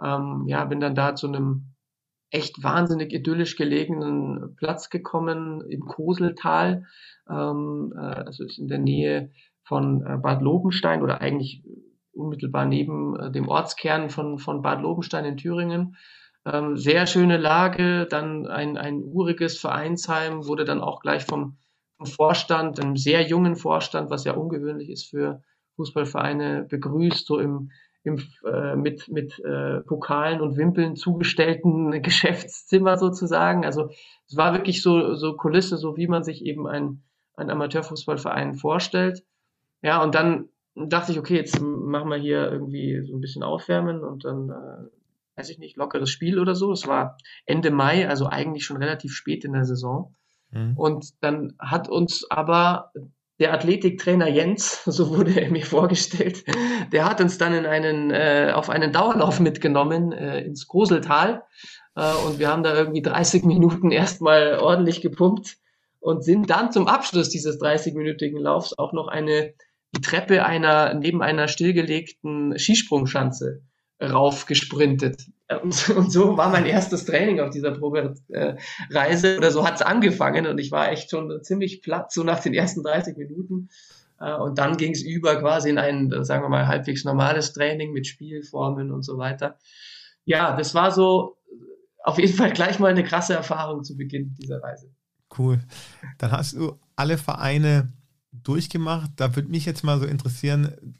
Ähm, 0.00 0.44
ja, 0.46 0.64
bin 0.64 0.78
dann 0.78 0.94
da 0.94 1.16
zu 1.16 1.26
einem 1.26 1.74
echt 2.30 2.62
wahnsinnig 2.62 3.12
idyllisch 3.12 3.56
gelegenen 3.56 4.54
Platz 4.56 4.90
gekommen 4.90 5.62
im 5.68 5.80
Koseltal. 5.80 6.86
Ähm, 7.28 7.92
äh, 7.96 8.00
also 8.00 8.44
ist 8.44 8.58
in 8.58 8.68
der 8.68 8.78
Nähe 8.78 9.32
von 9.64 10.06
äh, 10.06 10.18
Bad 10.18 10.40
Lobenstein 10.40 11.02
oder 11.02 11.20
eigentlich 11.20 11.64
unmittelbar 12.12 12.64
neben 12.64 13.18
äh, 13.18 13.32
dem 13.32 13.48
Ortskern 13.48 14.08
von, 14.10 14.38
von 14.38 14.62
Bad 14.62 14.82
Lobenstein 14.82 15.24
in 15.24 15.36
Thüringen. 15.36 15.96
Ähm, 16.46 16.76
sehr 16.76 17.06
schöne 17.06 17.36
Lage, 17.36 18.06
dann 18.06 18.46
ein, 18.46 18.76
ein 18.76 19.02
uriges 19.02 19.58
Vereinsheim, 19.58 20.46
wurde 20.46 20.64
dann 20.64 20.80
auch 20.80 21.00
gleich 21.00 21.24
vom, 21.24 21.58
vom 21.96 22.06
Vorstand, 22.06 22.80
einem 22.80 22.96
sehr 22.96 23.22
jungen 23.22 23.56
Vorstand, 23.56 24.10
was 24.10 24.24
ja 24.24 24.32
ungewöhnlich 24.34 24.88
ist 24.88 25.10
für 25.10 25.42
Fußballvereine, 25.76 26.66
begrüßt, 26.68 27.26
so 27.26 27.38
im, 27.38 27.70
im 28.04 28.22
äh, 28.44 28.76
mit, 28.76 29.08
mit 29.08 29.38
äh, 29.40 29.80
Pokalen 29.80 30.40
und 30.40 30.56
Wimpeln 30.56 30.96
zugestellten 30.96 32.02
Geschäftszimmer 32.02 32.98
sozusagen. 32.98 33.64
Also 33.64 33.90
es 34.26 34.36
war 34.36 34.52
wirklich 34.52 34.82
so, 34.82 35.14
so 35.14 35.36
Kulisse, 35.36 35.76
so 35.76 35.96
wie 35.96 36.08
man 36.08 36.24
sich 36.24 36.44
eben 36.44 36.66
ein, 36.66 37.02
ein 37.34 37.50
Amateurfußballverein 37.50 38.54
vorstellt. 38.54 39.24
Ja, 39.82 40.02
und 40.02 40.14
dann 40.14 40.48
dachte 40.74 41.12
ich, 41.12 41.18
okay, 41.18 41.36
jetzt 41.36 41.60
machen 41.60 42.10
wir 42.10 42.16
hier 42.16 42.50
irgendwie 42.50 43.04
so 43.06 43.14
ein 43.14 43.20
bisschen 43.20 43.42
aufwärmen 43.42 44.02
und 44.02 44.24
dann, 44.24 44.50
äh, 44.50 44.97
weiß 45.38 45.50
ich 45.50 45.58
nicht, 45.58 45.76
lockeres 45.76 46.10
Spiel 46.10 46.38
oder 46.38 46.54
so. 46.54 46.72
Es 46.72 46.86
war 46.86 47.16
Ende 47.46 47.70
Mai, 47.70 48.08
also 48.08 48.26
eigentlich 48.26 48.64
schon 48.64 48.76
relativ 48.76 49.12
spät 49.12 49.44
in 49.44 49.52
der 49.52 49.64
Saison. 49.64 50.16
Mhm. 50.50 50.76
Und 50.76 51.06
dann 51.20 51.54
hat 51.58 51.88
uns 51.88 52.28
aber 52.28 52.92
der 53.38 53.54
Athletiktrainer 53.54 54.28
Jens, 54.28 54.82
so 54.86 55.16
wurde 55.16 55.40
er 55.40 55.50
mir 55.50 55.64
vorgestellt, 55.64 56.44
der 56.92 57.04
hat 57.04 57.20
uns 57.20 57.38
dann 57.38 57.54
in 57.54 57.66
einen, 57.66 58.10
äh, 58.10 58.52
auf 58.54 58.68
einen 58.68 58.92
Dauerlauf 58.92 59.38
mitgenommen 59.38 60.12
äh, 60.12 60.40
ins 60.40 60.66
Groseltal. 60.66 61.44
Äh, 61.94 62.14
und 62.26 62.40
wir 62.40 62.48
haben 62.48 62.64
da 62.64 62.74
irgendwie 62.74 63.02
30 63.02 63.44
Minuten 63.44 63.92
erstmal 63.92 64.58
ordentlich 64.58 65.00
gepumpt 65.02 65.56
und 66.00 66.24
sind 66.24 66.50
dann 66.50 66.72
zum 66.72 66.88
Abschluss 66.88 67.28
dieses 67.28 67.60
30-minütigen 67.60 68.40
Laufs 68.40 68.76
auch 68.76 68.92
noch 68.92 69.06
eine 69.06 69.54
die 69.96 70.02
Treppe 70.02 70.44
einer, 70.44 70.92
neben 70.92 71.22
einer 71.22 71.48
stillgelegten 71.48 72.58
Skisprungschanze 72.58 73.62
raufgesprintet. 74.00 75.26
Und, 75.62 75.90
und 75.90 76.12
so 76.12 76.36
war 76.36 76.50
mein 76.50 76.66
erstes 76.66 77.04
Training 77.04 77.40
auf 77.40 77.50
dieser 77.50 77.72
Probereise 77.72 79.38
oder 79.38 79.50
so 79.50 79.66
hat 79.66 79.76
es 79.76 79.82
angefangen 79.82 80.46
und 80.46 80.58
ich 80.58 80.70
war 80.70 80.92
echt 80.92 81.10
schon 81.10 81.42
ziemlich 81.42 81.82
platt, 81.82 82.12
so 82.12 82.22
nach 82.22 82.40
den 82.40 82.54
ersten 82.54 82.82
30 82.82 83.16
Minuten. 83.16 83.70
Äh, 84.20 84.34
und 84.34 84.58
dann 84.58 84.76
ging 84.76 84.92
es 84.92 85.02
über 85.02 85.36
quasi 85.36 85.70
in 85.70 85.78
ein, 85.78 86.12
sagen 86.24 86.44
wir 86.44 86.48
mal, 86.48 86.66
halbwegs 86.66 87.04
normales 87.04 87.52
Training 87.52 87.92
mit 87.92 88.06
Spielformen 88.06 88.92
und 88.92 89.02
so 89.02 89.18
weiter. 89.18 89.58
Ja, 90.24 90.56
das 90.56 90.74
war 90.74 90.90
so 90.90 91.38
auf 92.04 92.18
jeden 92.18 92.34
Fall 92.34 92.52
gleich 92.52 92.78
mal 92.78 92.90
eine 92.90 93.04
krasse 93.04 93.34
Erfahrung 93.34 93.84
zu 93.84 93.96
Beginn 93.96 94.34
dieser 94.38 94.62
Reise. 94.62 94.90
Cool. 95.36 95.60
Dann 96.18 96.32
hast 96.32 96.54
du 96.54 96.78
alle 96.96 97.18
Vereine 97.18 97.92
durchgemacht. 98.32 99.10
Da 99.16 99.34
würde 99.36 99.50
mich 99.50 99.66
jetzt 99.66 99.84
mal 99.84 99.98
so 99.98 100.06
interessieren, 100.06 100.96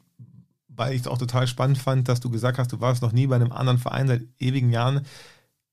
weil 0.79 0.93
ich 0.93 1.01
es 1.01 1.07
auch 1.07 1.17
total 1.17 1.45
spannend 1.45 1.77
fand, 1.77 2.07
dass 2.07 2.21
du 2.21 2.29
gesagt 2.29 2.57
hast, 2.57 2.71
du 2.71 2.79
warst 2.79 3.01
noch 3.01 3.11
nie 3.11 3.27
bei 3.27 3.35
einem 3.35 3.51
anderen 3.51 3.77
Verein 3.77 4.07
seit 4.07 4.21
ewigen 4.39 4.71
Jahren. 4.71 5.01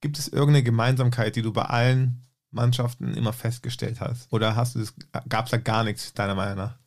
Gibt 0.00 0.18
es 0.18 0.28
irgendeine 0.28 0.64
Gemeinsamkeit, 0.64 1.36
die 1.36 1.42
du 1.42 1.52
bei 1.52 1.62
allen 1.62 2.22
Mannschaften 2.50 3.14
immer 3.14 3.32
festgestellt 3.32 4.00
hast? 4.00 4.32
Oder 4.32 4.56
hast 4.56 4.74
du 4.74 4.84
gab 5.28 5.46
es 5.46 5.52
da 5.52 5.56
gar 5.58 5.84
nichts, 5.84 6.12
deiner 6.12 6.34
Meinung 6.34 6.56
nach? 6.56 6.78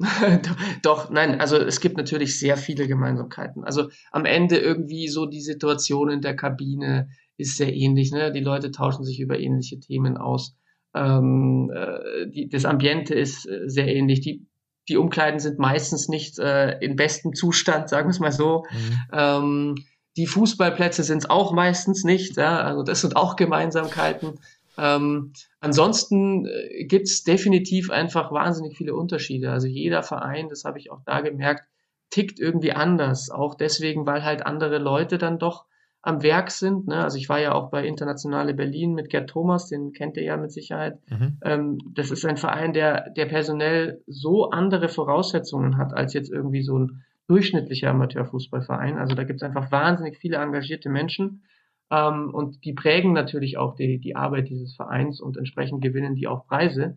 Doch, 0.82 1.10
nein, 1.10 1.40
also 1.40 1.56
es 1.56 1.80
gibt 1.80 1.96
natürlich 1.96 2.38
sehr 2.38 2.56
viele 2.56 2.88
Gemeinsamkeiten. 2.88 3.62
Also 3.62 3.90
am 4.10 4.24
Ende 4.24 4.58
irgendwie 4.58 5.06
so 5.06 5.26
die 5.26 5.40
Situation 5.40 6.10
in 6.10 6.20
der 6.20 6.34
Kabine 6.34 7.10
ist 7.36 7.56
sehr 7.56 7.72
ähnlich. 7.72 8.10
Ne? 8.10 8.32
Die 8.32 8.40
Leute 8.40 8.72
tauschen 8.72 9.04
sich 9.04 9.20
über 9.20 9.38
ähnliche 9.38 9.78
Themen 9.78 10.16
aus. 10.16 10.56
Ähm, 10.94 11.70
äh, 11.74 12.28
die, 12.28 12.48
das 12.48 12.64
Ambiente 12.64 13.14
ist 13.14 13.46
äh, 13.46 13.68
sehr 13.68 13.86
ähnlich. 13.86 14.20
Die, 14.20 14.46
die 14.88 14.96
Umkleiden 14.96 15.40
sind 15.40 15.58
meistens 15.58 16.08
nicht 16.08 16.38
äh, 16.38 16.78
in 16.78 16.96
bestem 16.96 17.34
Zustand, 17.34 17.88
sagen 17.88 18.08
wir 18.08 18.12
es 18.12 18.20
mal 18.20 18.32
so. 18.32 18.64
Mhm. 18.70 19.00
Ähm, 19.12 19.74
die 20.16 20.26
Fußballplätze 20.26 21.04
sind 21.04 21.18
es 21.18 21.30
auch 21.30 21.52
meistens 21.52 22.04
nicht. 22.04 22.36
Ja? 22.36 22.60
Also 22.62 22.82
das 22.82 23.00
sind 23.00 23.16
auch 23.16 23.36
Gemeinsamkeiten. 23.36 24.38
Ähm, 24.78 25.32
ansonsten 25.60 26.46
äh, 26.46 26.84
gibt 26.84 27.06
es 27.06 27.24
definitiv 27.24 27.90
einfach 27.90 28.32
wahnsinnig 28.32 28.76
viele 28.76 28.94
Unterschiede. 28.94 29.50
Also 29.50 29.66
jeder 29.66 30.02
Verein, 30.02 30.48
das 30.48 30.64
habe 30.64 30.78
ich 30.78 30.90
auch 30.90 31.00
da 31.04 31.20
gemerkt, 31.20 31.64
tickt 32.10 32.40
irgendwie 32.40 32.72
anders. 32.72 33.30
Auch 33.30 33.54
deswegen, 33.54 34.06
weil 34.06 34.24
halt 34.24 34.44
andere 34.44 34.78
Leute 34.78 35.18
dann 35.18 35.38
doch 35.38 35.66
am 36.02 36.22
Werk 36.22 36.50
sind. 36.50 36.88
Ne? 36.88 37.02
Also 37.02 37.16
ich 37.16 37.28
war 37.28 37.40
ja 37.40 37.52
auch 37.52 37.70
bei 37.70 37.86
Internationale 37.86 38.54
Berlin 38.54 38.94
mit 38.94 39.08
Gerd 39.08 39.30
Thomas, 39.30 39.68
den 39.68 39.92
kennt 39.92 40.16
ihr 40.16 40.24
ja 40.24 40.36
mit 40.36 40.50
Sicherheit. 40.50 40.98
Mhm. 41.08 41.38
Ähm, 41.42 41.78
das 41.94 42.10
ist 42.10 42.24
ein 42.24 42.36
Verein, 42.36 42.72
der, 42.72 43.10
der 43.10 43.26
personell 43.26 44.02
so 44.06 44.50
andere 44.50 44.88
Voraussetzungen 44.88 45.76
hat 45.78 45.94
als 45.94 46.12
jetzt 46.12 46.30
irgendwie 46.30 46.62
so 46.62 46.78
ein 46.78 47.04
durchschnittlicher 47.28 47.90
Amateurfußballverein. 47.90 48.98
Also 48.98 49.14
da 49.14 49.22
gibt 49.22 49.40
es 49.40 49.42
einfach 49.44 49.70
wahnsinnig 49.70 50.18
viele 50.18 50.38
engagierte 50.38 50.90
Menschen 50.90 51.44
ähm, 51.92 52.34
und 52.34 52.64
die 52.64 52.72
prägen 52.72 53.12
natürlich 53.12 53.56
auch 53.56 53.76
die, 53.76 54.00
die 54.00 54.16
Arbeit 54.16 54.48
dieses 54.48 54.74
Vereins 54.74 55.20
und 55.20 55.36
entsprechend 55.36 55.82
gewinnen 55.82 56.16
die 56.16 56.26
auch 56.26 56.46
Preise. 56.46 56.96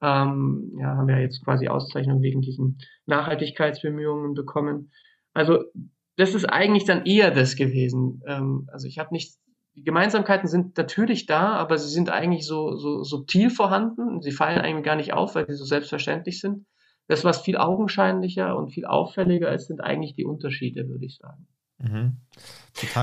Ähm, 0.00 0.72
ja, 0.78 0.96
haben 0.96 1.08
wir 1.08 1.18
jetzt 1.20 1.42
quasi 1.44 1.66
Auszeichnung 1.66 2.22
wegen 2.22 2.40
diesen 2.40 2.78
Nachhaltigkeitsbemühungen 3.06 4.34
bekommen. 4.34 4.92
Also 5.32 5.64
das 6.16 6.34
ist 6.34 6.44
eigentlich 6.44 6.84
dann 6.84 7.04
eher 7.06 7.30
das 7.30 7.56
gewesen. 7.56 8.22
Ähm, 8.26 8.68
also 8.72 8.86
ich 8.86 8.98
habe 8.98 9.12
nicht, 9.12 9.34
die 9.76 9.82
Gemeinsamkeiten 9.82 10.48
sind 10.48 10.76
natürlich 10.76 11.26
da, 11.26 11.54
aber 11.54 11.78
sie 11.78 11.92
sind 11.92 12.10
eigentlich 12.10 12.46
so, 12.46 12.76
so 12.76 13.02
subtil 13.02 13.50
vorhanden. 13.50 14.22
Sie 14.22 14.32
fallen 14.32 14.60
eigentlich 14.60 14.84
gar 14.84 14.96
nicht 14.96 15.12
auf, 15.12 15.34
weil 15.34 15.46
sie 15.48 15.56
so 15.56 15.64
selbstverständlich 15.64 16.40
sind. 16.40 16.66
Das, 17.06 17.24
was 17.24 17.40
viel 17.40 17.56
augenscheinlicher 17.56 18.56
und 18.56 18.70
viel 18.70 18.86
auffälliger 18.86 19.52
ist, 19.52 19.66
sind 19.66 19.80
eigentlich 19.82 20.14
die 20.14 20.24
Unterschiede, 20.24 20.88
würde 20.88 21.04
ich 21.04 21.18
sagen. 21.18 21.46
Mhm. 21.78 22.16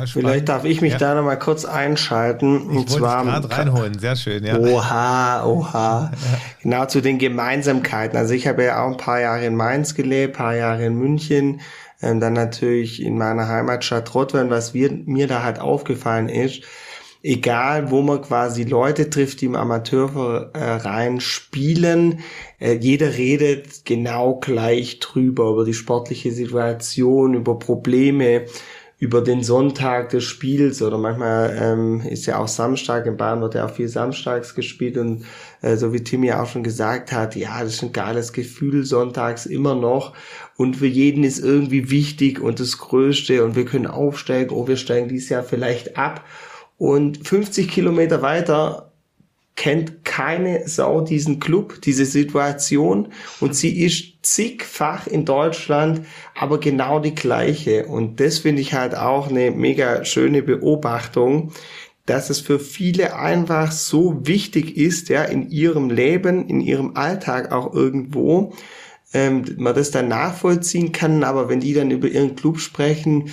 Vielleicht 0.06 0.50
darf 0.50 0.66
ich 0.66 0.82
mich 0.82 0.94
ja. 0.94 0.98
da 0.98 1.16
nochmal 1.16 1.40
kurz 1.40 1.64
einschalten. 1.64 2.72
Ich 2.72 2.78
und 2.78 2.90
zwar 2.90 3.24
gerade 3.24 3.50
reinholen, 3.50 3.98
sehr 3.98 4.18
schön, 4.18 4.44
ja. 4.44 4.58
Oha, 4.58 5.46
oha. 5.46 6.12
Ja. 6.12 6.38
Genau 6.62 6.86
zu 6.86 7.02
den 7.02 7.20
Gemeinsamkeiten. 7.20 8.18
Also 8.18 8.34
ich 8.34 8.48
habe 8.48 8.66
ja 8.66 8.84
auch 8.84 8.92
ein 8.92 8.98
paar 8.98 9.22
Jahre 9.22 9.46
in 9.46 9.56
Mainz 9.56 9.96
gelebt, 9.96 10.36
paar 10.36 10.56
Jahre 10.56 10.86
in 10.86 10.96
München, 10.96 11.62
ähm, 12.02 12.20
dann 12.20 12.34
natürlich 12.34 13.02
in 13.02 13.18
meiner 13.18 13.48
Heimatstadt 13.48 14.14
Rottweil. 14.14 14.50
Was 14.50 14.74
wir, 14.74 14.92
mir 14.92 15.28
da 15.28 15.44
halt 15.44 15.60
aufgefallen 15.60 16.30
ist, 16.30 16.64
egal 17.24 17.92
wo 17.92 18.02
man 18.02 18.22
quasi 18.22 18.64
Leute 18.64 19.10
trifft, 19.10 19.42
die 19.42 19.46
im 19.46 19.56
Amateurverein 19.56 21.20
spielen, 21.20 22.20
äh, 22.60 22.74
jeder 22.74 23.18
redet 23.18 23.86
genau 23.86 24.40
gleich 24.40 25.00
drüber, 25.00 25.52
über 25.52 25.66
die 25.66 25.74
sportliche 25.74 26.32
Situation, 26.32 27.34
über 27.34 27.60
Probleme, 27.60 28.46
über 29.02 29.22
den 29.22 29.42
Sonntag 29.42 30.10
des 30.10 30.26
Spiels 30.26 30.80
oder 30.84 31.00
manchmal 31.00 31.58
ähm, 31.60 32.02
ist 32.02 32.28
ja 32.28 32.38
auch 32.38 32.48
Samstag, 32.48 33.08
in 33.08 33.18
Bayern 33.18 33.42
wird 33.42 33.56
ja 33.56 33.66
auch 33.66 33.72
viel 33.72 33.88
samstags 33.88 34.54
gespielt 34.54 34.96
und 34.96 35.26
äh, 35.64 35.76
so 35.76 35.92
wie 35.92 36.04
Tim 36.04 36.24
ja 36.24 36.40
auch 36.40 36.48
schon 36.48 36.62
gesagt 36.62 37.12
hat, 37.12 37.36
ja, 37.36 37.64
das 37.64 37.74
ist 37.74 37.82
ein 37.82 37.94
geiles 37.94 38.32
Gefühl 38.32 38.86
sonntags 38.86 39.48
immer 39.48 39.74
noch 39.74 40.14
und 40.56 40.76
für 40.76 40.86
jeden 40.86 41.24
ist 41.24 41.40
irgendwie 41.40 41.90
wichtig 41.90 42.40
und 42.40 42.60
das 42.60 42.78
Größte 42.78 43.44
und 43.44 43.56
wir 43.56 43.66
können 43.66 43.88
aufsteigen, 43.88 44.56
oh, 44.56 44.68
wir 44.68 44.78
steigen 44.78 45.10
dieses 45.10 45.30
Jahr 45.30 45.42
vielleicht 45.42 45.98
ab 45.98 46.24
und 46.78 47.28
50 47.28 47.70
Kilometer 47.70 48.22
weiter 48.22 48.91
kennt 49.62 50.04
keine 50.04 50.68
Sau 50.68 51.02
diesen 51.02 51.40
Club, 51.40 51.84
diese 51.84 52.06
Situation 52.06 53.10
und 53.40 53.56
sie 53.56 53.84
ist 53.86 54.26
zigfach 54.26 55.06
in 55.06 55.24
Deutschland, 55.24 56.02
aber 56.34 56.60
genau 56.60 56.98
die 56.98 57.14
gleiche. 57.14 57.86
Und 57.86 58.20
das 58.20 58.40
finde 58.40 58.64
ich 58.64 58.74
halt 58.74 58.96
auch 58.96 59.30
eine 59.30 59.52
mega 59.52 60.04
schöne 60.04 60.42
Beobachtung, 60.42 61.52
dass 62.08 62.32
es 62.32 62.40
für 62.40 62.58
viele 62.58 63.16
einfach 63.16 63.72
so 63.72 64.26
wichtig 64.26 64.78
ist, 64.78 65.10
ja, 65.10 65.26
in 65.26 65.52
ihrem 65.52 65.92
Leben, 65.92 66.50
in 66.50 66.60
ihrem 66.60 66.98
Alltag 66.98 67.52
auch 67.52 67.72
irgendwo, 67.72 68.54
ähm, 69.14 69.46
man 69.58 69.76
das 69.76 69.92
dann 69.92 70.08
nachvollziehen 70.08 70.92
kann, 70.92 71.24
aber 71.24 71.50
wenn 71.50 71.60
die 71.60 71.76
dann 71.76 71.92
über 71.92 72.08
ihren 72.08 72.36
Club 72.36 72.58
sprechen, 72.60 73.32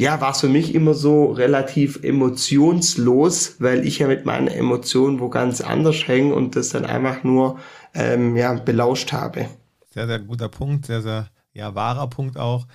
ja, 0.00 0.18
war 0.22 0.30
es 0.30 0.40
für 0.40 0.48
mich 0.48 0.74
immer 0.74 0.94
so 0.94 1.26
relativ 1.26 2.02
emotionslos, 2.02 3.56
weil 3.60 3.86
ich 3.86 3.98
ja 3.98 4.08
mit 4.08 4.24
meinen 4.24 4.48
Emotionen 4.48 5.20
wo 5.20 5.28
ganz 5.28 5.60
anders 5.60 6.08
hänge 6.08 6.34
und 6.34 6.56
das 6.56 6.70
dann 6.70 6.86
einfach 6.86 7.22
nur 7.22 7.58
ähm, 7.92 8.34
ja, 8.34 8.54
belauscht 8.54 9.12
habe. 9.12 9.50
Sehr, 9.92 10.06
sehr 10.06 10.18
guter 10.18 10.48
Punkt, 10.48 10.86
sehr, 10.86 11.02
sehr 11.02 11.28
ja, 11.52 11.74
wahrer 11.74 12.08
Punkt 12.08 12.38
auch. 12.38 12.66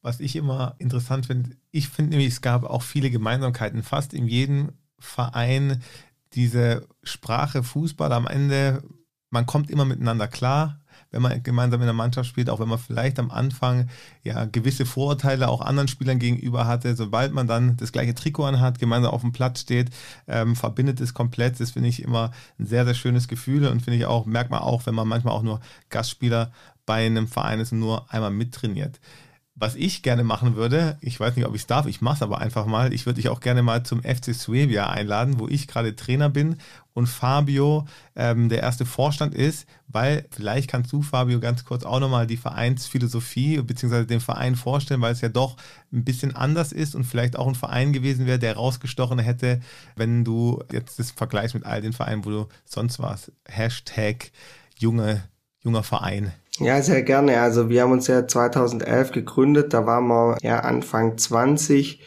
Was 0.00 0.18
ich 0.18 0.34
immer 0.34 0.74
interessant 0.78 1.26
finde, 1.26 1.50
ich 1.70 1.88
finde 1.88 2.10
nämlich, 2.10 2.32
es 2.32 2.40
gab 2.40 2.64
auch 2.64 2.82
viele 2.82 3.10
Gemeinsamkeiten, 3.10 3.84
fast 3.84 4.12
in 4.12 4.26
jedem 4.26 4.72
Verein 4.98 5.84
diese 6.32 6.88
Sprache 7.04 7.62
Fußball 7.62 8.12
am 8.12 8.26
Ende, 8.26 8.82
man 9.30 9.46
kommt 9.46 9.70
immer 9.70 9.84
miteinander 9.84 10.26
klar, 10.26 10.80
wenn 11.12 11.22
man 11.22 11.42
gemeinsam 11.42 11.80
in 11.80 11.86
der 11.86 11.94
Mannschaft 11.94 12.28
spielt, 12.28 12.50
auch 12.50 12.58
wenn 12.58 12.68
man 12.68 12.78
vielleicht 12.78 13.18
am 13.18 13.30
Anfang 13.30 13.88
ja 14.24 14.46
gewisse 14.46 14.86
Vorurteile 14.86 15.48
auch 15.48 15.60
anderen 15.60 15.88
Spielern 15.88 16.18
gegenüber 16.18 16.66
hatte, 16.66 16.96
sobald 16.96 17.32
man 17.32 17.46
dann 17.46 17.76
das 17.76 17.92
gleiche 17.92 18.14
Trikot 18.14 18.44
anhat, 18.44 18.78
gemeinsam 18.78 19.12
auf 19.12 19.20
dem 19.20 19.32
Platz 19.32 19.60
steht, 19.60 19.90
ähm, 20.26 20.56
verbindet 20.56 21.00
es 21.00 21.14
komplett. 21.14 21.60
Das 21.60 21.72
finde 21.72 21.90
ich 21.90 22.02
immer 22.02 22.32
ein 22.58 22.66
sehr, 22.66 22.84
sehr 22.84 22.94
schönes 22.94 23.28
Gefühl 23.28 23.66
und 23.66 23.82
finde 23.82 23.98
ich 23.98 24.06
auch, 24.06 24.26
merkt 24.26 24.50
man 24.50 24.60
auch, 24.60 24.86
wenn 24.86 24.94
man 24.94 25.06
manchmal 25.06 25.34
auch 25.34 25.42
nur 25.42 25.60
Gastspieler 25.90 26.50
bei 26.86 27.06
einem 27.06 27.28
Verein 27.28 27.60
ist 27.60 27.72
und 27.72 27.78
nur 27.78 28.12
einmal 28.12 28.30
mittrainiert. 28.30 28.98
Was 29.54 29.74
ich 29.74 30.02
gerne 30.02 30.24
machen 30.24 30.56
würde, 30.56 30.96
ich 31.02 31.20
weiß 31.20 31.36
nicht, 31.36 31.44
ob 31.44 31.54
ich 31.54 31.60
es 31.60 31.66
darf, 31.66 31.84
ich 31.86 32.00
mache 32.00 32.16
es 32.16 32.22
aber 32.22 32.38
einfach 32.38 32.64
mal. 32.64 32.94
Ich 32.94 33.04
würde 33.04 33.16
dich 33.16 33.28
auch 33.28 33.40
gerne 33.40 33.62
mal 33.62 33.82
zum 33.82 34.02
FC 34.02 34.34
Suevia 34.34 34.88
einladen, 34.88 35.38
wo 35.38 35.46
ich 35.46 35.68
gerade 35.68 35.94
Trainer 35.94 36.30
bin 36.30 36.56
und 36.94 37.06
Fabio 37.06 37.86
ähm, 38.16 38.48
der 38.48 38.62
erste 38.62 38.86
Vorstand 38.86 39.34
ist, 39.34 39.66
weil 39.88 40.26
vielleicht 40.30 40.70
kannst 40.70 40.90
du, 40.90 41.02
Fabio, 41.02 41.38
ganz 41.38 41.66
kurz 41.66 41.84
auch 41.84 42.00
nochmal 42.00 42.26
die 42.26 42.38
Vereinsphilosophie 42.38 43.60
bzw. 43.60 44.06
den 44.06 44.20
Verein 44.20 44.56
vorstellen, 44.56 45.02
weil 45.02 45.12
es 45.12 45.20
ja 45.20 45.28
doch 45.28 45.58
ein 45.92 46.02
bisschen 46.02 46.34
anders 46.34 46.72
ist 46.72 46.94
und 46.94 47.04
vielleicht 47.04 47.36
auch 47.36 47.46
ein 47.46 47.54
Verein 47.54 47.92
gewesen 47.92 48.26
wäre, 48.26 48.38
der 48.38 48.56
rausgestochen 48.56 49.18
hätte, 49.18 49.60
wenn 49.96 50.24
du 50.24 50.64
jetzt 50.72 50.98
das 50.98 51.10
vergleichst 51.10 51.54
mit 51.54 51.66
all 51.66 51.82
den 51.82 51.92
Vereinen, 51.92 52.24
wo 52.24 52.30
du 52.30 52.48
sonst 52.64 52.98
warst. 53.00 53.32
Hashtag 53.46 54.32
junge, 54.78 55.22
junger 55.62 55.82
Verein. 55.82 56.32
Ja, 56.58 56.82
sehr 56.82 57.02
gerne. 57.02 57.40
Also 57.40 57.68
wir 57.70 57.82
haben 57.82 57.92
uns 57.92 58.06
ja 58.06 58.26
2011 58.26 59.12
gegründet, 59.12 59.72
da 59.72 59.86
waren 59.86 60.06
wir 60.06 60.36
ja 60.42 60.60
Anfang 60.60 61.16
20 61.16 62.00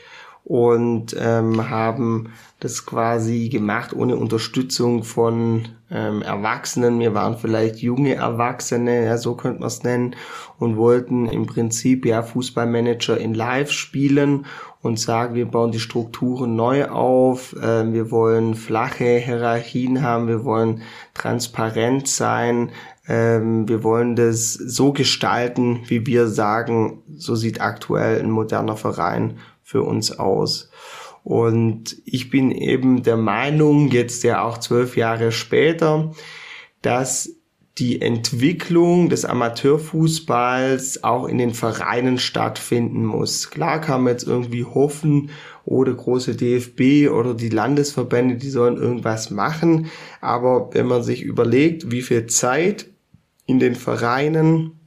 und 0.43 1.15
ähm, 1.19 1.71
haben 1.71 2.33
das 2.59 2.85
quasi 2.85 3.49
gemacht 3.49 3.93
ohne 3.93 4.15
Unterstützung 4.15 5.03
von 5.03 5.67
ähm, 5.89 6.21
Erwachsenen. 6.21 6.99
Wir 6.99 7.15
waren 7.15 7.37
vielleicht 7.37 7.77
junge 7.77 8.13
Erwachsene, 8.13 9.05
ja, 9.05 9.17
so 9.17 9.35
könnte 9.35 9.61
man 9.61 9.67
es 9.67 9.83
nennen, 9.83 10.15
und 10.59 10.77
wollten 10.77 11.27
im 11.27 11.47
Prinzip 11.47 12.05
ja 12.05 12.21
Fußballmanager 12.21 13.17
in 13.17 13.33
Live 13.33 13.71
spielen 13.71 14.45
und 14.81 14.99
sagen, 14.99 15.33
wir 15.33 15.47
bauen 15.47 15.71
die 15.71 15.79
Strukturen 15.79 16.55
neu 16.55 16.85
auf, 16.89 17.53
äh, 17.53 17.91
wir 17.91 18.11
wollen 18.11 18.53
flache 18.53 19.17
Hierarchien 19.17 20.03
haben, 20.03 20.27
wir 20.27 20.45
wollen 20.45 20.83
transparent 21.15 22.07
sein, 22.07 22.69
ähm, 23.07 23.67
wir 23.67 23.83
wollen 23.83 24.15
das 24.15 24.53
so 24.53 24.93
gestalten, 24.93 25.81
wie 25.87 26.05
wir 26.05 26.27
sagen, 26.27 27.03
so 27.15 27.35
sieht 27.35 27.61
aktuell 27.61 28.19
ein 28.19 28.31
moderner 28.31 28.77
Verein 28.77 29.37
für 29.63 29.83
uns 29.83 30.17
aus. 30.17 30.69
Und 31.23 31.97
ich 32.05 32.29
bin 32.29 32.51
eben 32.51 33.03
der 33.03 33.17
Meinung, 33.17 33.89
jetzt 33.89 34.23
ja 34.23 34.43
auch 34.43 34.59
zwölf 34.59 34.95
Jahre 34.95 35.31
später, 35.31 36.11
dass 36.81 37.31
die 37.77 38.01
Entwicklung 38.01 39.09
des 39.09 39.25
Amateurfußballs 39.25 41.03
auch 41.03 41.27
in 41.27 41.37
den 41.37 41.53
Vereinen 41.53 42.19
stattfinden 42.19 43.05
muss. 43.05 43.49
Klar 43.49 43.81
kann 43.81 44.03
man 44.03 44.13
jetzt 44.13 44.27
irgendwie 44.27 44.63
hoffen, 44.63 45.29
oder 45.65 45.93
große 45.93 46.35
DFB 46.35 47.09
oder 47.11 47.33
die 47.33 47.49
Landesverbände, 47.49 48.35
die 48.35 48.49
sollen 48.49 48.77
irgendwas 48.77 49.31
machen. 49.31 49.87
Aber 50.21 50.69
wenn 50.73 50.85
man 50.85 51.03
sich 51.03 51.23
überlegt, 51.23 51.91
wie 51.91 52.03
viel 52.03 52.27
Zeit 52.27 52.87
in 53.45 53.59
den 53.59 53.75
Vereinen 53.75 54.79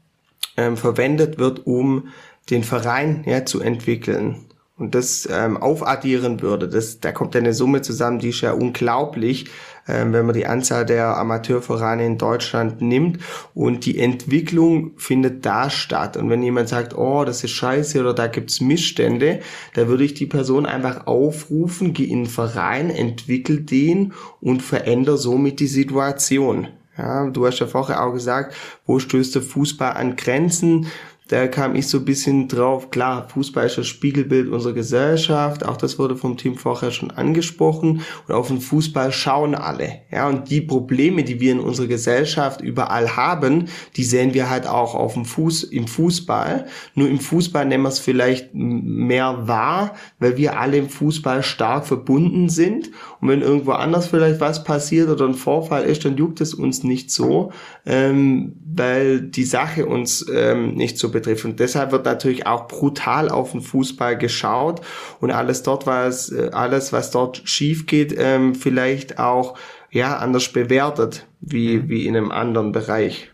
ähm, 0.56 0.76
verwendet 0.76 1.38
wird, 1.38 1.66
um 1.66 2.08
den 2.50 2.64
Verein 2.64 3.24
ja, 3.26 3.44
zu 3.44 3.60
entwickeln 3.60 4.48
und 4.78 4.94
das 4.94 5.28
ähm, 5.30 5.56
aufaddieren 5.56 6.40
würde, 6.40 6.68
das, 6.68 7.00
da 7.00 7.10
kommt 7.10 7.34
eine 7.34 7.52
Summe 7.52 7.82
zusammen, 7.82 8.20
die 8.20 8.28
ist 8.28 8.42
ja 8.42 8.52
unglaublich, 8.52 9.46
ähm, 9.88 10.12
wenn 10.12 10.24
man 10.24 10.36
die 10.36 10.46
Anzahl 10.46 10.86
der 10.86 11.16
Amateurvereine 11.16 12.06
in 12.06 12.16
Deutschland 12.16 12.80
nimmt 12.80 13.18
und 13.54 13.86
die 13.86 13.98
Entwicklung 13.98 14.92
findet 14.96 15.44
da 15.44 15.68
statt. 15.68 16.16
Und 16.16 16.30
wenn 16.30 16.44
jemand 16.44 16.68
sagt, 16.68 16.96
oh, 16.96 17.24
das 17.24 17.42
ist 17.42 17.50
scheiße 17.50 17.98
oder 17.98 18.14
da 18.14 18.28
gibt's 18.28 18.60
Missstände, 18.60 19.40
da 19.74 19.88
würde 19.88 20.04
ich 20.04 20.14
die 20.14 20.26
Person 20.26 20.64
einfach 20.64 21.08
aufrufen, 21.08 21.92
geh 21.92 22.04
in 22.04 22.24
den 22.24 22.30
Verein, 22.30 22.90
entwickel 22.90 23.60
den 23.60 24.12
und 24.40 24.62
veränder 24.62 25.16
somit 25.16 25.58
die 25.58 25.66
Situation. 25.66 26.68
Ja, 26.98 27.30
du 27.30 27.46
hast 27.46 27.60
ja 27.60 27.66
vorher 27.66 28.02
auch 28.02 28.12
gesagt, 28.12 28.54
wo 28.84 28.98
stößt 28.98 29.36
der 29.36 29.42
Fußball 29.42 29.92
an 29.92 30.16
Grenzen? 30.16 30.88
Da 31.28 31.46
kam 31.46 31.74
ich 31.74 31.86
so 31.88 31.98
ein 31.98 32.04
bisschen 32.06 32.48
drauf, 32.48 32.90
klar, 32.90 33.28
Fußball 33.28 33.66
ist 33.66 33.76
das 33.76 33.86
Spiegelbild 33.86 34.48
unserer 34.48 34.72
Gesellschaft, 34.72 35.64
auch 35.64 35.76
das 35.76 35.98
wurde 35.98 36.16
vom 36.16 36.38
Team 36.38 36.56
vorher 36.56 36.90
schon 36.90 37.10
angesprochen. 37.10 38.02
Und 38.26 38.34
auf 38.34 38.48
den 38.48 38.60
Fußball 38.60 39.12
schauen 39.12 39.54
alle, 39.54 40.00
ja, 40.10 40.26
und 40.26 40.50
die 40.50 40.62
Probleme, 40.62 41.24
die 41.24 41.38
wir 41.38 41.52
in 41.52 41.60
unserer 41.60 41.86
Gesellschaft 41.86 42.62
überall 42.62 43.16
haben, 43.16 43.66
die 43.96 44.04
sehen 44.04 44.32
wir 44.32 44.48
halt 44.48 44.66
auch 44.66 44.94
auf 44.94 45.14
dem 45.14 45.26
Fuß, 45.26 45.64
im 45.64 45.86
Fußball, 45.86 46.66
nur 46.94 47.08
im 47.08 47.20
Fußball 47.20 47.66
nehmen 47.66 47.84
wir 47.84 47.90
es 47.90 47.98
vielleicht 47.98 48.54
mehr 48.54 49.46
wahr, 49.46 49.94
weil 50.18 50.38
wir 50.38 50.58
alle 50.58 50.78
im 50.78 50.88
Fußball 50.88 51.42
stark 51.42 51.86
verbunden 51.86 52.48
sind. 52.48 52.90
Und 53.20 53.28
wenn 53.28 53.42
irgendwo 53.42 53.72
anders 53.72 54.06
vielleicht 54.06 54.40
was 54.40 54.64
passiert 54.64 55.10
oder 55.10 55.26
ein 55.26 55.34
Vorfall 55.34 55.84
ist, 55.84 56.06
dann 56.06 56.16
juckt 56.16 56.40
es 56.40 56.54
uns 56.54 56.84
nicht 56.84 57.10
so, 57.10 57.52
ähm, 57.84 58.54
weil 58.64 59.20
die 59.20 59.44
Sache 59.44 59.86
uns 59.86 60.24
ähm, 60.32 60.74
nicht 60.74 60.96
so 60.98 61.10
betrifft. 61.20 61.44
Und 61.44 61.60
deshalb 61.60 61.92
wird 61.92 62.04
natürlich 62.04 62.46
auch 62.46 62.68
brutal 62.68 63.28
auf 63.28 63.52
den 63.52 63.60
Fußball 63.60 64.16
geschaut 64.16 64.80
und 65.20 65.30
alles 65.30 65.62
dort, 65.62 65.86
was 65.86 66.30
äh, 66.30 66.50
alles, 66.52 66.92
was 66.92 67.10
dort 67.10 67.42
schief 67.44 67.86
geht, 67.86 68.14
ähm, 68.16 68.54
vielleicht 68.54 69.18
auch 69.18 69.58
ja 69.90 70.18
anders 70.18 70.52
bewertet 70.52 71.26
wie 71.40 71.78
mhm. 71.78 71.88
wie 71.88 72.06
in 72.06 72.16
einem 72.16 72.30
anderen 72.30 72.72
Bereich 72.72 73.30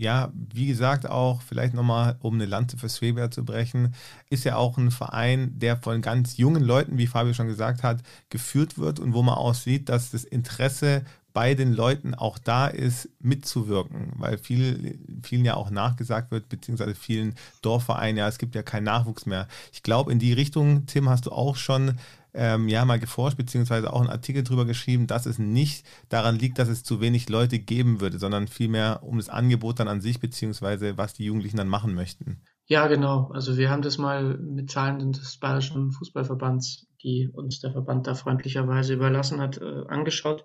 ja, 0.00 0.32
wie 0.54 0.68
gesagt, 0.68 1.10
auch 1.10 1.42
vielleicht 1.42 1.74
nochmal, 1.74 2.18
um 2.20 2.34
eine 2.34 2.46
Lanze 2.46 2.76
für 2.76 2.88
Sveber 2.88 3.32
zu 3.32 3.44
brechen, 3.44 3.94
ist 4.30 4.44
ja 4.44 4.54
auch 4.54 4.78
ein 4.78 4.92
Verein, 4.92 5.58
der 5.58 5.76
von 5.76 6.00
ganz 6.02 6.36
jungen 6.36 6.62
Leuten, 6.62 6.98
wie 6.98 7.08
Fabio 7.08 7.34
schon 7.34 7.48
gesagt 7.48 7.82
hat, 7.82 8.00
geführt 8.30 8.78
wird 8.78 9.00
und 9.00 9.12
wo 9.12 9.22
man 9.24 9.34
auch 9.34 9.54
sieht, 9.54 9.88
dass 9.88 10.12
das 10.12 10.22
Interesse 10.22 11.02
bei 11.38 11.54
den 11.54 11.72
Leuten 11.72 12.16
auch 12.16 12.36
da 12.36 12.66
ist, 12.66 13.10
mitzuwirken, 13.20 14.10
weil 14.16 14.38
viel, 14.38 14.98
vielen 15.22 15.44
ja 15.44 15.54
auch 15.54 15.70
nachgesagt 15.70 16.32
wird, 16.32 16.48
beziehungsweise 16.48 16.96
vielen 16.96 17.36
Dorfvereinen, 17.62 18.16
ja, 18.16 18.26
es 18.26 18.38
gibt 18.38 18.56
ja 18.56 18.64
keinen 18.64 18.82
Nachwuchs 18.82 19.24
mehr. 19.24 19.46
Ich 19.72 19.84
glaube, 19.84 20.10
in 20.10 20.18
die 20.18 20.32
Richtung, 20.32 20.86
Tim, 20.86 21.08
hast 21.08 21.26
du 21.26 21.30
auch 21.30 21.54
schon 21.54 21.96
ähm, 22.34 22.66
ja 22.66 22.84
mal 22.84 22.98
geforscht, 22.98 23.36
beziehungsweise 23.36 23.92
auch 23.92 24.00
einen 24.00 24.10
Artikel 24.10 24.42
drüber 24.42 24.64
geschrieben, 24.64 25.06
dass 25.06 25.26
es 25.26 25.38
nicht 25.38 25.86
daran 26.08 26.40
liegt, 26.40 26.58
dass 26.58 26.68
es 26.68 26.82
zu 26.82 27.00
wenig 27.00 27.28
Leute 27.28 27.60
geben 27.60 28.00
würde, 28.00 28.18
sondern 28.18 28.48
vielmehr 28.48 29.04
um 29.04 29.18
das 29.18 29.28
Angebot 29.28 29.78
dann 29.78 29.86
an 29.86 30.00
sich, 30.00 30.18
beziehungsweise 30.18 30.98
was 30.98 31.14
die 31.14 31.26
Jugendlichen 31.26 31.58
dann 31.58 31.68
machen 31.68 31.94
möchten. 31.94 32.42
Ja, 32.66 32.88
genau. 32.88 33.30
Also 33.32 33.56
wir 33.56 33.70
haben 33.70 33.82
das 33.82 33.96
mal 33.96 34.36
mit 34.38 34.72
Zahlen 34.72 35.12
des 35.12 35.38
Bayerischen 35.38 35.92
Fußballverbands, 35.92 36.88
die 37.00 37.30
uns 37.32 37.60
der 37.60 37.70
Verband 37.70 38.08
da 38.08 38.14
freundlicherweise 38.14 38.94
überlassen 38.94 39.40
hat, 39.40 39.58
äh, 39.58 39.84
angeschaut, 39.86 40.44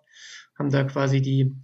haben 0.58 0.72
da 0.72 0.84
quasi 0.84 1.22
die 1.22 1.56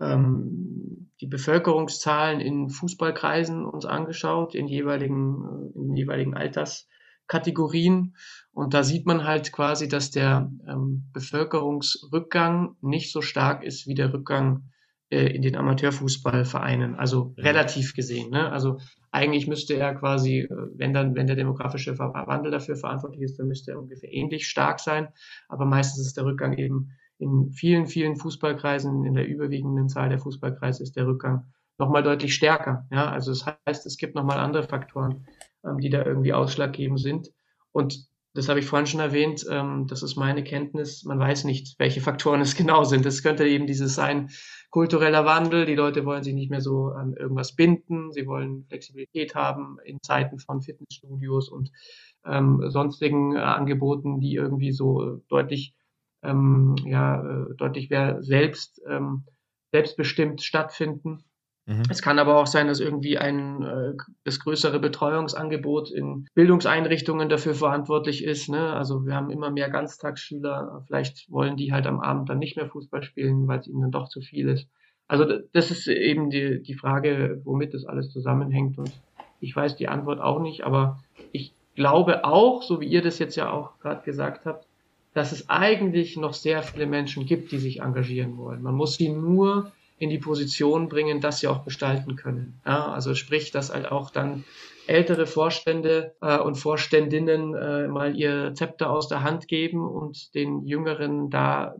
ähm, 0.00 1.10
die 1.20 1.26
Bevölkerungszahlen 1.26 2.40
in 2.40 2.70
Fußballkreisen 2.70 3.64
uns 3.64 3.84
angeschaut, 3.84 4.54
in 4.54 4.68
jeweiligen, 4.68 5.72
äh, 5.74 5.78
in 5.78 5.96
jeweiligen 5.96 6.34
Alterskategorien 6.34 8.14
und 8.52 8.74
da 8.74 8.82
sieht 8.82 9.06
man 9.06 9.24
halt 9.24 9.52
quasi, 9.52 9.88
dass 9.88 10.10
der 10.10 10.50
ähm, 10.66 11.10
Bevölkerungsrückgang 11.12 12.76
nicht 12.80 13.12
so 13.12 13.22
stark 13.22 13.62
ist 13.62 13.86
wie 13.86 13.94
der 13.94 14.12
Rückgang 14.12 14.70
äh, 15.10 15.26
in 15.26 15.42
den 15.42 15.56
Amateurfußballvereinen, 15.56 16.96
also 16.96 17.34
relativ 17.38 17.94
gesehen. 17.94 18.30
Ne? 18.30 18.50
Also 18.50 18.80
eigentlich 19.10 19.46
müsste 19.46 19.74
er 19.74 19.94
quasi, 19.94 20.40
äh, 20.40 20.48
wenn 20.74 20.92
dann, 20.92 21.14
wenn 21.14 21.26
der 21.26 21.36
demografische 21.36 21.98
Wandel 21.98 22.50
dafür 22.50 22.76
verantwortlich 22.76 23.22
ist, 23.22 23.38
dann 23.38 23.48
müsste 23.48 23.72
er 23.72 23.78
ungefähr 23.78 24.12
ähnlich 24.12 24.48
stark 24.48 24.80
sein. 24.80 25.08
Aber 25.48 25.64
meistens 25.64 26.06
ist 26.06 26.16
der 26.16 26.24
Rückgang 26.24 26.54
eben 26.58 26.90
in 27.18 27.50
vielen, 27.52 27.86
vielen 27.86 28.16
Fußballkreisen, 28.16 29.04
in 29.04 29.14
der 29.14 29.26
überwiegenden 29.26 29.88
Zahl 29.88 30.08
der 30.08 30.18
Fußballkreise 30.18 30.82
ist 30.82 30.96
der 30.96 31.06
Rückgang 31.06 31.46
nochmal 31.78 32.02
deutlich 32.02 32.34
stärker. 32.34 32.86
Ja, 32.90 33.10
also 33.10 33.32
das 33.32 33.46
heißt, 33.66 33.86
es 33.86 33.96
gibt 33.96 34.14
nochmal 34.14 34.38
andere 34.38 34.64
Faktoren, 34.64 35.26
ähm, 35.64 35.78
die 35.78 35.90
da 35.90 36.04
irgendwie 36.04 36.32
ausschlaggebend 36.32 37.00
sind. 37.00 37.30
Und 37.72 38.08
das 38.34 38.48
habe 38.48 38.60
ich 38.60 38.66
vorhin 38.66 38.86
schon 38.86 39.00
erwähnt, 39.00 39.44
ähm, 39.50 39.86
das 39.88 40.02
ist 40.02 40.16
meine 40.16 40.44
Kenntnis, 40.44 41.04
man 41.04 41.18
weiß 41.18 41.44
nicht, 41.44 41.74
welche 41.78 42.00
Faktoren 42.00 42.40
es 42.40 42.54
genau 42.56 42.84
sind. 42.84 43.06
Es 43.06 43.22
könnte 43.22 43.46
eben 43.46 43.66
dieses 43.66 43.94
sein, 43.94 44.30
kultureller 44.70 45.24
Wandel, 45.24 45.66
die 45.66 45.74
Leute 45.74 46.04
wollen 46.04 46.22
sich 46.22 46.34
nicht 46.34 46.50
mehr 46.50 46.60
so 46.60 46.88
an 46.88 47.14
irgendwas 47.14 47.54
binden, 47.54 48.12
sie 48.12 48.26
wollen 48.26 48.64
Flexibilität 48.68 49.34
haben 49.34 49.78
in 49.84 49.98
Zeiten 50.02 50.38
von 50.38 50.60
Fitnessstudios 50.60 51.48
und 51.48 51.72
ähm, 52.24 52.62
sonstigen 52.68 53.34
äh, 53.34 53.40
Angeboten, 53.40 54.20
die 54.20 54.34
irgendwie 54.34 54.72
so 54.72 55.22
deutlich, 55.28 55.74
ähm, 56.22 56.76
ja, 56.84 57.22
äh, 57.22 57.54
deutlich 57.56 57.90
mehr 57.90 58.22
selbst, 58.22 58.80
ähm, 58.88 59.24
selbstbestimmt 59.72 60.42
stattfinden. 60.42 61.24
Mhm. 61.66 61.82
Es 61.90 62.00
kann 62.00 62.18
aber 62.18 62.36
auch 62.36 62.46
sein, 62.46 62.66
dass 62.66 62.80
irgendwie 62.80 63.18
ein 63.18 63.62
äh, 63.62 63.92
das 64.24 64.40
größere 64.40 64.80
Betreuungsangebot 64.80 65.90
in 65.90 66.26
Bildungseinrichtungen 66.34 67.28
dafür 67.28 67.54
verantwortlich 67.54 68.24
ist. 68.24 68.48
Ne? 68.48 68.72
Also 68.72 69.04
wir 69.04 69.14
haben 69.14 69.30
immer 69.30 69.50
mehr 69.50 69.68
Ganztagsschüler. 69.68 70.84
Vielleicht 70.86 71.30
wollen 71.30 71.56
die 71.56 71.72
halt 71.72 71.86
am 71.86 72.00
Abend 72.00 72.30
dann 72.30 72.38
nicht 72.38 72.56
mehr 72.56 72.68
Fußball 72.68 73.02
spielen, 73.02 73.46
weil 73.46 73.60
es 73.60 73.66
ihnen 73.66 73.82
dann 73.82 73.90
doch 73.90 74.08
zu 74.08 74.22
viel 74.22 74.48
ist. 74.48 74.66
Also 75.08 75.26
das 75.52 75.70
ist 75.70 75.88
eben 75.88 76.30
die, 76.30 76.62
die 76.62 76.74
Frage, 76.74 77.40
womit 77.44 77.74
das 77.74 77.84
alles 77.84 78.10
zusammenhängt. 78.10 78.78
Und 78.78 78.92
ich 79.40 79.54
weiß 79.54 79.76
die 79.76 79.88
Antwort 79.88 80.20
auch 80.20 80.40
nicht, 80.40 80.64
aber 80.64 81.00
ich 81.32 81.54
glaube 81.74 82.24
auch, 82.24 82.62
so 82.62 82.80
wie 82.80 82.88
ihr 82.88 83.02
das 83.02 83.18
jetzt 83.18 83.36
ja 83.36 83.50
auch 83.50 83.78
gerade 83.78 84.02
gesagt 84.04 84.46
habt, 84.46 84.67
dass 85.14 85.32
es 85.32 85.48
eigentlich 85.48 86.16
noch 86.16 86.34
sehr 86.34 86.62
viele 86.62 86.86
Menschen 86.86 87.26
gibt, 87.26 87.52
die 87.52 87.58
sich 87.58 87.80
engagieren 87.80 88.36
wollen. 88.36 88.62
Man 88.62 88.74
muss 88.74 88.96
sie 88.96 89.08
nur 89.08 89.72
in 89.98 90.10
die 90.10 90.18
Position 90.18 90.88
bringen, 90.88 91.20
dass 91.20 91.40
sie 91.40 91.48
auch 91.48 91.64
gestalten 91.64 92.16
können. 92.16 92.60
Ja, 92.64 92.92
also 92.92 93.14
sprich, 93.14 93.50
dass 93.50 93.72
halt 93.72 93.90
auch 93.90 94.10
dann 94.10 94.44
ältere 94.86 95.26
Vorstände 95.26 96.14
äh, 96.20 96.38
und 96.38 96.56
Vorständinnen 96.56 97.54
äh, 97.54 97.88
mal 97.88 98.16
ihr 98.16 98.54
Zepter 98.54 98.90
aus 98.90 99.08
der 99.08 99.22
Hand 99.22 99.48
geben 99.48 99.86
und 99.86 100.34
den 100.34 100.64
Jüngeren 100.64 101.30
da 101.30 101.74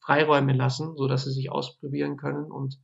Freiräume 0.00 0.52
lassen, 0.52 0.96
so 0.96 1.08
dass 1.08 1.24
sie 1.24 1.32
sich 1.32 1.50
ausprobieren 1.50 2.16
können 2.16 2.50
und 2.50 2.78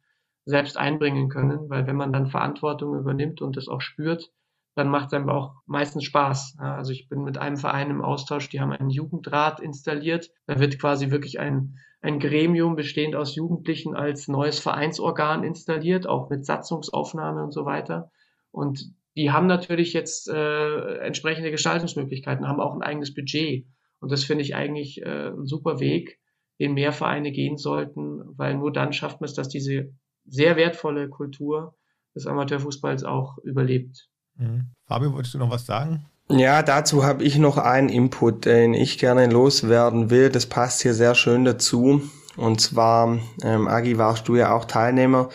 selbst 0.45 0.77
einbringen 0.77 1.29
können, 1.29 1.71
weil 1.71 1.87
wenn 1.87 1.97
man 1.97 2.13
dann 2.13 2.27
Verantwortung 2.27 2.99
übernimmt 2.99 3.41
und 3.41 3.57
das 3.57 3.69
auch 3.69 3.81
spürt, 3.81 4.33
dann 4.75 4.89
macht 4.89 5.09
es 5.09 5.13
einem 5.13 5.29
auch 5.29 5.55
meistens 5.67 6.05
Spaß. 6.05 6.57
Also 6.59 6.93
ich 6.93 7.09
bin 7.09 7.23
mit 7.23 7.39
einem 7.39 7.57
Verein 7.57 7.91
im 7.91 8.01
Austausch, 8.01 8.49
die 8.49 8.61
haben 8.61 8.73
einen 8.73 8.91
Jugendrat 8.91 9.61
installiert. 9.61 10.31
Da 10.47 10.59
wird 10.59 10.79
quasi 10.79 11.11
wirklich 11.11 11.41
ein 11.41 11.77
ein 12.03 12.19
Gremium 12.19 12.75
bestehend 12.75 13.15
aus 13.15 13.37
Jugendlichen 13.37 13.95
als 13.95 14.27
neues 14.27 14.59
Vereinsorgan 14.59 15.45
installiert, 15.45 16.07
auch 16.07 16.31
mit 16.31 16.45
Satzungsaufnahme 16.45 17.43
und 17.45 17.53
so 17.53 17.65
weiter. 17.65 18.11
Und 18.51 18.93
die 19.17 19.31
haben 19.31 19.47
natürlich 19.47 19.93
jetzt 19.93 20.29
äh, 20.29 20.97
entsprechende 20.99 21.53
Gestaltungsmöglichkeiten, 21.53 22.49
haben 22.49 22.61
auch 22.61 22.75
ein 22.75 22.83
eigenes 22.83 23.15
Budget. 23.15 23.67
Und 24.01 24.11
das 24.11 24.25
finde 24.25 24.43
ich 24.43 24.57
eigentlich 24.57 25.01
äh, 25.03 25.29
ein 25.29 25.47
super 25.47 25.79
Weg, 25.79 26.19
den 26.59 26.75
mehr 26.75 26.93
Vereine 26.93 27.31
gehen 27.31 27.57
sollten, 27.57 28.21
weil 28.37 28.57
nur 28.57 28.73
dann 28.73 28.93
schafft 28.93 29.21
man 29.21 29.27
es, 29.27 29.35
dass 29.35 29.49
diese 29.49 29.95
sehr 30.25 30.57
wertvolle 30.57 31.09
Kultur 31.09 31.77
des 32.17 32.27
Amateurfußballs 32.27 33.05
auch 33.05 33.39
überlebt. 33.39 34.09
Mhm. 34.37 34.71
Fabio, 34.87 35.13
wolltest 35.13 35.35
du 35.35 35.39
noch 35.39 35.51
was 35.51 35.67
sagen? 35.67 36.07
Ja, 36.29 36.63
dazu 36.63 37.05
habe 37.05 37.25
ich 37.25 37.37
noch 37.37 37.59
einen 37.59 37.89
Input, 37.89 38.47
den 38.47 38.75
ich 38.75 38.99
gerne 38.99 39.27
loswerden 39.27 40.11
will. 40.11 40.31
Das 40.31 40.47
passt 40.47 40.83
hier 40.83 40.95
sehr 40.95 41.15
schön 41.15 41.45
dazu. 41.45 42.03
Und 42.37 42.61
zwar, 42.61 43.19
ähm, 43.43 43.69
Agi, 43.69 43.99
warst 43.99 44.29
du 44.29 44.37
ja 44.37 44.55
auch 44.55 44.65
Teilnehmer 44.65 45.29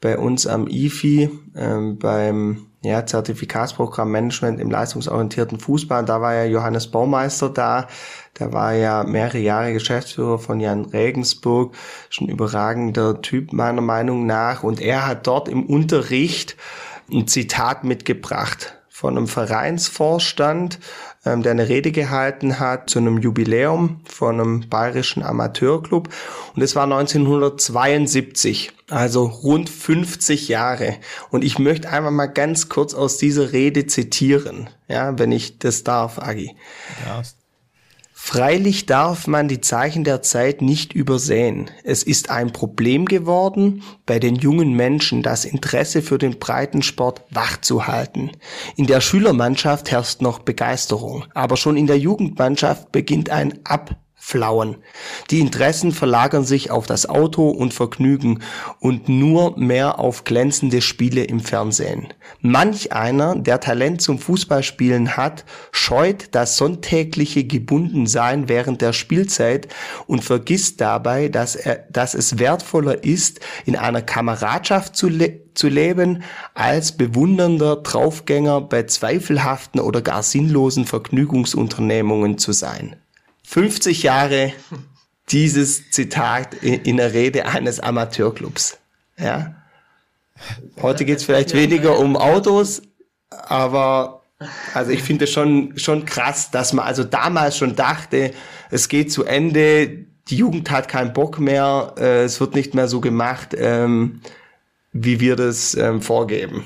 bei 0.00 0.18
uns 0.18 0.46
am 0.46 0.66
IFI, 0.66 1.30
ähm, 1.56 1.98
beim 1.98 2.66
ja, 2.82 3.06
Zertifikatsprogramm 3.06 4.10
Management 4.10 4.60
im 4.60 4.70
leistungsorientierten 4.70 5.58
Fußball. 5.58 6.04
Da 6.04 6.20
war 6.20 6.34
ja 6.34 6.44
Johannes 6.44 6.90
Baumeister 6.90 7.48
da. 7.48 7.88
Der 8.38 8.52
war 8.52 8.74
ja 8.74 9.04
mehrere 9.04 9.38
Jahre 9.38 9.72
Geschäftsführer 9.72 10.38
von 10.38 10.60
Jan 10.60 10.84
Regensburg. 10.84 11.74
Schon 12.10 12.28
überragender 12.28 13.22
Typ 13.22 13.54
meiner 13.54 13.80
Meinung 13.80 14.26
nach. 14.26 14.62
Und 14.62 14.82
er 14.82 15.06
hat 15.06 15.26
dort 15.26 15.48
im 15.48 15.64
Unterricht 15.64 16.56
ein 17.10 17.26
Zitat 17.26 17.84
mitgebracht 17.84 18.74
von 18.88 19.16
einem 19.16 19.26
Vereinsvorstand, 19.26 20.78
ähm, 21.24 21.42
der 21.42 21.52
eine 21.52 21.68
Rede 21.68 21.90
gehalten 21.90 22.60
hat 22.60 22.88
zu 22.88 23.00
einem 23.00 23.18
Jubiläum 23.18 24.00
von 24.04 24.40
einem 24.40 24.68
bayerischen 24.68 25.22
Amateurclub. 25.22 26.08
Und 26.54 26.62
es 26.62 26.76
war 26.76 26.84
1972, 26.84 28.72
also 28.88 29.24
rund 29.24 29.68
50 29.68 30.48
Jahre. 30.48 30.96
Und 31.30 31.42
ich 31.42 31.58
möchte 31.58 31.90
einfach 31.90 32.12
mal 32.12 32.26
ganz 32.26 32.68
kurz 32.68 32.94
aus 32.94 33.18
dieser 33.18 33.52
Rede 33.52 33.86
zitieren, 33.86 34.70
ja, 34.86 35.18
wenn 35.18 35.32
ich 35.32 35.58
das 35.58 35.82
darf, 35.82 36.20
Agi. 36.20 36.56
Ja, 37.04 37.22
Freilich 38.26 38.86
darf 38.86 39.26
man 39.26 39.48
die 39.48 39.60
Zeichen 39.60 40.02
der 40.02 40.22
Zeit 40.22 40.62
nicht 40.62 40.94
übersehen. 40.94 41.70
Es 41.84 42.02
ist 42.02 42.30
ein 42.30 42.52
Problem 42.54 43.04
geworden, 43.04 43.82
bei 44.06 44.18
den 44.18 44.34
jungen 44.34 44.72
Menschen 44.72 45.22
das 45.22 45.44
Interesse 45.44 46.00
für 46.00 46.16
den 46.16 46.38
Breitensport 46.38 47.20
wachzuhalten. 47.28 48.32
In 48.76 48.86
der 48.86 49.02
Schülermannschaft 49.02 49.90
herrscht 49.90 50.22
noch 50.22 50.38
Begeisterung, 50.38 51.26
aber 51.34 51.58
schon 51.58 51.76
in 51.76 51.86
der 51.86 51.98
Jugendmannschaft 51.98 52.90
beginnt 52.92 53.28
ein 53.28 53.60
Ab 53.62 53.94
flauen. 54.24 54.76
Die 55.30 55.40
Interessen 55.40 55.92
verlagern 55.92 56.44
sich 56.44 56.70
auf 56.70 56.86
das 56.86 57.06
Auto 57.06 57.50
und 57.50 57.74
Vergnügen 57.74 58.40
und 58.80 59.06
nur 59.06 59.58
mehr 59.58 59.98
auf 59.98 60.24
glänzende 60.24 60.80
Spiele 60.80 61.24
im 61.24 61.40
Fernsehen. 61.40 62.08
Manch 62.40 62.90
einer, 62.90 63.36
der 63.36 63.60
Talent 63.60 64.00
zum 64.00 64.18
Fußballspielen 64.18 65.18
hat, 65.18 65.44
scheut 65.72 66.28
das 66.34 66.56
sonntägliche 66.56 67.44
Gebundensein 67.44 68.48
während 68.48 68.80
der 68.80 68.94
Spielzeit 68.94 69.68
und 70.06 70.24
vergisst 70.24 70.80
dabei, 70.80 71.28
dass, 71.28 71.54
er, 71.54 71.84
dass 71.90 72.14
es 72.14 72.38
wertvoller 72.38 73.04
ist, 73.04 73.40
in 73.66 73.76
einer 73.76 74.00
Kameradschaft 74.00 74.96
zu, 74.96 75.10
le 75.10 75.40
zu 75.52 75.68
leben, 75.68 76.22
als 76.54 76.96
bewundernder 76.96 77.76
Draufgänger 77.76 78.62
bei 78.62 78.84
zweifelhaften 78.84 79.80
oder 79.80 80.00
gar 80.00 80.22
sinnlosen 80.22 80.86
Vergnügungsunternehmungen 80.86 82.38
zu 82.38 82.52
sein. 82.52 82.96
50 83.54 84.02
Jahre 84.02 84.52
dieses 85.28 85.92
Zitat 85.92 86.54
in 86.54 86.96
der 86.96 87.12
Rede 87.12 87.46
eines 87.46 87.78
Amateurclubs. 87.78 88.78
Ja. 89.16 89.54
Heute 90.82 91.04
geht 91.04 91.18
es 91.18 91.24
vielleicht 91.24 91.54
weniger 91.54 92.00
um 92.00 92.16
Autos, 92.16 92.82
aber 93.30 94.22
also 94.74 94.90
ich 94.90 95.04
finde 95.04 95.28
schon, 95.28 95.78
schon 95.78 96.04
krass, 96.04 96.50
dass 96.50 96.72
man 96.72 96.84
also 96.84 97.04
damals 97.04 97.56
schon 97.56 97.76
dachte, 97.76 98.32
es 98.72 98.88
geht 98.88 99.12
zu 99.12 99.22
Ende, 99.22 100.04
die 100.26 100.36
Jugend 100.36 100.72
hat 100.72 100.88
keinen 100.88 101.12
Bock 101.12 101.38
mehr, 101.38 101.94
äh, 101.96 102.24
es 102.24 102.40
wird 102.40 102.56
nicht 102.56 102.74
mehr 102.74 102.88
so 102.88 103.00
gemacht, 103.00 103.54
ähm, 103.56 104.20
wie 104.92 105.20
wir 105.20 105.36
das 105.36 105.76
ähm, 105.76 106.02
vorgeben. 106.02 106.64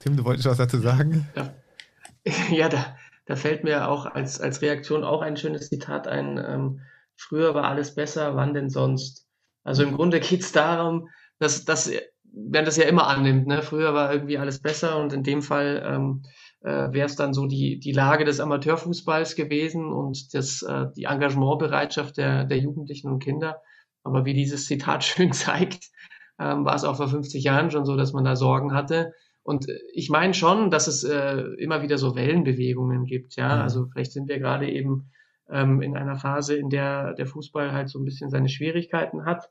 Tim, 0.00 0.18
du 0.18 0.24
wolltest 0.24 0.46
was 0.46 0.58
dazu 0.58 0.78
sagen? 0.78 1.26
Ja, 1.34 1.54
ja 2.50 2.68
da, 2.68 2.96
da 3.26 3.36
fällt 3.36 3.64
mir 3.64 3.88
auch 3.88 4.06
als, 4.06 4.40
als 4.40 4.62
Reaktion 4.62 5.04
auch 5.04 5.20
ein 5.20 5.36
schönes 5.36 5.68
Zitat 5.68 6.08
ein. 6.08 6.38
Ähm, 6.38 6.80
früher 7.16 7.54
war 7.54 7.64
alles 7.64 7.94
besser, 7.94 8.36
wann 8.36 8.54
denn 8.54 8.70
sonst? 8.70 9.26
Also 9.64 9.82
im 9.82 9.94
Grunde 9.94 10.20
geht 10.20 10.40
es 10.40 10.52
darum, 10.52 11.08
dass, 11.38 11.64
dass 11.64 11.90
man 12.32 12.64
das 12.64 12.76
ja 12.76 12.84
immer 12.84 13.08
annimmt. 13.08 13.46
Ne? 13.46 13.62
Früher 13.62 13.94
war 13.94 14.12
irgendwie 14.12 14.38
alles 14.38 14.60
besser 14.60 14.98
und 14.98 15.12
in 15.12 15.22
dem 15.22 15.42
Fall 15.42 15.82
ähm, 15.86 16.22
äh, 16.60 16.92
wäre 16.92 17.06
es 17.06 17.16
dann 17.16 17.34
so 17.34 17.46
die, 17.46 17.78
die 17.78 17.92
Lage 17.92 18.24
des 18.24 18.40
Amateurfußballs 18.40 19.34
gewesen 19.34 19.92
und 19.92 20.34
das, 20.34 20.62
äh, 20.62 20.86
die 20.96 21.04
Engagementbereitschaft 21.04 22.16
der, 22.16 22.44
der 22.44 22.58
Jugendlichen 22.58 23.10
und 23.10 23.22
Kinder. 23.22 23.60
Aber 24.04 24.24
wie 24.24 24.34
dieses 24.34 24.66
Zitat 24.66 25.02
schön 25.04 25.32
zeigt, 25.32 25.90
ähm, 26.38 26.64
war 26.64 26.74
es 26.74 26.84
auch 26.84 26.96
vor 26.96 27.08
50 27.08 27.42
Jahren 27.42 27.70
schon 27.70 27.86
so, 27.86 27.96
dass 27.96 28.12
man 28.12 28.24
da 28.24 28.36
Sorgen 28.36 28.72
hatte. 28.72 29.12
Und 29.46 29.68
äh, 29.68 29.78
ich 29.92 30.10
meine 30.10 30.34
schon, 30.34 30.70
dass 30.70 30.88
es 30.88 31.04
äh, 31.04 31.36
immer 31.58 31.80
wieder 31.80 31.98
so 31.98 32.16
Wellenbewegungen 32.16 33.04
gibt. 33.04 33.36
Ja, 33.36 33.56
mhm. 33.56 33.62
also 33.62 33.86
vielleicht 33.86 34.12
sind 34.12 34.28
wir 34.28 34.40
gerade 34.40 34.68
eben 34.68 35.10
ähm, 35.48 35.80
in 35.82 35.96
einer 35.96 36.16
Phase, 36.16 36.56
in 36.56 36.68
der 36.68 37.14
der 37.14 37.26
Fußball 37.26 37.72
halt 37.72 37.88
so 37.88 38.00
ein 38.00 38.04
bisschen 38.04 38.28
seine 38.28 38.48
Schwierigkeiten 38.48 39.24
hat, 39.24 39.48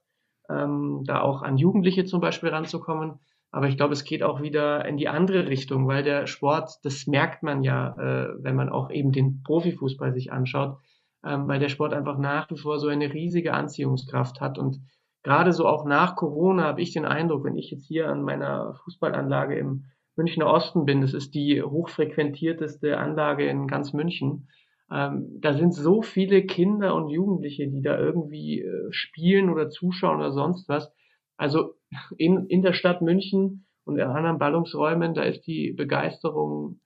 ähm, 0.49 1.03
da 1.05 1.21
auch 1.21 1.41
an 1.41 1.57
Jugendliche 1.57 2.03
zum 2.03 2.19
Beispiel 2.19 2.49
ranzukommen. 2.49 3.19
Aber 3.51 3.69
ich 3.69 3.77
glaube, 3.77 3.93
es 3.93 4.03
geht 4.03 4.21
auch 4.21 4.41
wieder 4.41 4.83
in 4.83 4.97
die 4.97 5.07
andere 5.07 5.47
Richtung, 5.47 5.87
weil 5.87 6.03
der 6.03 6.27
Sport, 6.27 6.71
das 6.83 7.07
merkt 7.07 7.41
man 7.41 7.63
ja, 7.63 7.95
äh, 7.97 8.33
wenn 8.43 8.57
man 8.57 8.67
auch 8.67 8.91
eben 8.91 9.13
den 9.13 9.43
Profifußball 9.43 10.11
sich 10.11 10.33
anschaut, 10.33 10.77
ähm, 11.23 11.47
weil 11.47 11.59
der 11.59 11.69
Sport 11.69 11.93
einfach 11.93 12.17
nach 12.17 12.49
wie 12.51 12.57
vor 12.57 12.79
so 12.79 12.89
eine 12.89 13.13
riesige 13.13 13.53
Anziehungskraft 13.53 14.41
hat 14.41 14.57
und 14.57 14.81
gerade 15.25 15.53
so 15.53 15.67
auch 15.67 15.85
nach 15.85 16.15
Corona 16.15 16.63
habe 16.63 16.81
ich 16.81 16.93
den 16.93 17.03
Eindruck, 17.03 17.43
wenn 17.43 17.57
ich 17.57 17.71
jetzt 17.71 17.87
hier 17.87 18.09
an 18.09 18.21
meiner 18.21 18.75
Fußballanlage 18.83 19.57
im 19.57 19.85
Münchner 20.15 20.45
Osten 20.45 20.85
bin, 20.85 21.01
das 21.01 21.15
ist 21.15 21.33
die 21.33 21.63
hochfrequentierteste 21.63 22.97
Anlage 22.97 23.47
in 23.49 23.67
ganz 23.67 23.91
München, 23.91 24.47
ähm, 24.91 25.39
da 25.41 25.53
sind 25.53 25.73
so 25.73 26.03
viele 26.03 26.45
Kinder 26.45 26.93
und 26.93 27.09
Jugendliche, 27.09 27.67
die 27.67 27.81
da 27.81 27.97
irgendwie 27.97 28.61
äh, 28.61 28.87
spielen 28.91 29.49
oder 29.49 29.69
zuschauen 29.69 30.17
oder 30.17 30.31
sonst 30.31 30.69
was. 30.69 30.91
Also 31.37 31.73
in, 32.17 32.45
in 32.45 32.61
der 32.61 32.73
Stadt 32.73 33.01
München 33.01 33.65
und 33.83 33.97
in 33.97 34.05
anderen 34.05 34.37
Ballungsräumen, 34.37 35.15
da 35.15 35.23
ist 35.23 35.41
die 35.47 35.73
Begeisterung 35.73 36.79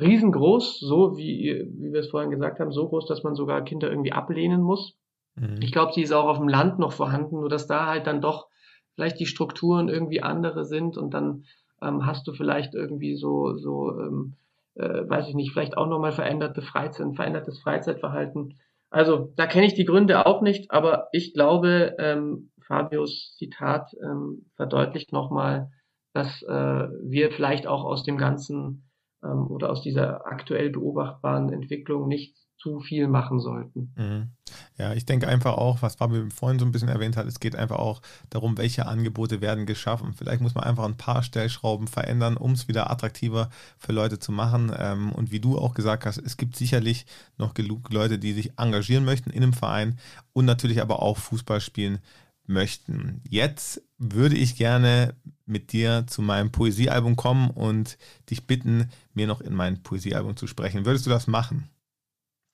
riesengroß, 0.00 0.80
so 0.80 1.16
wie, 1.16 1.70
wie 1.78 1.92
wir 1.92 2.00
es 2.00 2.10
vorhin 2.10 2.32
gesagt 2.32 2.58
haben, 2.58 2.72
so 2.72 2.88
groß, 2.88 3.06
dass 3.06 3.22
man 3.22 3.36
sogar 3.36 3.62
Kinder 3.62 3.88
irgendwie 3.88 4.12
ablehnen 4.12 4.60
muss. 4.60 4.98
Mhm. 5.36 5.58
Ich 5.60 5.72
glaube, 5.72 5.92
sie 5.92 6.02
ist 6.02 6.12
auch 6.12 6.26
auf 6.26 6.38
dem 6.38 6.48
Land 6.48 6.78
noch 6.78 6.92
vorhanden, 6.92 7.40
nur 7.40 7.48
dass 7.48 7.66
da 7.66 7.86
halt 7.86 8.06
dann 8.06 8.20
doch 8.20 8.48
vielleicht 8.94 9.20
die 9.20 9.26
Strukturen 9.26 9.88
irgendwie 9.88 10.22
andere 10.22 10.64
sind 10.64 10.96
und 10.96 11.12
dann 11.12 11.44
ähm, 11.82 12.06
hast 12.06 12.26
du 12.26 12.32
vielleicht 12.32 12.74
irgendwie 12.74 13.16
so, 13.16 13.54
so 13.56 13.98
ähm, 13.98 14.34
äh, 14.74 15.08
weiß 15.08 15.28
ich 15.28 15.34
nicht, 15.34 15.52
vielleicht 15.52 15.76
auch 15.76 15.86
nochmal 15.86 16.12
veränderte 16.12 16.62
Freizeit, 16.62 17.14
verändertes 17.14 17.60
Freizeitverhalten. 17.60 18.58
Also 18.90 19.32
da 19.36 19.46
kenne 19.46 19.66
ich 19.66 19.74
die 19.74 19.84
Gründe 19.84 20.26
auch 20.26 20.42
nicht, 20.42 20.70
aber 20.70 21.08
ich 21.12 21.34
glaube, 21.34 21.96
ähm, 21.98 22.50
Fabios 22.66 23.34
Zitat 23.36 23.94
ähm, 24.02 24.46
verdeutlicht 24.56 25.12
nochmal, 25.12 25.70
dass 26.14 26.42
äh, 26.42 26.88
wir 27.02 27.30
vielleicht 27.30 27.66
auch 27.66 27.84
aus 27.84 28.02
dem 28.04 28.16
Ganzen 28.16 28.88
ähm, 29.22 29.46
oder 29.48 29.70
aus 29.70 29.82
dieser 29.82 30.26
aktuell 30.26 30.70
beobachtbaren 30.70 31.52
Entwicklung 31.52 32.08
nicht 32.08 32.36
zu 32.66 32.80
viel 32.80 33.06
machen 33.06 33.38
sollten. 33.38 33.92
Mhm. 33.96 34.30
Ja, 34.76 34.92
ich 34.92 35.06
denke 35.06 35.28
einfach 35.28 35.54
auch, 35.54 35.82
was 35.82 35.96
Fabio 35.96 36.28
vorhin 36.34 36.58
so 36.58 36.64
ein 36.64 36.72
bisschen 36.72 36.88
erwähnt 36.88 37.16
hat, 37.16 37.26
es 37.26 37.38
geht 37.38 37.54
einfach 37.54 37.76
auch 37.76 38.02
darum, 38.28 38.58
welche 38.58 38.86
Angebote 38.86 39.40
werden 39.40 39.66
geschaffen. 39.66 40.14
Vielleicht 40.14 40.40
muss 40.40 40.54
man 40.54 40.64
einfach 40.64 40.84
ein 40.84 40.96
paar 40.96 41.22
Stellschrauben 41.22 41.86
verändern, 41.86 42.36
um 42.36 42.52
es 42.52 42.66
wieder 42.66 42.90
attraktiver 42.90 43.50
für 43.78 43.92
Leute 43.92 44.18
zu 44.18 44.32
machen. 44.32 44.72
Ähm, 44.76 45.12
und 45.12 45.30
wie 45.30 45.40
du 45.40 45.58
auch 45.58 45.74
gesagt 45.74 46.06
hast, 46.06 46.18
es 46.18 46.36
gibt 46.36 46.56
sicherlich 46.56 47.06
noch 47.38 47.54
genug 47.54 47.92
Leute, 47.92 48.18
die 48.18 48.32
sich 48.32 48.58
engagieren 48.58 49.04
möchten 49.04 49.30
in 49.30 49.44
einem 49.44 49.52
Verein 49.52 49.98
und 50.32 50.44
natürlich 50.44 50.82
aber 50.82 51.02
auch 51.02 51.18
Fußball 51.18 51.60
spielen 51.60 52.00
möchten. 52.46 53.20
Jetzt 53.28 53.82
würde 53.98 54.36
ich 54.36 54.56
gerne 54.56 55.14
mit 55.46 55.72
dir 55.72 56.04
zu 56.08 56.20
meinem 56.20 56.50
Poesiealbum 56.50 57.14
kommen 57.14 57.50
und 57.50 57.96
dich 58.28 58.46
bitten, 58.46 58.90
mir 59.14 59.28
noch 59.28 59.40
in 59.40 59.54
mein 59.54 59.82
Poesiealbum 59.82 60.36
zu 60.36 60.48
sprechen. 60.48 60.84
Würdest 60.84 61.06
du 61.06 61.10
das 61.10 61.28
machen? 61.28 61.68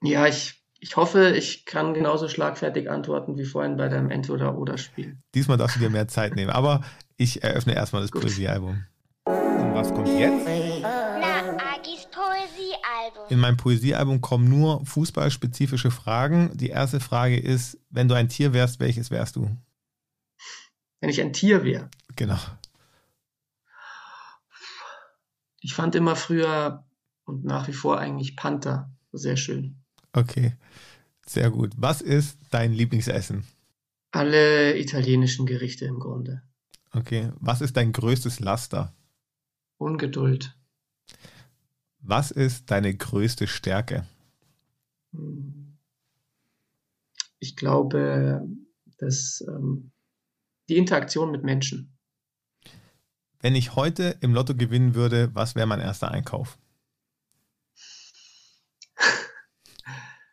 Ja, 0.03 0.26
ich, 0.26 0.61
ich 0.80 0.96
hoffe, 0.96 1.30
ich 1.30 1.64
kann 1.64 1.94
genauso 1.94 2.28
schlagfertig 2.28 2.90
antworten 2.90 3.38
wie 3.38 3.44
vorhin 3.44 3.76
bei 3.76 3.88
deinem 3.88 4.11
Entweder-Oder-Spiel. 4.11 5.16
Diesmal 5.34 5.57
darfst 5.57 5.76
du 5.76 5.80
dir 5.80 5.90
mehr 5.90 6.09
Zeit 6.09 6.34
nehmen, 6.34 6.50
aber 6.50 6.82
ich 7.16 7.44
eröffne 7.44 7.74
erstmal 7.74 8.03
das. 8.03 8.11
Poesiealbum. 8.11 8.84
Und 9.24 9.74
was 9.74 9.94
kommt 9.94 10.09
jetzt? 10.09 10.44
Na, 10.82 11.57
Agis 11.74 12.09
Poesiealbum. 12.11 13.28
In 13.30 13.38
meinem 13.38 13.57
Poesiealbum 13.57 14.20
kommen 14.20 14.48
nur 14.48 14.84
fußballspezifische 14.84 15.92
Fragen. 15.92 16.50
Die 16.55 16.70
erste 16.70 16.98
Frage 16.98 17.38
ist, 17.38 17.78
wenn 17.90 18.09
du 18.09 18.16
ein 18.16 18.28
Tier 18.28 18.53
wärst, 18.53 18.80
welches 18.80 19.12
wärst 19.12 19.36
du? 19.36 19.57
Wenn 21.00 21.11
ich 21.11 21.20
ein 21.20 21.32
Tier 21.32 21.62
wäre? 21.62 21.88
Genau. 22.16 22.38
Ich 25.61 25.74
fand 25.74 25.94
immer 25.94 26.16
früher 26.16 26.84
und 27.24 27.44
nach 27.44 27.68
wie 27.68 27.72
vor 27.72 27.98
eigentlich 27.98 28.34
Panther 28.34 28.90
sehr 29.12 29.36
schön. 29.36 29.82
Okay, 30.13 30.55
sehr 31.27 31.51
gut. 31.51 31.73
Was 31.77 32.01
ist 32.01 32.39
dein 32.51 32.73
Lieblingsessen? 32.73 33.45
Alle 34.11 34.79
italienischen 34.79 35.47
Gerichte 35.47 35.87
im 35.87 35.99
Grunde. 35.99 36.43
Okay, 36.93 37.33
was 37.41 37.63
ist 37.63 37.77
dein 37.77 37.93
größtes 37.93 38.41
Laster? 38.41 38.95
Ungeduld. 39.79 40.55
Was 42.01 42.31
ist 42.31 42.71
deine 42.71 42.95
größte 42.95 43.47
Stärke? 43.47 44.07
Ich 47.39 47.57
glaube, 47.57 48.47
dass 48.99 49.43
ähm, 49.49 49.93
die 50.69 50.77
Interaktion 50.77 51.31
mit 51.31 51.43
Menschen. 51.43 51.97
Wenn 53.41 53.55
ich 53.55 53.75
heute 53.75 54.17
im 54.21 54.35
Lotto 54.35 54.55
gewinnen 54.55 54.95
würde, 54.95 55.35
was 55.35 55.55
wäre 55.55 55.67
mein 55.67 55.81
erster 55.81 56.11
Einkauf? 56.11 56.59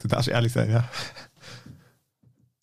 Darfst 0.10 0.30
ehrlich 0.30 0.52
sein, 0.52 0.70
ja. 0.70 0.90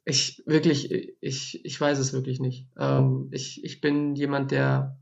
Ich 0.04 0.42
wirklich, 0.46 0.92
ich, 1.20 1.64
ich 1.64 1.80
weiß 1.80 1.98
es 1.98 2.12
wirklich 2.12 2.38
nicht. 2.38 2.68
Ähm, 2.78 3.28
ich, 3.32 3.64
ich 3.64 3.80
bin 3.80 4.14
jemand, 4.14 4.52
der 4.52 5.00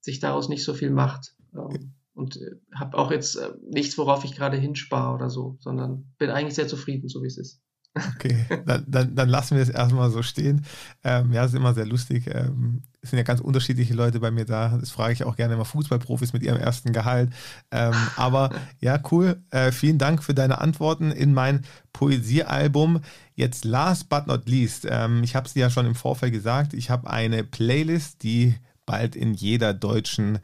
sich 0.00 0.20
daraus 0.20 0.48
nicht 0.48 0.64
so 0.64 0.74
viel 0.74 0.90
macht. 0.90 1.34
Ähm, 1.54 1.94
und 2.14 2.36
äh, 2.36 2.56
habe 2.74 2.98
auch 2.98 3.10
jetzt 3.10 3.36
äh, 3.36 3.52
nichts, 3.70 3.96
worauf 3.96 4.24
ich 4.24 4.34
gerade 4.34 4.58
hinspare 4.58 5.14
oder 5.14 5.30
so, 5.30 5.56
sondern 5.60 6.12
bin 6.18 6.30
eigentlich 6.30 6.54
sehr 6.54 6.68
zufrieden, 6.68 7.08
so 7.08 7.22
wie 7.22 7.28
es 7.28 7.38
ist. 7.38 7.61
Okay, 7.94 8.46
dann, 8.64 8.84
dann, 8.86 9.14
dann, 9.14 9.28
lassen 9.28 9.56
wir 9.56 9.62
es 9.62 9.68
erstmal 9.68 10.10
so 10.10 10.22
stehen. 10.22 10.64
Ähm, 11.04 11.30
ja, 11.32 11.44
es 11.44 11.52
ist 11.52 11.58
immer 11.58 11.74
sehr 11.74 11.84
lustig. 11.84 12.26
Ähm, 12.26 12.82
es 13.02 13.10
sind 13.10 13.18
ja 13.18 13.22
ganz 13.22 13.40
unterschiedliche 13.40 13.92
Leute 13.92 14.18
bei 14.18 14.30
mir 14.30 14.46
da. 14.46 14.78
Das 14.78 14.90
frage 14.90 15.12
ich 15.12 15.24
auch 15.24 15.36
gerne 15.36 15.54
immer 15.54 15.66
Fußballprofis 15.66 16.32
mit 16.32 16.42
ihrem 16.42 16.56
ersten 16.56 16.94
Gehalt. 16.94 17.30
Ähm, 17.70 17.92
aber 18.16 18.50
ja, 18.80 18.98
cool. 19.10 19.42
Äh, 19.50 19.72
vielen 19.72 19.98
Dank 19.98 20.22
für 20.22 20.32
deine 20.32 20.62
Antworten 20.62 21.10
in 21.10 21.34
mein 21.34 21.66
Poesiealbum. 21.92 23.00
Jetzt 23.34 23.66
last 23.66 24.08
but 24.08 24.26
not 24.26 24.48
least. 24.48 24.86
Ähm, 24.88 25.22
ich 25.22 25.36
habe 25.36 25.46
es 25.46 25.52
dir 25.52 25.60
ja 25.60 25.70
schon 25.70 25.84
im 25.84 25.94
Vorfeld 25.94 26.32
gesagt. 26.32 26.72
Ich 26.72 26.88
habe 26.88 27.10
eine 27.10 27.44
Playlist, 27.44 28.22
die 28.22 28.54
bald 28.86 29.16
in 29.16 29.34
jeder 29.34 29.74
deutschen 29.74 30.38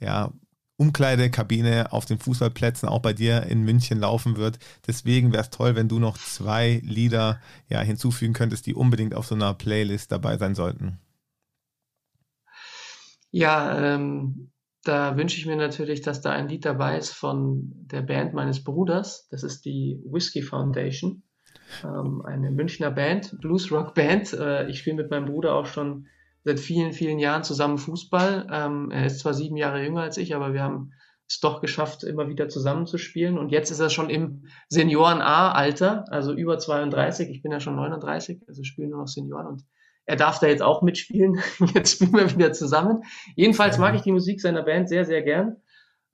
ja, 0.00 0.32
Umkleidekabine 0.76 1.92
auf 1.92 2.04
den 2.04 2.18
Fußballplätzen 2.18 2.88
auch 2.88 3.00
bei 3.00 3.12
dir 3.12 3.44
in 3.44 3.62
München 3.62 4.00
laufen 4.00 4.36
wird. 4.36 4.58
Deswegen 4.86 5.32
wäre 5.32 5.42
es 5.42 5.50
toll, 5.50 5.76
wenn 5.76 5.88
du 5.88 5.98
noch 5.98 6.18
zwei 6.18 6.80
Lieder 6.84 7.40
ja, 7.68 7.80
hinzufügen 7.80 8.34
könntest, 8.34 8.66
die 8.66 8.74
unbedingt 8.74 9.14
auf 9.14 9.26
so 9.26 9.34
einer 9.34 9.54
Playlist 9.54 10.10
dabei 10.10 10.36
sein 10.36 10.54
sollten. 10.54 10.98
Ja, 13.30 13.94
ähm, 13.94 14.50
da 14.84 15.16
wünsche 15.16 15.38
ich 15.38 15.46
mir 15.46 15.56
natürlich, 15.56 16.02
dass 16.02 16.20
da 16.20 16.30
ein 16.30 16.48
Lied 16.48 16.64
dabei 16.64 16.98
ist 16.98 17.12
von 17.12 17.72
der 17.86 18.02
Band 18.02 18.34
meines 18.34 18.62
Bruders. 18.62 19.28
Das 19.30 19.42
ist 19.42 19.64
die 19.64 20.00
Whiskey 20.04 20.42
Foundation, 20.42 21.22
ähm, 21.82 22.22
eine 22.24 22.50
Münchner 22.50 22.90
Band, 22.90 23.40
Blues 23.40 23.72
Rock 23.72 23.94
Band. 23.94 24.32
Äh, 24.34 24.68
ich 24.68 24.80
spiele 24.80 24.96
mit 24.96 25.10
meinem 25.10 25.26
Bruder 25.26 25.54
auch 25.54 25.66
schon 25.66 26.06
seit 26.44 26.60
vielen, 26.60 26.92
vielen 26.92 27.18
Jahren 27.18 27.42
zusammen 27.42 27.78
Fußball. 27.78 28.46
Ähm, 28.50 28.90
er 28.90 29.06
ist 29.06 29.20
zwar 29.20 29.34
sieben 29.34 29.56
Jahre 29.56 29.82
jünger 29.82 30.02
als 30.02 30.18
ich, 30.18 30.34
aber 30.34 30.52
wir 30.52 30.62
haben 30.62 30.92
es 31.26 31.40
doch 31.40 31.62
geschafft, 31.62 32.04
immer 32.04 32.28
wieder 32.28 32.48
zusammen 32.48 32.86
zu 32.86 32.98
spielen. 32.98 33.38
Und 33.38 33.50
jetzt 33.50 33.70
ist 33.70 33.80
er 33.80 33.90
schon 33.90 34.10
im 34.10 34.44
Senioren-A-Alter, 34.68 36.04
also 36.10 36.34
über 36.34 36.58
32. 36.58 37.30
Ich 37.30 37.42
bin 37.42 37.50
ja 37.50 37.60
schon 37.60 37.76
39, 37.76 38.42
also 38.46 38.62
spielen 38.62 38.90
nur 38.90 39.00
noch 39.00 39.08
Senioren 39.08 39.46
und 39.46 39.64
er 40.06 40.16
darf 40.16 40.38
da 40.38 40.46
jetzt 40.48 40.62
auch 40.62 40.82
mitspielen. 40.82 41.40
Jetzt 41.74 41.92
spielen 41.92 42.12
wir 42.12 42.30
wieder 42.30 42.52
zusammen. 42.52 43.04
Jedenfalls 43.36 43.78
mag 43.78 43.94
ich 43.94 44.02
die 44.02 44.12
Musik 44.12 44.38
seiner 44.40 44.62
Band 44.62 44.88
sehr, 44.90 45.06
sehr 45.06 45.22
gern. 45.22 45.62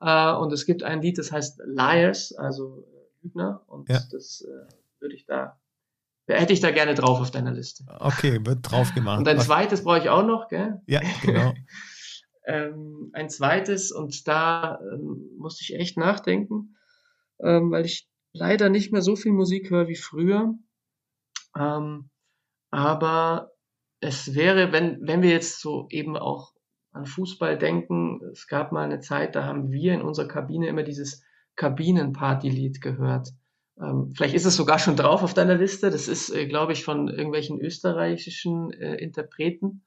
Äh, 0.00 0.32
und 0.32 0.52
es 0.52 0.64
gibt 0.64 0.84
ein 0.84 1.02
Lied, 1.02 1.18
das 1.18 1.32
heißt 1.32 1.60
Liars, 1.66 2.32
also 2.38 2.86
Lügner. 3.20 3.64
Und 3.66 3.88
ja. 3.88 3.98
das 4.12 4.46
äh, 4.46 4.72
würde 5.00 5.16
ich 5.16 5.26
da 5.26 5.58
hätte 6.30 6.52
ich 6.52 6.60
da 6.60 6.70
gerne 6.70 6.94
drauf 6.94 7.20
auf 7.20 7.30
deiner 7.30 7.52
Liste. 7.52 7.84
Okay, 7.98 8.40
wird 8.44 8.58
drauf 8.62 8.94
gemacht. 8.94 9.18
Und 9.18 9.28
ein 9.28 9.38
Was? 9.38 9.46
zweites 9.46 9.84
brauche 9.84 9.98
ich 9.98 10.08
auch 10.08 10.24
noch, 10.24 10.48
gell? 10.48 10.80
Ja, 10.86 11.00
genau. 11.22 11.52
ähm, 12.46 13.10
ein 13.12 13.28
zweites, 13.28 13.92
und 13.92 14.26
da 14.26 14.78
ähm, 14.92 15.30
musste 15.38 15.62
ich 15.62 15.78
echt 15.78 15.96
nachdenken, 15.96 16.76
ähm, 17.42 17.70
weil 17.70 17.84
ich 17.84 18.08
leider 18.32 18.68
nicht 18.68 18.92
mehr 18.92 19.02
so 19.02 19.16
viel 19.16 19.32
Musik 19.32 19.70
höre 19.70 19.88
wie 19.88 19.96
früher. 19.96 20.54
Ähm, 21.56 22.10
aber 22.70 23.52
es 24.00 24.34
wäre, 24.34 24.72
wenn, 24.72 24.98
wenn 25.02 25.22
wir 25.22 25.30
jetzt 25.30 25.60
so 25.60 25.86
eben 25.90 26.16
auch 26.16 26.52
an 26.92 27.06
Fußball 27.06 27.58
denken, 27.58 28.20
es 28.32 28.46
gab 28.46 28.72
mal 28.72 28.84
eine 28.84 29.00
Zeit, 29.00 29.34
da 29.34 29.44
haben 29.44 29.70
wir 29.70 29.94
in 29.94 30.02
unserer 30.02 30.28
Kabine 30.28 30.68
immer 30.68 30.82
dieses 30.82 31.22
Kabinenparty-Lied 31.56 32.80
gehört. 32.80 33.28
Ähm, 33.82 34.12
vielleicht 34.14 34.34
ist 34.34 34.44
es 34.44 34.56
sogar 34.56 34.78
schon 34.78 34.96
drauf 34.96 35.22
auf 35.22 35.34
deiner 35.34 35.56
Liste. 35.56 35.90
Das 35.90 36.08
ist, 36.08 36.30
äh, 36.30 36.46
glaube 36.46 36.72
ich, 36.72 36.84
von 36.84 37.08
irgendwelchen 37.08 37.60
österreichischen 37.60 38.72
äh, 38.72 38.96
Interpreten. 38.96 39.82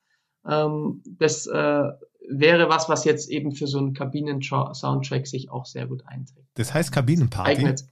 Ähm, 0.47 1.03
das 1.05 1.45
äh, 1.47 1.83
wäre 2.29 2.69
was, 2.69 2.89
was 2.89 3.05
jetzt 3.05 3.29
eben 3.29 3.53
für 3.53 3.67
so 3.67 3.77
einen 3.77 3.93
Kabinen-Soundtrack 3.93 5.27
sich 5.27 5.51
auch 5.51 5.65
sehr 5.65 5.87
gut 5.87 6.03
einträgt. 6.05 6.47
Das 6.55 6.73
heißt 6.73 6.91
Kabinenparty? 6.91 7.51
Eignet. 7.51 7.85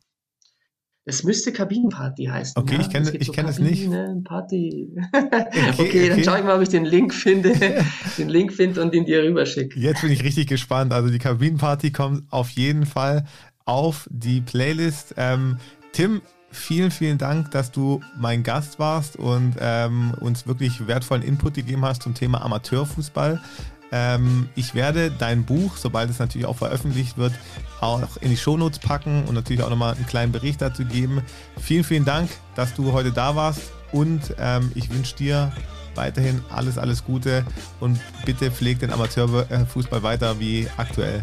Es 1.04 1.24
müsste 1.24 1.52
Kabinenparty 1.52 2.26
heißen. 2.26 2.62
Okay, 2.62 2.76
ja? 2.76 2.82
ich 2.82 2.90
kenne 2.90 3.12
ich 3.12 3.26
so 3.26 3.34
kenn 3.34 3.48
es 3.48 3.58
nicht. 3.58 3.90
Party. 4.24 4.96
okay, 5.14 5.72
okay, 5.80 6.10
dann 6.10 6.24
schaue 6.24 6.40
ich 6.40 6.46
mal, 6.46 6.56
ob 6.56 6.62
ich 6.62 6.70
den 6.70 6.86
Link 6.86 7.14
finde, 7.14 7.54
den 8.20 8.30
Link 8.30 8.54
finde 8.54 8.82
und 8.82 8.94
ihn 8.94 9.06
dir 9.06 9.24
rüberschicke. 9.24 9.80
Jetzt 9.80 10.02
bin 10.02 10.12
ich 10.12 10.24
richtig 10.24 10.48
gespannt. 10.48 10.94
Also 10.94 11.10
die 11.10 11.18
Kabinenparty 11.18 11.92
kommt 11.92 12.32
auf 12.32 12.50
jeden 12.52 12.86
Fall 12.86 13.26
auf 13.66 14.08
die 14.12 14.42
Playlist. 14.42 15.16
Ähm, 15.18 15.58
Tim, 15.94 16.22
vielen, 16.52 16.92
vielen 16.92 17.18
Dank, 17.18 17.52
dass 17.52 17.72
du 17.72 18.02
mein 18.18 18.44
Gast 18.44 18.80
warst 18.80 19.18
und 19.18 19.56
ähm, 19.60 20.14
uns 20.20 20.48
wirklich 20.48 20.88
wertvollen 20.88 21.24
Input 21.24 21.56
gegeben 21.56 21.84
hast 21.84 22.04
zum 22.04 22.14
Thema 22.14 22.42
Amateurfußball. 22.44 23.42
Ähm, 23.92 24.48
ich 24.56 24.74
werde 24.74 25.12
dein 25.12 25.44
Buch, 25.44 25.76
sobald 25.76 26.10
es 26.10 26.20
natürlich 26.20 26.48
auch 26.48 26.56
veröffentlicht 26.56 27.18
wird, 27.18 27.34
auch 27.82 28.02
in 28.22 28.30
die 28.30 28.38
Shownotes 28.38 28.80
packen 28.80 29.26
und 29.26 29.36
natürlich 29.36 29.64
auch 29.64 29.70
nochmal 29.70 29.96
einen 29.96 30.06
kleinen 30.06 30.32
Bericht 30.32 30.62
dazu 30.62 30.86
geben. 30.86 31.22
Vielen, 31.60 31.84
vielen 31.84 32.06
Dank, 32.06 32.30
dass 32.56 32.74
du 32.74 32.94
heute 32.94 33.12
da 33.12 33.36
warst 33.36 33.62
und 33.92 34.34
ähm, 34.40 34.72
ich 34.76 34.90
wünsche 34.94 35.16
dir 35.18 35.52
weiterhin 35.96 36.42
alles, 36.50 36.78
alles 36.78 37.04
Gute 37.04 37.46
und 37.82 38.00
bitte 38.26 38.50
pfleg 38.50 38.80
den 38.80 38.92
Amateurfußball 38.92 40.04
weiter 40.04 40.40
wie 40.40 40.70
aktuell. 40.78 41.22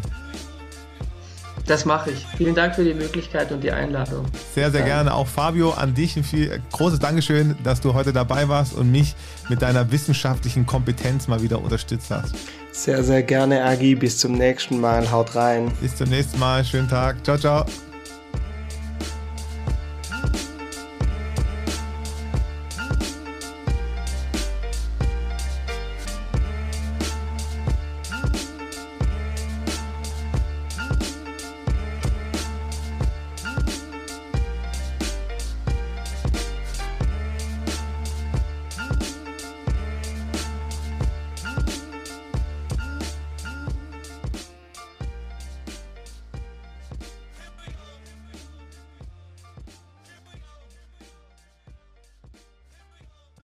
Das 1.69 1.85
mache 1.85 2.11
ich. 2.11 2.27
Vielen 2.37 2.55
Dank 2.55 2.75
für 2.75 2.83
die 2.83 2.95
Möglichkeit 2.95 3.53
und 3.53 3.63
die 3.63 3.71
Einladung. 3.71 4.25
Sehr, 4.55 4.71
sehr 4.71 4.83
gerne. 4.83 5.13
Auch 5.15 5.27
Fabio, 5.27 5.73
an 5.73 5.95
dich 5.95 6.17
ein 6.17 6.25
viel, 6.25 6.61
großes 6.73 6.99
Dankeschön, 6.99 7.57
dass 7.63 7.83
du 7.83 7.93
heute 7.93 8.13
dabei 8.13 8.49
warst 8.49 8.73
und 8.73 8.91
mich 8.91 9.15
mit 9.51 9.61
deiner 9.61 9.93
wissenschaftlichen 9.93 10.65
Kompetenz 10.65 11.29
mal 11.29 11.43
wieder 11.43 11.61
unterstützt 11.61 12.11
hast. 12.11 12.35
Sehr, 12.73 13.05
sehr 13.05 13.23
gerne, 13.23 13.63
Agi. 13.65 13.95
Bis 13.95 14.19
zum 14.19 14.33
nächsten 14.33 14.81
Mal. 14.81 15.11
Haut 15.11 15.35
rein. 15.35 15.71
Bis 15.81 15.95
zum 15.95 16.09
nächsten 16.09 16.39
Mal. 16.39 16.65
Schönen 16.65 16.89
Tag. 16.89 17.23
Ciao, 17.25 17.37
ciao. 17.37 17.67